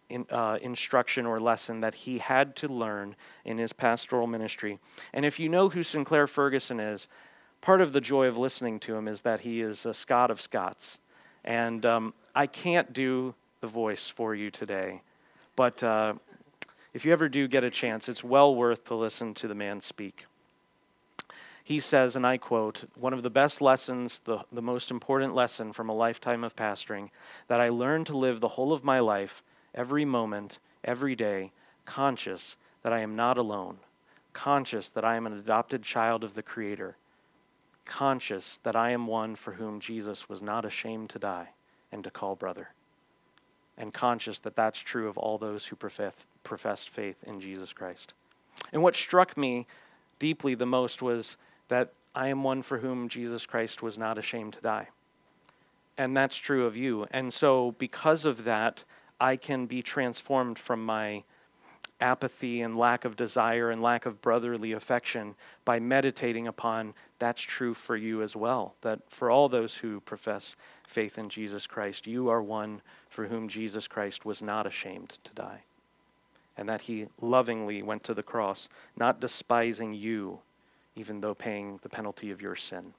in, 0.08 0.24
uh, 0.30 0.58
instruction 0.62 1.26
or 1.26 1.40
lesson 1.40 1.80
that 1.80 1.94
he 1.94 2.18
had 2.18 2.54
to 2.56 2.68
learn 2.68 3.16
in 3.44 3.58
his 3.58 3.72
pastoral 3.72 4.26
ministry. 4.26 4.78
And 5.12 5.24
if 5.24 5.40
you 5.40 5.48
know 5.48 5.68
who 5.68 5.82
Sinclair 5.82 6.26
Ferguson 6.26 6.78
is, 6.78 7.08
part 7.60 7.80
of 7.80 7.92
the 7.92 8.00
joy 8.00 8.26
of 8.26 8.36
listening 8.36 8.78
to 8.80 8.94
him 8.94 9.08
is 9.08 9.22
that 9.22 9.40
he 9.40 9.60
is 9.60 9.84
a 9.84 9.92
Scot 9.92 10.30
of 10.30 10.40
Scots. 10.40 11.00
And 11.46 11.86
um, 11.86 12.14
I 12.34 12.46
can't 12.46 12.92
do 12.92 13.34
the 13.60 13.68
voice 13.68 14.08
for 14.08 14.34
you 14.34 14.50
today, 14.50 15.00
but 15.54 15.82
uh, 15.82 16.14
if 16.92 17.04
you 17.04 17.12
ever 17.12 17.28
do 17.28 17.46
get 17.46 17.62
a 17.62 17.70
chance, 17.70 18.08
it's 18.08 18.24
well 18.24 18.54
worth 18.54 18.84
to 18.86 18.94
listen 18.94 19.32
to 19.34 19.48
the 19.48 19.54
man 19.54 19.80
speak. 19.80 20.26
He 21.62 21.80
says, 21.80 22.14
and 22.16 22.26
I 22.26 22.36
quote, 22.36 22.84
one 22.94 23.12
of 23.12 23.22
the 23.22 23.30
best 23.30 23.60
lessons, 23.60 24.20
the, 24.20 24.40
the 24.52 24.62
most 24.62 24.90
important 24.90 25.34
lesson 25.34 25.72
from 25.72 25.88
a 25.88 25.94
lifetime 25.94 26.44
of 26.44 26.54
pastoring, 26.54 27.10
that 27.48 27.60
I 27.60 27.68
learned 27.68 28.06
to 28.06 28.16
live 28.16 28.40
the 28.40 28.48
whole 28.48 28.72
of 28.72 28.84
my 28.84 29.00
life, 29.00 29.42
every 29.74 30.04
moment, 30.04 30.58
every 30.84 31.16
day, 31.16 31.52
conscious 31.84 32.56
that 32.82 32.92
I 32.92 33.00
am 33.00 33.16
not 33.16 33.36
alone, 33.36 33.78
conscious 34.32 34.90
that 34.90 35.04
I 35.04 35.16
am 35.16 35.26
an 35.26 35.32
adopted 35.32 35.82
child 35.82 36.22
of 36.22 36.34
the 36.34 36.42
Creator 36.42 36.96
conscious 37.86 38.58
that 38.62 38.76
I 38.76 38.90
am 38.90 39.06
one 39.06 39.36
for 39.36 39.52
whom 39.52 39.80
Jesus 39.80 40.28
was 40.28 40.42
not 40.42 40.64
ashamed 40.64 41.10
to 41.10 41.18
die 41.18 41.50
and 41.90 42.04
to 42.04 42.10
call 42.10 42.34
brother, 42.34 42.70
and 43.78 43.94
conscious 43.94 44.40
that 44.40 44.56
that's 44.56 44.78
true 44.78 45.08
of 45.08 45.16
all 45.16 45.38
those 45.38 45.66
who 45.66 45.76
profess, 45.76 46.14
professed 46.44 46.90
faith 46.90 47.16
in 47.24 47.40
Jesus 47.40 47.72
Christ. 47.72 48.12
And 48.72 48.82
what 48.82 48.96
struck 48.96 49.36
me 49.36 49.66
deeply 50.18 50.54
the 50.54 50.66
most 50.66 51.00
was 51.00 51.36
that 51.68 51.92
I 52.14 52.28
am 52.28 52.42
one 52.42 52.62
for 52.62 52.78
whom 52.78 53.08
Jesus 53.08 53.46
Christ 53.46 53.82
was 53.82 53.98
not 53.98 54.18
ashamed 54.18 54.54
to 54.54 54.60
die. 54.60 54.88
And 55.98 56.16
that's 56.16 56.36
true 56.36 56.66
of 56.66 56.76
you. 56.76 57.06
And 57.10 57.32
so, 57.32 57.74
because 57.78 58.24
of 58.24 58.44
that, 58.44 58.84
I 59.20 59.36
can 59.36 59.66
be 59.66 59.82
transformed 59.82 60.58
from 60.58 60.84
my 60.84 61.24
apathy 62.00 62.60
and 62.60 62.76
lack 62.76 63.04
of 63.04 63.16
desire 63.16 63.70
and 63.70 63.82
lack 63.82 64.06
of 64.06 64.20
brotherly 64.20 64.72
affection 64.72 65.34
by 65.64 65.80
meditating 65.80 66.46
upon 66.46 66.94
that's 67.18 67.40
true 67.40 67.74
for 67.74 67.96
you 67.96 68.22
as 68.22 68.36
well. 68.36 68.74
That 68.82 69.00
for 69.08 69.30
all 69.30 69.48
those 69.48 69.76
who 69.76 70.00
profess 70.00 70.56
faith 70.86 71.18
in 71.18 71.28
Jesus 71.28 71.66
Christ, 71.66 72.06
you 72.06 72.28
are 72.28 72.42
one 72.42 72.82
for 73.08 73.26
whom 73.26 73.48
Jesus 73.48 73.88
Christ 73.88 74.24
was 74.24 74.42
not 74.42 74.66
ashamed 74.66 75.18
to 75.24 75.34
die. 75.34 75.62
And 76.56 76.68
that 76.68 76.82
he 76.82 77.06
lovingly 77.20 77.82
went 77.82 78.04
to 78.04 78.14
the 78.14 78.22
cross, 78.22 78.68
not 78.96 79.20
despising 79.20 79.94
you, 79.94 80.40
even 80.94 81.20
though 81.20 81.34
paying 81.34 81.78
the 81.82 81.88
penalty 81.88 82.30
of 82.30 82.42
your 82.42 82.56
sin. 82.56 82.94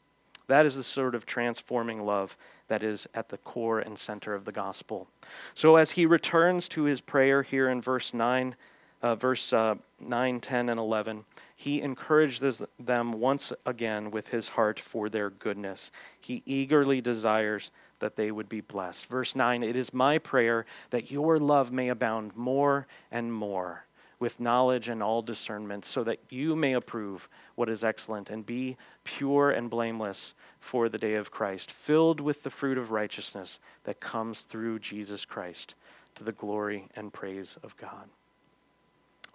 That 0.48 0.66
is 0.66 0.76
the 0.76 0.84
sort 0.84 1.14
of 1.14 1.26
transforming 1.26 2.06
love 2.06 2.38
that 2.68 2.84
is 2.84 3.08
at 3.14 3.30
the 3.30 3.38
core 3.38 3.80
and 3.80 3.98
center 3.98 4.34
of 4.34 4.45
the 4.45 4.52
gospel. 4.52 5.08
So, 5.54 5.76
as 5.76 5.91
he 5.91 6.06
returns 6.06 6.70
to 6.70 6.84
his 6.84 7.02
prayer 7.02 7.43
here 7.43 7.70
in 7.70 7.82
verse 7.82 8.14
9, 8.14 8.56
uh, 9.02 9.16
verse 9.16 9.54
uh, 9.54 9.76
9, 10.00 10.39
10, 10.39 10.70
and 10.70 10.80
11, 10.80 11.26
he 11.56 11.82
encourages 11.82 12.62
them 12.80 13.14
once 13.14 13.54
again 13.66 14.12
with 14.12 14.30
his 14.30 14.50
heart 14.50 14.80
for 14.80 15.10
their 15.10 15.30
goodness. 15.30 15.91
He 16.20 16.43
eagerly 16.45 17.02
desires 17.02 17.72
that 18.00 18.16
they 18.16 18.32
would 18.32 18.50
be 18.50 18.62
blessed. 18.62 19.06
Verse 19.08 19.36
9 19.36 19.64
It 19.64 19.76
is 19.76 19.93
my 19.93 20.18
prayer 20.18 20.66
that 20.89 21.12
your 21.12 21.38
love 21.39 21.72
may 21.72 21.89
abound 21.89 22.36
more 22.36 22.88
and 23.12 23.34
more 23.34 23.86
with 24.20 24.39
knowledge 24.39 24.89
and 24.89 25.04
all 25.04 25.22
discernment, 25.22 25.86
so 25.86 26.04
that 26.04 26.20
you 26.32 26.56
may 26.56 26.74
approve 26.74 27.30
what 27.54 27.70
is 27.70 27.84
excellent 27.84 28.32
and 28.32 28.48
be 28.48 28.76
pure 29.04 29.52
and 29.52 29.70
blameless 29.70 30.34
for 30.60 30.89
the 30.89 30.98
day 30.98 31.14
of 31.14 31.30
Christ, 31.30 31.72
filled 31.72 32.20
with 32.20 32.41
the 32.41 32.50
fruit 32.50 32.80
of 32.80 32.89
righteousness 32.89 33.60
that 33.84 34.00
comes 34.00 34.41
through 34.41 34.80
Jesus 34.80 35.24
Christ 35.24 35.76
to 36.16 36.24
the 36.24 36.32
glory 36.32 36.88
and 36.95 37.14
praise 37.14 37.60
of 37.62 37.78
God 37.78 38.10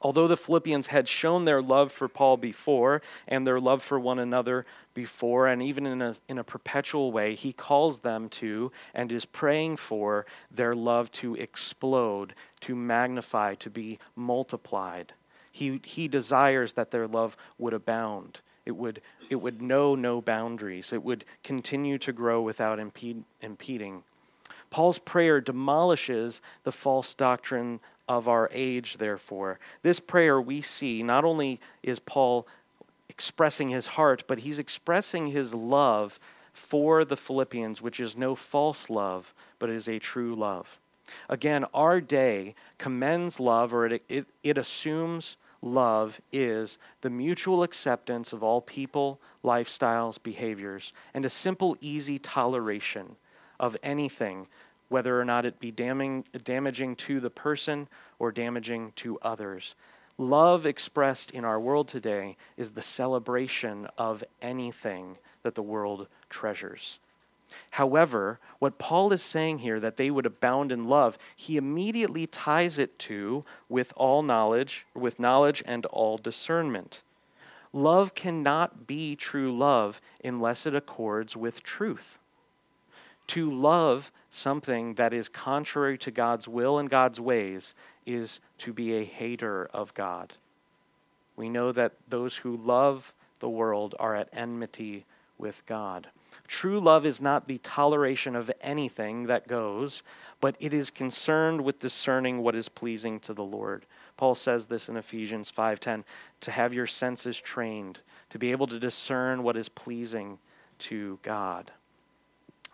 Although 0.03 0.27
the 0.27 0.37
Philippians 0.37 0.89
had 0.89 1.09
shown 1.09 1.45
their 1.45 1.63
love 1.63 1.93
for 1.93 2.09
Paul 2.09 2.37
before 2.37 3.01
and 3.29 3.47
their 3.47 3.61
love 3.61 3.83
for 3.83 4.01
one 4.01 4.19
another 4.19 4.67
before, 4.95 5.47
and 5.47 5.63
even 5.63 5.87
in 5.87 6.03
a, 6.03 6.17
in 6.29 6.39
a 6.39 6.45
perpetual 6.45 7.13
way, 7.13 7.37
he 7.37 7.53
calls 7.53 8.01
them 8.01 8.29
to 8.31 8.73
and 8.95 9.13
is 9.13 9.25
praying 9.25 9.77
for 9.77 10.27
their 10.51 10.75
love 10.75 11.13
to 11.13 11.37
explode, 11.37 12.35
to 12.61 12.75
magnify, 12.75 13.55
to 13.55 13.71
be 13.71 14.01
multiplied. 14.17 15.13
He, 15.53 15.81
he 15.85 16.09
desires 16.09 16.73
that 16.73 16.91
their 16.91 17.07
love 17.07 17.37
would 17.57 17.73
abound. 17.73 18.41
It 18.67 18.73
would, 18.73 19.01
it 19.31 19.37
would 19.37 19.63
know 19.63 19.95
no 19.95 20.21
boundaries. 20.21 20.93
It 20.93 21.05
would 21.05 21.25
continue 21.45 21.99
to 21.99 22.13
grow 22.13 22.43
without 22.43 22.81
impede, 22.81 23.23
impeding. 23.41 24.03
Paul's 24.71 24.99
prayer 24.99 25.41
demolishes 25.41 26.41
the 26.65 26.73
false 26.73 27.13
doctrine 27.13 27.79
of 28.09 28.29
our 28.29 28.49
age, 28.53 28.99
therefore. 28.99 29.59
This 29.83 30.01
prayer 30.01 30.41
we 30.41 30.63
see 30.63 31.03
not 31.03 31.25
only 31.25 31.61
is 31.83 31.99
Paul 31.99 32.47
expressing 33.09 33.69
his 33.69 33.87
heart, 33.87 34.25
but 34.27 34.41
he's 34.41 34.59
expressing 34.59 35.29
his 35.29 35.55
love 35.55 36.19
for 36.53 37.05
the 37.05 37.17
Philippians, 37.17 37.81
which 37.81 38.01
is 38.01 38.17
no 38.17 38.35
false 38.35 38.91
love, 38.91 39.35
but 39.59 39.71
is 39.71 39.89
a 39.89 39.99
true 39.99 40.35
love. 40.35 40.79
Again, 41.29 41.65
our 41.75 42.01
day 42.01 42.55
commends 42.79 43.41
love, 43.41 43.75
or 43.75 43.87
it, 43.87 44.03
it, 44.09 44.27
it 44.43 44.59
assumes 44.59 45.37
love 45.61 46.21
is 46.33 46.79
the 47.01 47.11
mutual 47.11 47.63
acceptance 47.63 48.33
of 48.33 48.43
all 48.43 48.61
people, 48.61 49.21
lifestyles, 49.45 50.23
behaviors, 50.23 50.93
and 51.15 51.25
a 51.25 51.31
simple, 51.31 51.77
easy 51.81 52.19
toleration 52.19 53.17
of 53.61 53.77
anything 53.83 54.49
whether 54.93 55.21
or 55.21 55.25
not 55.25 55.47
it 55.47 55.59
be 55.59 55.71
damning, 55.71 56.25
damaging 56.45 56.95
to 56.95 57.19
the 57.19 57.31
person 57.31 57.89
or 58.19 58.31
damaging 58.31 58.93
to 58.97 59.19
others. 59.21 59.75
Love 60.19 60.67
expressed 60.67 61.31
in 61.31 61.45
our 61.45 61.59
world 61.59 61.89
today 61.89 62.37
is 62.57 62.73
the 62.73 62.83
celebration 62.83 63.89
of 63.97 64.23
anything 64.41 65.17
that 65.43 65.55
the 65.55 65.63
world 65.63 66.07
treasures. 66.29 67.01
However, 67.71 68.39
what 68.59 68.79
Paul 68.79 69.13
is 69.13 69.23
saying 69.23 69.59
here, 69.59 69.81
that 69.81 69.97
they 69.97 70.11
would 70.11 70.27
abound 70.27 70.71
in 70.71 70.85
love, 70.85 71.19
he 71.35 71.57
immediately 71.57 72.27
ties 72.27 72.79
it 72.79 72.99
to 73.01 73.45
with 73.69 73.93
all 73.97 74.23
knowledge, 74.23 74.87
with 74.95 75.19
knowledge 75.19 75.63
and 75.67 75.87
all 75.87 76.19
discernment. 76.19 77.03
Love 77.73 78.15
cannot 78.15 78.87
be 78.87 79.17
true 79.17 79.57
love 79.57 80.01
unless 80.23 80.67
it 80.67 80.75
accords 80.75 81.37
with 81.37 81.63
truth. 81.63 82.19
To 83.29 83.51
love 83.51 84.13
something 84.31 84.95
that 84.95 85.13
is 85.13 85.29
contrary 85.29 85.97
to 85.99 86.11
God's 86.11 86.49
will 86.49 86.79
and 86.79 86.91
God's 86.91 87.21
ways 87.21 87.75
is 88.05 88.41
to 88.59 88.73
be 88.73 88.95
a 88.95 89.05
hater 89.05 89.69
of 89.73 89.95
God. 89.95 90.35
We 91.37 91.49
know 91.49 91.73
that 91.73 91.93
those 92.09 92.37
who 92.37 92.57
love 92.57 93.15
the 93.39 93.49
world 93.49 93.95
are 93.99 94.15
at 94.15 94.29
enmity 94.33 95.05
with 95.39 95.65
God. 95.67 96.09
True 96.47 96.79
love 96.79 97.05
is 97.07 97.21
not 97.21 97.47
the 97.47 97.59
toleration 97.59 98.37
of 98.37 98.51
anything 98.61 99.27
that 99.27 99.49
goes, 99.49 100.03
but 100.41 100.57
it 100.61 100.73
is 100.73 100.91
concerned 100.91 101.63
with 101.63 101.81
discerning 101.81 102.39
what 102.39 102.55
is 102.55 102.69
pleasing 102.69 103.19
to 103.21 103.35
the 103.35 103.45
Lord. 103.45 103.87
Paul 104.17 104.35
says 104.35 104.67
this 104.67 104.89
in 104.89 104.97
Ephesians 104.97 105.51
5:10, 105.51 106.05
to 106.43 106.51
have 106.51 106.75
your 106.75 106.87
senses 106.87 107.39
trained, 107.39 108.01
to 108.31 108.39
be 108.39 108.51
able 108.51 108.67
to 108.67 108.79
discern 108.79 109.43
what 109.43 109.57
is 109.57 109.69
pleasing 109.69 110.39
to 110.81 111.19
God. 111.23 111.73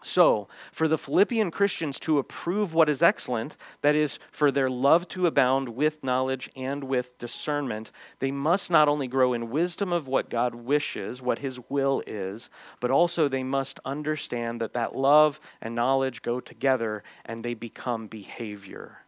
So, 0.02 0.46
for 0.70 0.86
the 0.86 0.98
Philippian 0.98 1.50
Christians 1.50 1.98
to 2.00 2.18
approve 2.18 2.72
what 2.72 2.88
is 2.88 3.02
excellent, 3.02 3.56
that 3.82 3.96
is, 3.96 4.20
for 4.30 4.52
their 4.52 4.70
love 4.70 5.08
to 5.08 5.26
abound 5.26 5.70
with 5.70 6.04
knowledge 6.04 6.48
and 6.54 6.84
with 6.84 7.18
discernment, 7.18 7.90
they 8.20 8.30
must 8.30 8.70
not 8.70 8.86
only 8.88 9.08
grow 9.08 9.32
in 9.32 9.50
wisdom 9.50 9.92
of 9.92 10.06
what 10.06 10.30
God 10.30 10.54
wishes, 10.54 11.20
what 11.20 11.40
His 11.40 11.58
will 11.68 12.02
is, 12.06 12.48
but 12.78 12.92
also 12.92 13.26
they 13.26 13.42
must 13.42 13.80
understand 13.84 14.60
that 14.60 14.72
that 14.74 14.94
love 14.94 15.40
and 15.60 15.74
knowledge 15.74 16.22
go 16.22 16.38
together 16.38 17.02
and 17.24 17.44
they 17.44 17.54
become 17.54 18.06
behavior, 18.06 19.00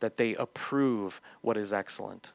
that 0.00 0.16
they 0.16 0.34
approve 0.34 1.20
what 1.42 1.58
is 1.58 1.74
excellent 1.74 2.32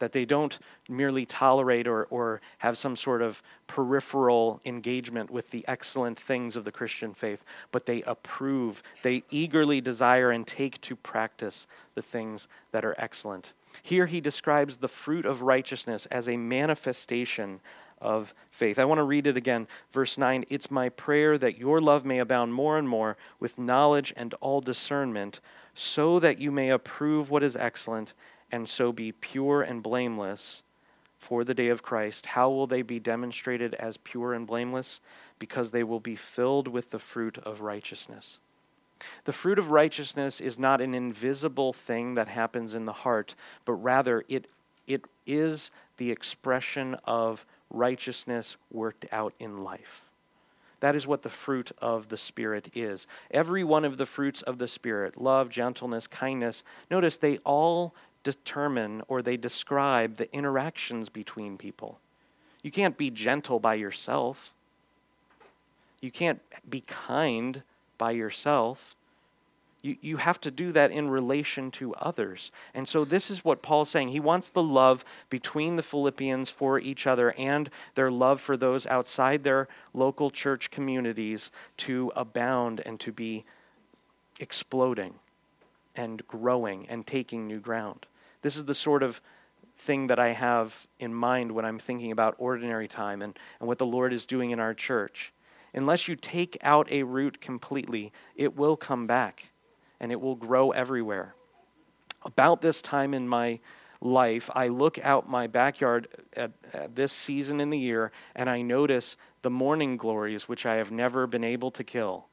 that 0.00 0.12
they 0.12 0.24
don't 0.24 0.58
merely 0.88 1.24
tolerate 1.24 1.86
or, 1.86 2.04
or 2.10 2.40
have 2.58 2.76
some 2.76 2.96
sort 2.96 3.22
of 3.22 3.42
peripheral 3.66 4.60
engagement 4.64 5.30
with 5.30 5.50
the 5.50 5.64
excellent 5.68 6.18
things 6.18 6.56
of 6.56 6.64
the 6.64 6.72
Christian 6.72 7.14
faith, 7.14 7.44
but 7.70 7.86
they 7.86 8.02
approve, 8.02 8.82
they 9.02 9.22
eagerly 9.30 9.80
desire 9.80 10.30
and 10.30 10.46
take 10.46 10.80
to 10.82 10.96
practice 10.96 11.66
the 11.94 12.02
things 12.02 12.48
that 12.72 12.84
are 12.84 12.96
excellent. 12.98 13.52
Here 13.82 14.06
he 14.06 14.20
describes 14.20 14.78
the 14.78 14.88
fruit 14.88 15.24
of 15.24 15.42
righteousness 15.42 16.06
as 16.06 16.28
a 16.28 16.36
manifestation 16.36 17.60
of 18.00 18.34
faith. 18.50 18.78
I 18.78 18.84
want 18.84 18.98
to 18.98 19.04
read 19.04 19.26
it 19.26 19.36
again. 19.36 19.68
Verse 19.92 20.16
9 20.16 20.44
It's 20.48 20.70
my 20.70 20.88
prayer 20.88 21.36
that 21.38 21.58
your 21.58 21.80
love 21.80 22.04
may 22.04 22.18
abound 22.18 22.54
more 22.54 22.78
and 22.78 22.88
more 22.88 23.16
with 23.38 23.58
knowledge 23.58 24.12
and 24.16 24.34
all 24.34 24.60
discernment, 24.60 25.40
so 25.74 26.18
that 26.18 26.38
you 26.38 26.50
may 26.50 26.70
approve 26.70 27.30
what 27.30 27.42
is 27.42 27.56
excellent 27.56 28.14
and 28.50 28.68
so 28.68 28.92
be 28.92 29.12
pure 29.12 29.62
and 29.62 29.82
blameless 29.82 30.62
for 31.18 31.44
the 31.44 31.54
day 31.54 31.68
of 31.68 31.82
Christ. 31.82 32.26
How 32.26 32.48
will 32.50 32.66
they 32.66 32.82
be 32.82 32.98
demonstrated 32.98 33.74
as 33.74 33.98
pure 33.98 34.32
and 34.32 34.46
blameless? 34.46 35.00
Because 35.38 35.70
they 35.70 35.84
will 35.84 36.00
be 36.00 36.16
filled 36.16 36.66
with 36.66 36.90
the 36.90 36.98
fruit 36.98 37.38
of 37.38 37.60
righteousness. 37.60 38.38
The 39.24 39.32
fruit 39.32 39.58
of 39.58 39.70
righteousness 39.70 40.40
is 40.40 40.58
not 40.58 40.80
an 40.80 40.94
invisible 40.94 41.72
thing 41.72 42.14
that 42.14 42.28
happens 42.28 42.74
in 42.74 42.86
the 42.86 42.92
heart, 42.92 43.34
but 43.64 43.74
rather 43.74 44.24
it, 44.28 44.46
it 44.86 45.04
is 45.26 45.70
the 45.96 46.10
expression 46.10 46.96
of 47.04 47.46
righteousness 47.70 48.56
worked 48.70 49.06
out 49.12 49.34
in 49.38 49.62
life. 49.62 50.10
That 50.80 50.96
is 50.96 51.06
what 51.06 51.22
the 51.22 51.28
fruit 51.28 51.72
of 51.78 52.08
the 52.08 52.16
Spirit 52.16 52.70
is. 52.74 53.06
Every 53.30 53.62
one 53.62 53.84
of 53.84 53.98
the 53.98 54.06
fruits 54.06 54.40
of 54.42 54.58
the 54.58 54.68
Spirit 54.68 55.20
love, 55.20 55.50
gentleness, 55.50 56.06
kindness 56.06 56.62
notice 56.90 57.18
they 57.18 57.36
all 57.38 57.94
determine 58.22 59.02
or 59.08 59.22
they 59.22 59.36
describe 59.36 60.16
the 60.16 60.32
interactions 60.34 61.08
between 61.08 61.56
people. 61.56 61.98
You 62.62 62.70
can't 62.70 62.96
be 62.96 63.10
gentle 63.10 63.58
by 63.58 63.74
yourself. 63.74 64.52
You 66.00 66.10
can't 66.10 66.40
be 66.68 66.82
kind 66.82 67.62
by 67.98 68.12
yourself. 68.12 68.94
You, 69.82 69.96
you 70.02 70.16
have 70.18 70.40
to 70.42 70.50
do 70.50 70.72
that 70.72 70.90
in 70.90 71.08
relation 71.08 71.70
to 71.72 71.94
others. 71.94 72.52
And 72.74 72.86
so, 72.86 73.06
this 73.06 73.30
is 73.30 73.44
what 73.46 73.62
Paul's 73.62 73.88
saying. 73.88 74.08
He 74.08 74.20
wants 74.20 74.50
the 74.50 74.62
love 74.62 75.06
between 75.30 75.76
the 75.76 75.82
Philippians 75.82 76.50
for 76.50 76.78
each 76.78 77.06
other 77.06 77.32
and 77.38 77.70
their 77.94 78.10
love 78.10 78.42
for 78.42 78.58
those 78.58 78.86
outside 78.86 79.42
their 79.42 79.68
local 79.94 80.30
church 80.30 80.70
communities 80.70 81.50
to 81.78 82.12
abound 82.14 82.82
and 82.84 83.00
to 83.00 83.10
be 83.10 83.44
exploding 84.38 85.14
and 86.00 86.26
growing 86.26 86.88
and 86.88 87.06
taking 87.06 87.46
new 87.46 87.60
ground. 87.60 88.06
This 88.40 88.56
is 88.56 88.64
the 88.64 88.74
sort 88.74 89.02
of 89.02 89.20
thing 89.76 90.06
that 90.06 90.18
I 90.18 90.32
have 90.32 90.86
in 90.98 91.12
mind 91.12 91.52
when 91.52 91.66
I'm 91.66 91.78
thinking 91.78 92.10
about 92.10 92.34
ordinary 92.38 92.88
time 92.88 93.20
and, 93.20 93.38
and 93.60 93.68
what 93.68 93.76
the 93.76 93.86
Lord 93.86 94.12
is 94.14 94.24
doing 94.24 94.50
in 94.50 94.58
our 94.58 94.72
church. 94.72 95.32
Unless 95.74 96.08
you 96.08 96.16
take 96.16 96.56
out 96.62 96.90
a 96.90 97.02
root 97.02 97.42
completely, 97.42 98.12
it 98.34 98.56
will 98.56 98.76
come 98.76 99.06
back 99.06 99.50
and 100.00 100.10
it 100.10 100.20
will 100.20 100.36
grow 100.36 100.70
everywhere. 100.70 101.34
About 102.24 102.62
this 102.62 102.80
time 102.80 103.12
in 103.12 103.28
my 103.28 103.60
life, 104.00 104.48
I 104.54 104.68
look 104.68 104.98
out 105.02 105.28
my 105.28 105.46
backyard 105.48 106.08
at, 106.34 106.52
at, 106.72 106.96
this 106.96 107.12
season 107.12 107.60
in 107.60 107.68
the 107.68 107.78
year 107.78 108.10
and 108.34 108.48
I 108.48 108.62
notice 108.62 109.18
the 109.42 109.50
morning 109.50 109.98
glories, 109.98 110.48
which 110.48 110.64
I 110.64 110.76
have 110.76 110.90
never 110.90 111.26
been 111.26 111.44
able 111.44 111.70
to 111.72 111.84
kill. 111.84 112.29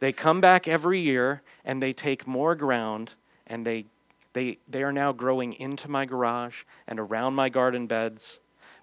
They 0.00 0.12
come 0.12 0.40
back 0.40 0.68
every 0.68 1.00
year 1.00 1.42
and 1.64 1.82
they 1.82 1.92
take 1.92 2.26
more 2.26 2.54
ground 2.54 3.14
and 3.46 3.66
they 3.66 3.86
they, 4.32 4.58
they 4.68 4.82
are 4.82 4.92
now 4.92 5.12
growing 5.12 5.52
into 5.54 5.90
my 5.90 6.04
garage 6.04 6.62
and 6.86 7.00
around 7.00 7.34
my 7.34 7.48
garden 7.48 7.86
beds 7.86 8.38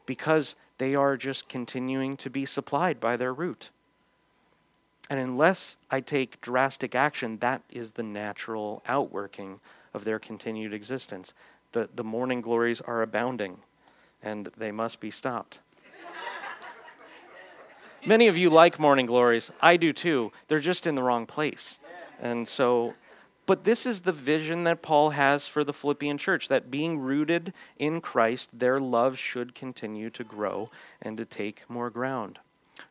because 0.05 0.55
they 0.77 0.95
are 0.95 1.15
just 1.15 1.47
continuing 1.47 2.17
to 2.17 2.29
be 2.29 2.45
supplied 2.45 2.99
by 2.99 3.15
their 3.15 3.33
root. 3.33 3.69
And 5.09 5.19
unless 5.19 5.77
I 5.91 6.01
take 6.01 6.41
drastic 6.41 6.95
action, 6.95 7.37
that 7.37 7.61
is 7.69 7.91
the 7.91 8.03
natural 8.03 8.81
outworking 8.87 9.59
of 9.93 10.03
their 10.03 10.19
continued 10.19 10.73
existence. 10.73 11.33
The, 11.71 11.89
the 11.95 12.03
morning 12.03 12.41
glories 12.41 12.81
are 12.81 13.01
abounding, 13.01 13.59
and 14.23 14.49
they 14.57 14.71
must 14.71 14.99
be 14.99 15.11
stopped. 15.11 15.59
Many 18.05 18.27
of 18.27 18.37
you 18.37 18.49
like 18.49 18.79
morning 18.79 19.07
glories. 19.07 19.51
I 19.61 19.77
do 19.77 19.91
too. 19.91 20.31
They're 20.47 20.59
just 20.59 20.85
in 20.85 20.95
the 20.95 21.03
wrong 21.03 21.25
place. 21.25 21.79
And 22.21 22.47
so 22.47 22.93
but 23.45 23.63
this 23.63 23.85
is 23.85 24.01
the 24.01 24.11
vision 24.11 24.63
that 24.63 24.81
Paul 24.81 25.11
has 25.11 25.47
for 25.47 25.63
the 25.63 25.73
Philippian 25.73 26.17
church 26.17 26.47
that 26.47 26.71
being 26.71 26.97
rooted 26.97 27.53
in 27.77 28.01
Christ, 28.01 28.49
their 28.51 28.79
love 28.79 29.19
should 29.19 29.53
continue 29.53 30.09
to 30.11 30.23
grow 30.23 30.71
and 31.01 31.15
to 31.17 31.25
take 31.25 31.69
more 31.69 31.89
ground. 31.89 32.39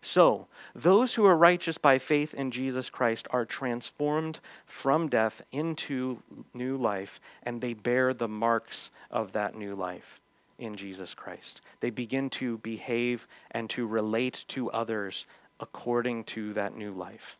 So, 0.00 0.46
those 0.74 1.14
who 1.14 1.26
are 1.26 1.36
righteous 1.36 1.76
by 1.76 1.98
faith 1.98 2.32
in 2.32 2.50
Jesus 2.50 2.88
Christ 2.88 3.26
are 3.30 3.44
transformed 3.44 4.38
from 4.64 5.08
death 5.08 5.42
into 5.52 6.22
new 6.54 6.76
life, 6.76 7.20
and 7.42 7.60
they 7.60 7.74
bear 7.74 8.14
the 8.14 8.28
marks 8.28 8.90
of 9.10 9.32
that 9.32 9.54
new 9.54 9.74
life 9.74 10.20
in 10.58 10.76
Jesus 10.76 11.14
Christ. 11.14 11.60
They 11.80 11.90
begin 11.90 12.30
to 12.30 12.58
behave 12.58 13.26
and 13.50 13.68
to 13.70 13.86
relate 13.86 14.44
to 14.48 14.70
others 14.70 15.26
according 15.60 16.24
to 16.24 16.52
that 16.54 16.76
new 16.76 16.92
life. 16.92 17.36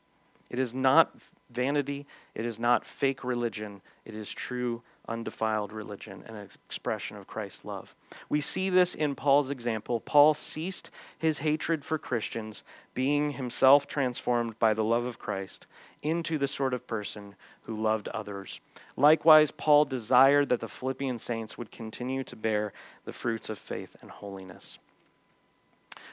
It 0.51 0.59
is 0.59 0.75
not 0.75 1.17
vanity, 1.51 2.07
it 2.35 2.45
is 2.45 2.59
not 2.59 2.87
fake 2.87 3.25
religion, 3.25 3.81
it 4.05 4.15
is 4.15 4.31
true 4.31 4.83
undefiled 5.09 5.73
religion 5.73 6.23
and 6.27 6.37
an 6.37 6.49
expression 6.67 7.17
of 7.17 7.27
Christ's 7.27 7.65
love. 7.65 7.95
We 8.29 8.41
see 8.41 8.71
this 8.71 8.95
in 8.95 9.15
Paul's 9.15 9.51
example. 9.51 10.01
Paul 10.01 10.33
ceased 10.35 10.91
his 11.19 11.41
hatred 11.41 11.85
for 11.85 11.99
Christians, 11.99 12.63
being 12.95 13.33
himself 13.33 13.87
transformed 13.87 14.59
by 14.59 14.73
the 14.73 14.85
love 14.85 15.05
of 15.05 15.19
Christ 15.19 15.67
into 16.05 16.39
the 16.39 16.47
sort 16.47 16.75
of 16.75 16.87
person 16.87 17.35
who 17.63 17.81
loved 17.81 18.09
others. 18.09 18.61
Likewise, 18.97 19.51
Paul 19.51 19.87
desired 19.87 20.51
that 20.51 20.61
the 20.61 20.69
Philippian 20.69 21.19
saints 21.19 21.57
would 21.59 21.73
continue 21.73 22.23
to 22.25 22.37
bear 22.37 22.73
the 23.05 23.13
fruits 23.13 23.49
of 23.49 23.59
faith 23.59 23.97
and 24.01 24.11
holiness. 24.11 24.79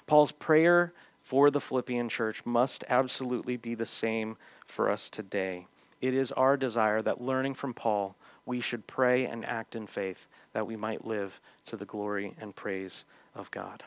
Paul's 0.07 0.31
prayer 0.31 0.93
for 1.23 1.51
the 1.51 1.61
Philippian 1.61 2.09
church 2.09 2.45
must 2.45 2.83
absolutely 2.89 3.57
be 3.57 3.75
the 3.75 3.85
same 3.85 4.37
for 4.65 4.89
us 4.89 5.09
today. 5.09 5.67
It 5.99 6.13
is 6.13 6.31
our 6.31 6.57
desire 6.57 7.01
that 7.01 7.21
learning 7.21 7.53
from 7.53 7.73
Paul, 7.73 8.15
we 8.45 8.59
should 8.59 8.87
pray 8.87 9.25
and 9.25 9.45
act 9.45 9.75
in 9.75 9.85
faith 9.85 10.27
that 10.53 10.65
we 10.65 10.75
might 10.75 11.05
live 11.05 11.39
to 11.67 11.77
the 11.77 11.85
glory 11.85 12.33
and 12.39 12.55
praise 12.55 13.05
of 13.35 13.51
God. 13.51 13.83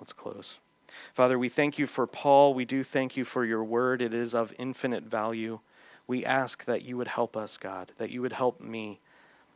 Let's 0.00 0.12
close. 0.12 0.58
Father, 1.12 1.38
we 1.38 1.48
thank 1.48 1.78
you 1.78 1.86
for 1.86 2.06
Paul. 2.06 2.54
We 2.54 2.64
do 2.64 2.82
thank 2.82 3.16
you 3.16 3.24
for 3.24 3.44
your 3.44 3.64
word. 3.64 4.02
It 4.02 4.14
is 4.14 4.34
of 4.34 4.54
infinite 4.58 5.04
value. 5.04 5.60
We 6.06 6.24
ask 6.24 6.64
that 6.64 6.82
you 6.82 6.96
would 6.96 7.08
help 7.08 7.36
us, 7.36 7.56
God, 7.56 7.92
that 7.98 8.10
you 8.10 8.22
would 8.22 8.32
help 8.32 8.60
me, 8.60 9.00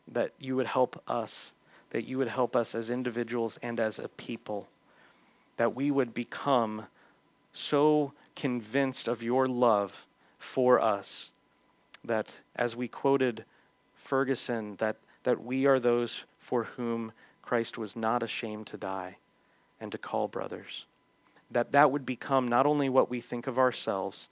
that 0.06 0.32
you 0.38 0.56
would 0.56 0.66
help 0.66 1.02
us, 1.08 1.52
that 1.90 2.04
you 2.04 2.18
would 2.18 2.28
help 2.28 2.54
us 2.54 2.74
as 2.74 2.90
individuals 2.90 3.58
and 3.62 3.80
as 3.80 3.98
a 3.98 4.08
people, 4.08 4.68
that 5.56 5.74
we 5.74 5.90
would 5.90 6.12
become 6.12 6.86
so 7.52 8.12
convinced 8.34 9.08
of 9.08 9.22
your 9.22 9.46
love 9.46 10.06
for 10.38 10.80
us 10.80 11.30
that, 12.04 12.40
as 12.56 12.74
we 12.74 12.88
quoted 12.88 13.44
Ferguson 13.94 14.76
that, 14.76 14.96
that 15.22 15.42
we 15.42 15.66
are 15.66 15.78
those 15.78 16.24
for 16.38 16.64
whom 16.64 17.12
Christ 17.42 17.78
was 17.78 17.94
not 17.94 18.22
ashamed 18.22 18.66
to 18.68 18.76
die 18.76 19.16
and 19.80 19.92
to 19.92 19.98
call 19.98 20.28
brothers. 20.28 20.86
That 21.52 21.72
that 21.72 21.90
would 21.90 22.06
become 22.06 22.46
not 22.46 22.66
only 22.66 22.88
what 22.88 23.10
we 23.10 23.20
think 23.20 23.46
of 23.46 23.58
ourselves 23.58 24.28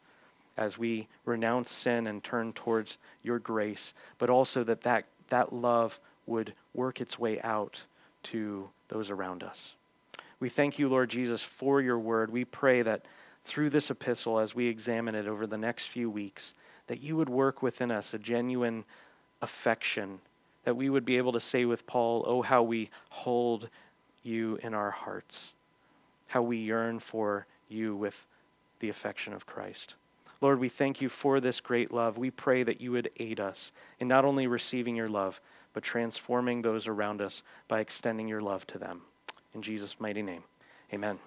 as 0.56 0.76
we 0.76 1.08
renounce 1.24 1.70
sin 1.70 2.06
and 2.06 2.22
turn 2.22 2.52
towards 2.52 2.98
your 3.22 3.38
grace, 3.38 3.94
but 4.18 4.30
also 4.30 4.62
that 4.64 4.82
that, 4.82 5.06
that 5.28 5.52
love 5.52 5.98
would 6.26 6.52
work 6.74 7.00
its 7.00 7.18
way 7.18 7.40
out 7.40 7.84
to 8.22 8.68
those 8.88 9.10
around 9.10 9.42
us. 9.42 9.74
We 10.38 10.48
thank 10.48 10.78
you, 10.78 10.88
Lord 10.88 11.10
Jesus, 11.10 11.42
for 11.42 11.80
your 11.80 11.98
word. 11.98 12.30
We 12.30 12.44
pray 12.44 12.82
that 12.82 13.04
through 13.44 13.70
this 13.70 13.90
epistle, 13.90 14.38
as 14.38 14.54
we 14.54 14.66
examine 14.66 15.14
it 15.14 15.26
over 15.26 15.46
the 15.46 15.58
next 15.58 15.86
few 15.86 16.10
weeks, 16.10 16.54
that 16.86 17.02
you 17.02 17.16
would 17.16 17.28
work 17.28 17.62
within 17.62 17.90
us 17.90 18.14
a 18.14 18.18
genuine 18.18 18.84
affection, 19.42 20.20
that 20.64 20.76
we 20.76 20.90
would 20.90 21.04
be 21.04 21.16
able 21.16 21.32
to 21.32 21.40
say 21.40 21.64
with 21.64 21.86
Paul, 21.86 22.24
Oh, 22.26 22.42
how 22.42 22.62
we 22.62 22.90
hold 23.08 23.68
you 24.22 24.58
in 24.62 24.74
our 24.74 24.90
hearts, 24.90 25.52
how 26.30 26.42
we 26.42 26.56
yearn 26.56 26.98
for 27.00 27.46
you 27.68 27.94
with 27.96 28.26
the 28.78 28.88
affection 28.88 29.32
of 29.32 29.46
Christ. 29.46 29.94
Lord, 30.40 30.58
we 30.58 30.68
thank 30.68 31.00
you 31.00 31.08
for 31.08 31.40
this 31.40 31.60
great 31.60 31.92
love. 31.92 32.18
We 32.18 32.30
pray 32.30 32.62
that 32.62 32.80
you 32.80 32.92
would 32.92 33.10
aid 33.18 33.40
us 33.40 33.72
in 33.98 34.08
not 34.08 34.24
only 34.24 34.46
receiving 34.46 34.96
your 34.96 35.08
love, 35.08 35.40
but 35.72 35.82
transforming 35.82 36.62
those 36.62 36.86
around 36.86 37.20
us 37.20 37.42
by 37.68 37.80
extending 37.80 38.26
your 38.26 38.40
love 38.40 38.66
to 38.68 38.78
them. 38.78 39.02
In 39.54 39.62
Jesus' 39.62 39.96
mighty 39.98 40.22
name, 40.22 40.44
amen. 40.92 41.18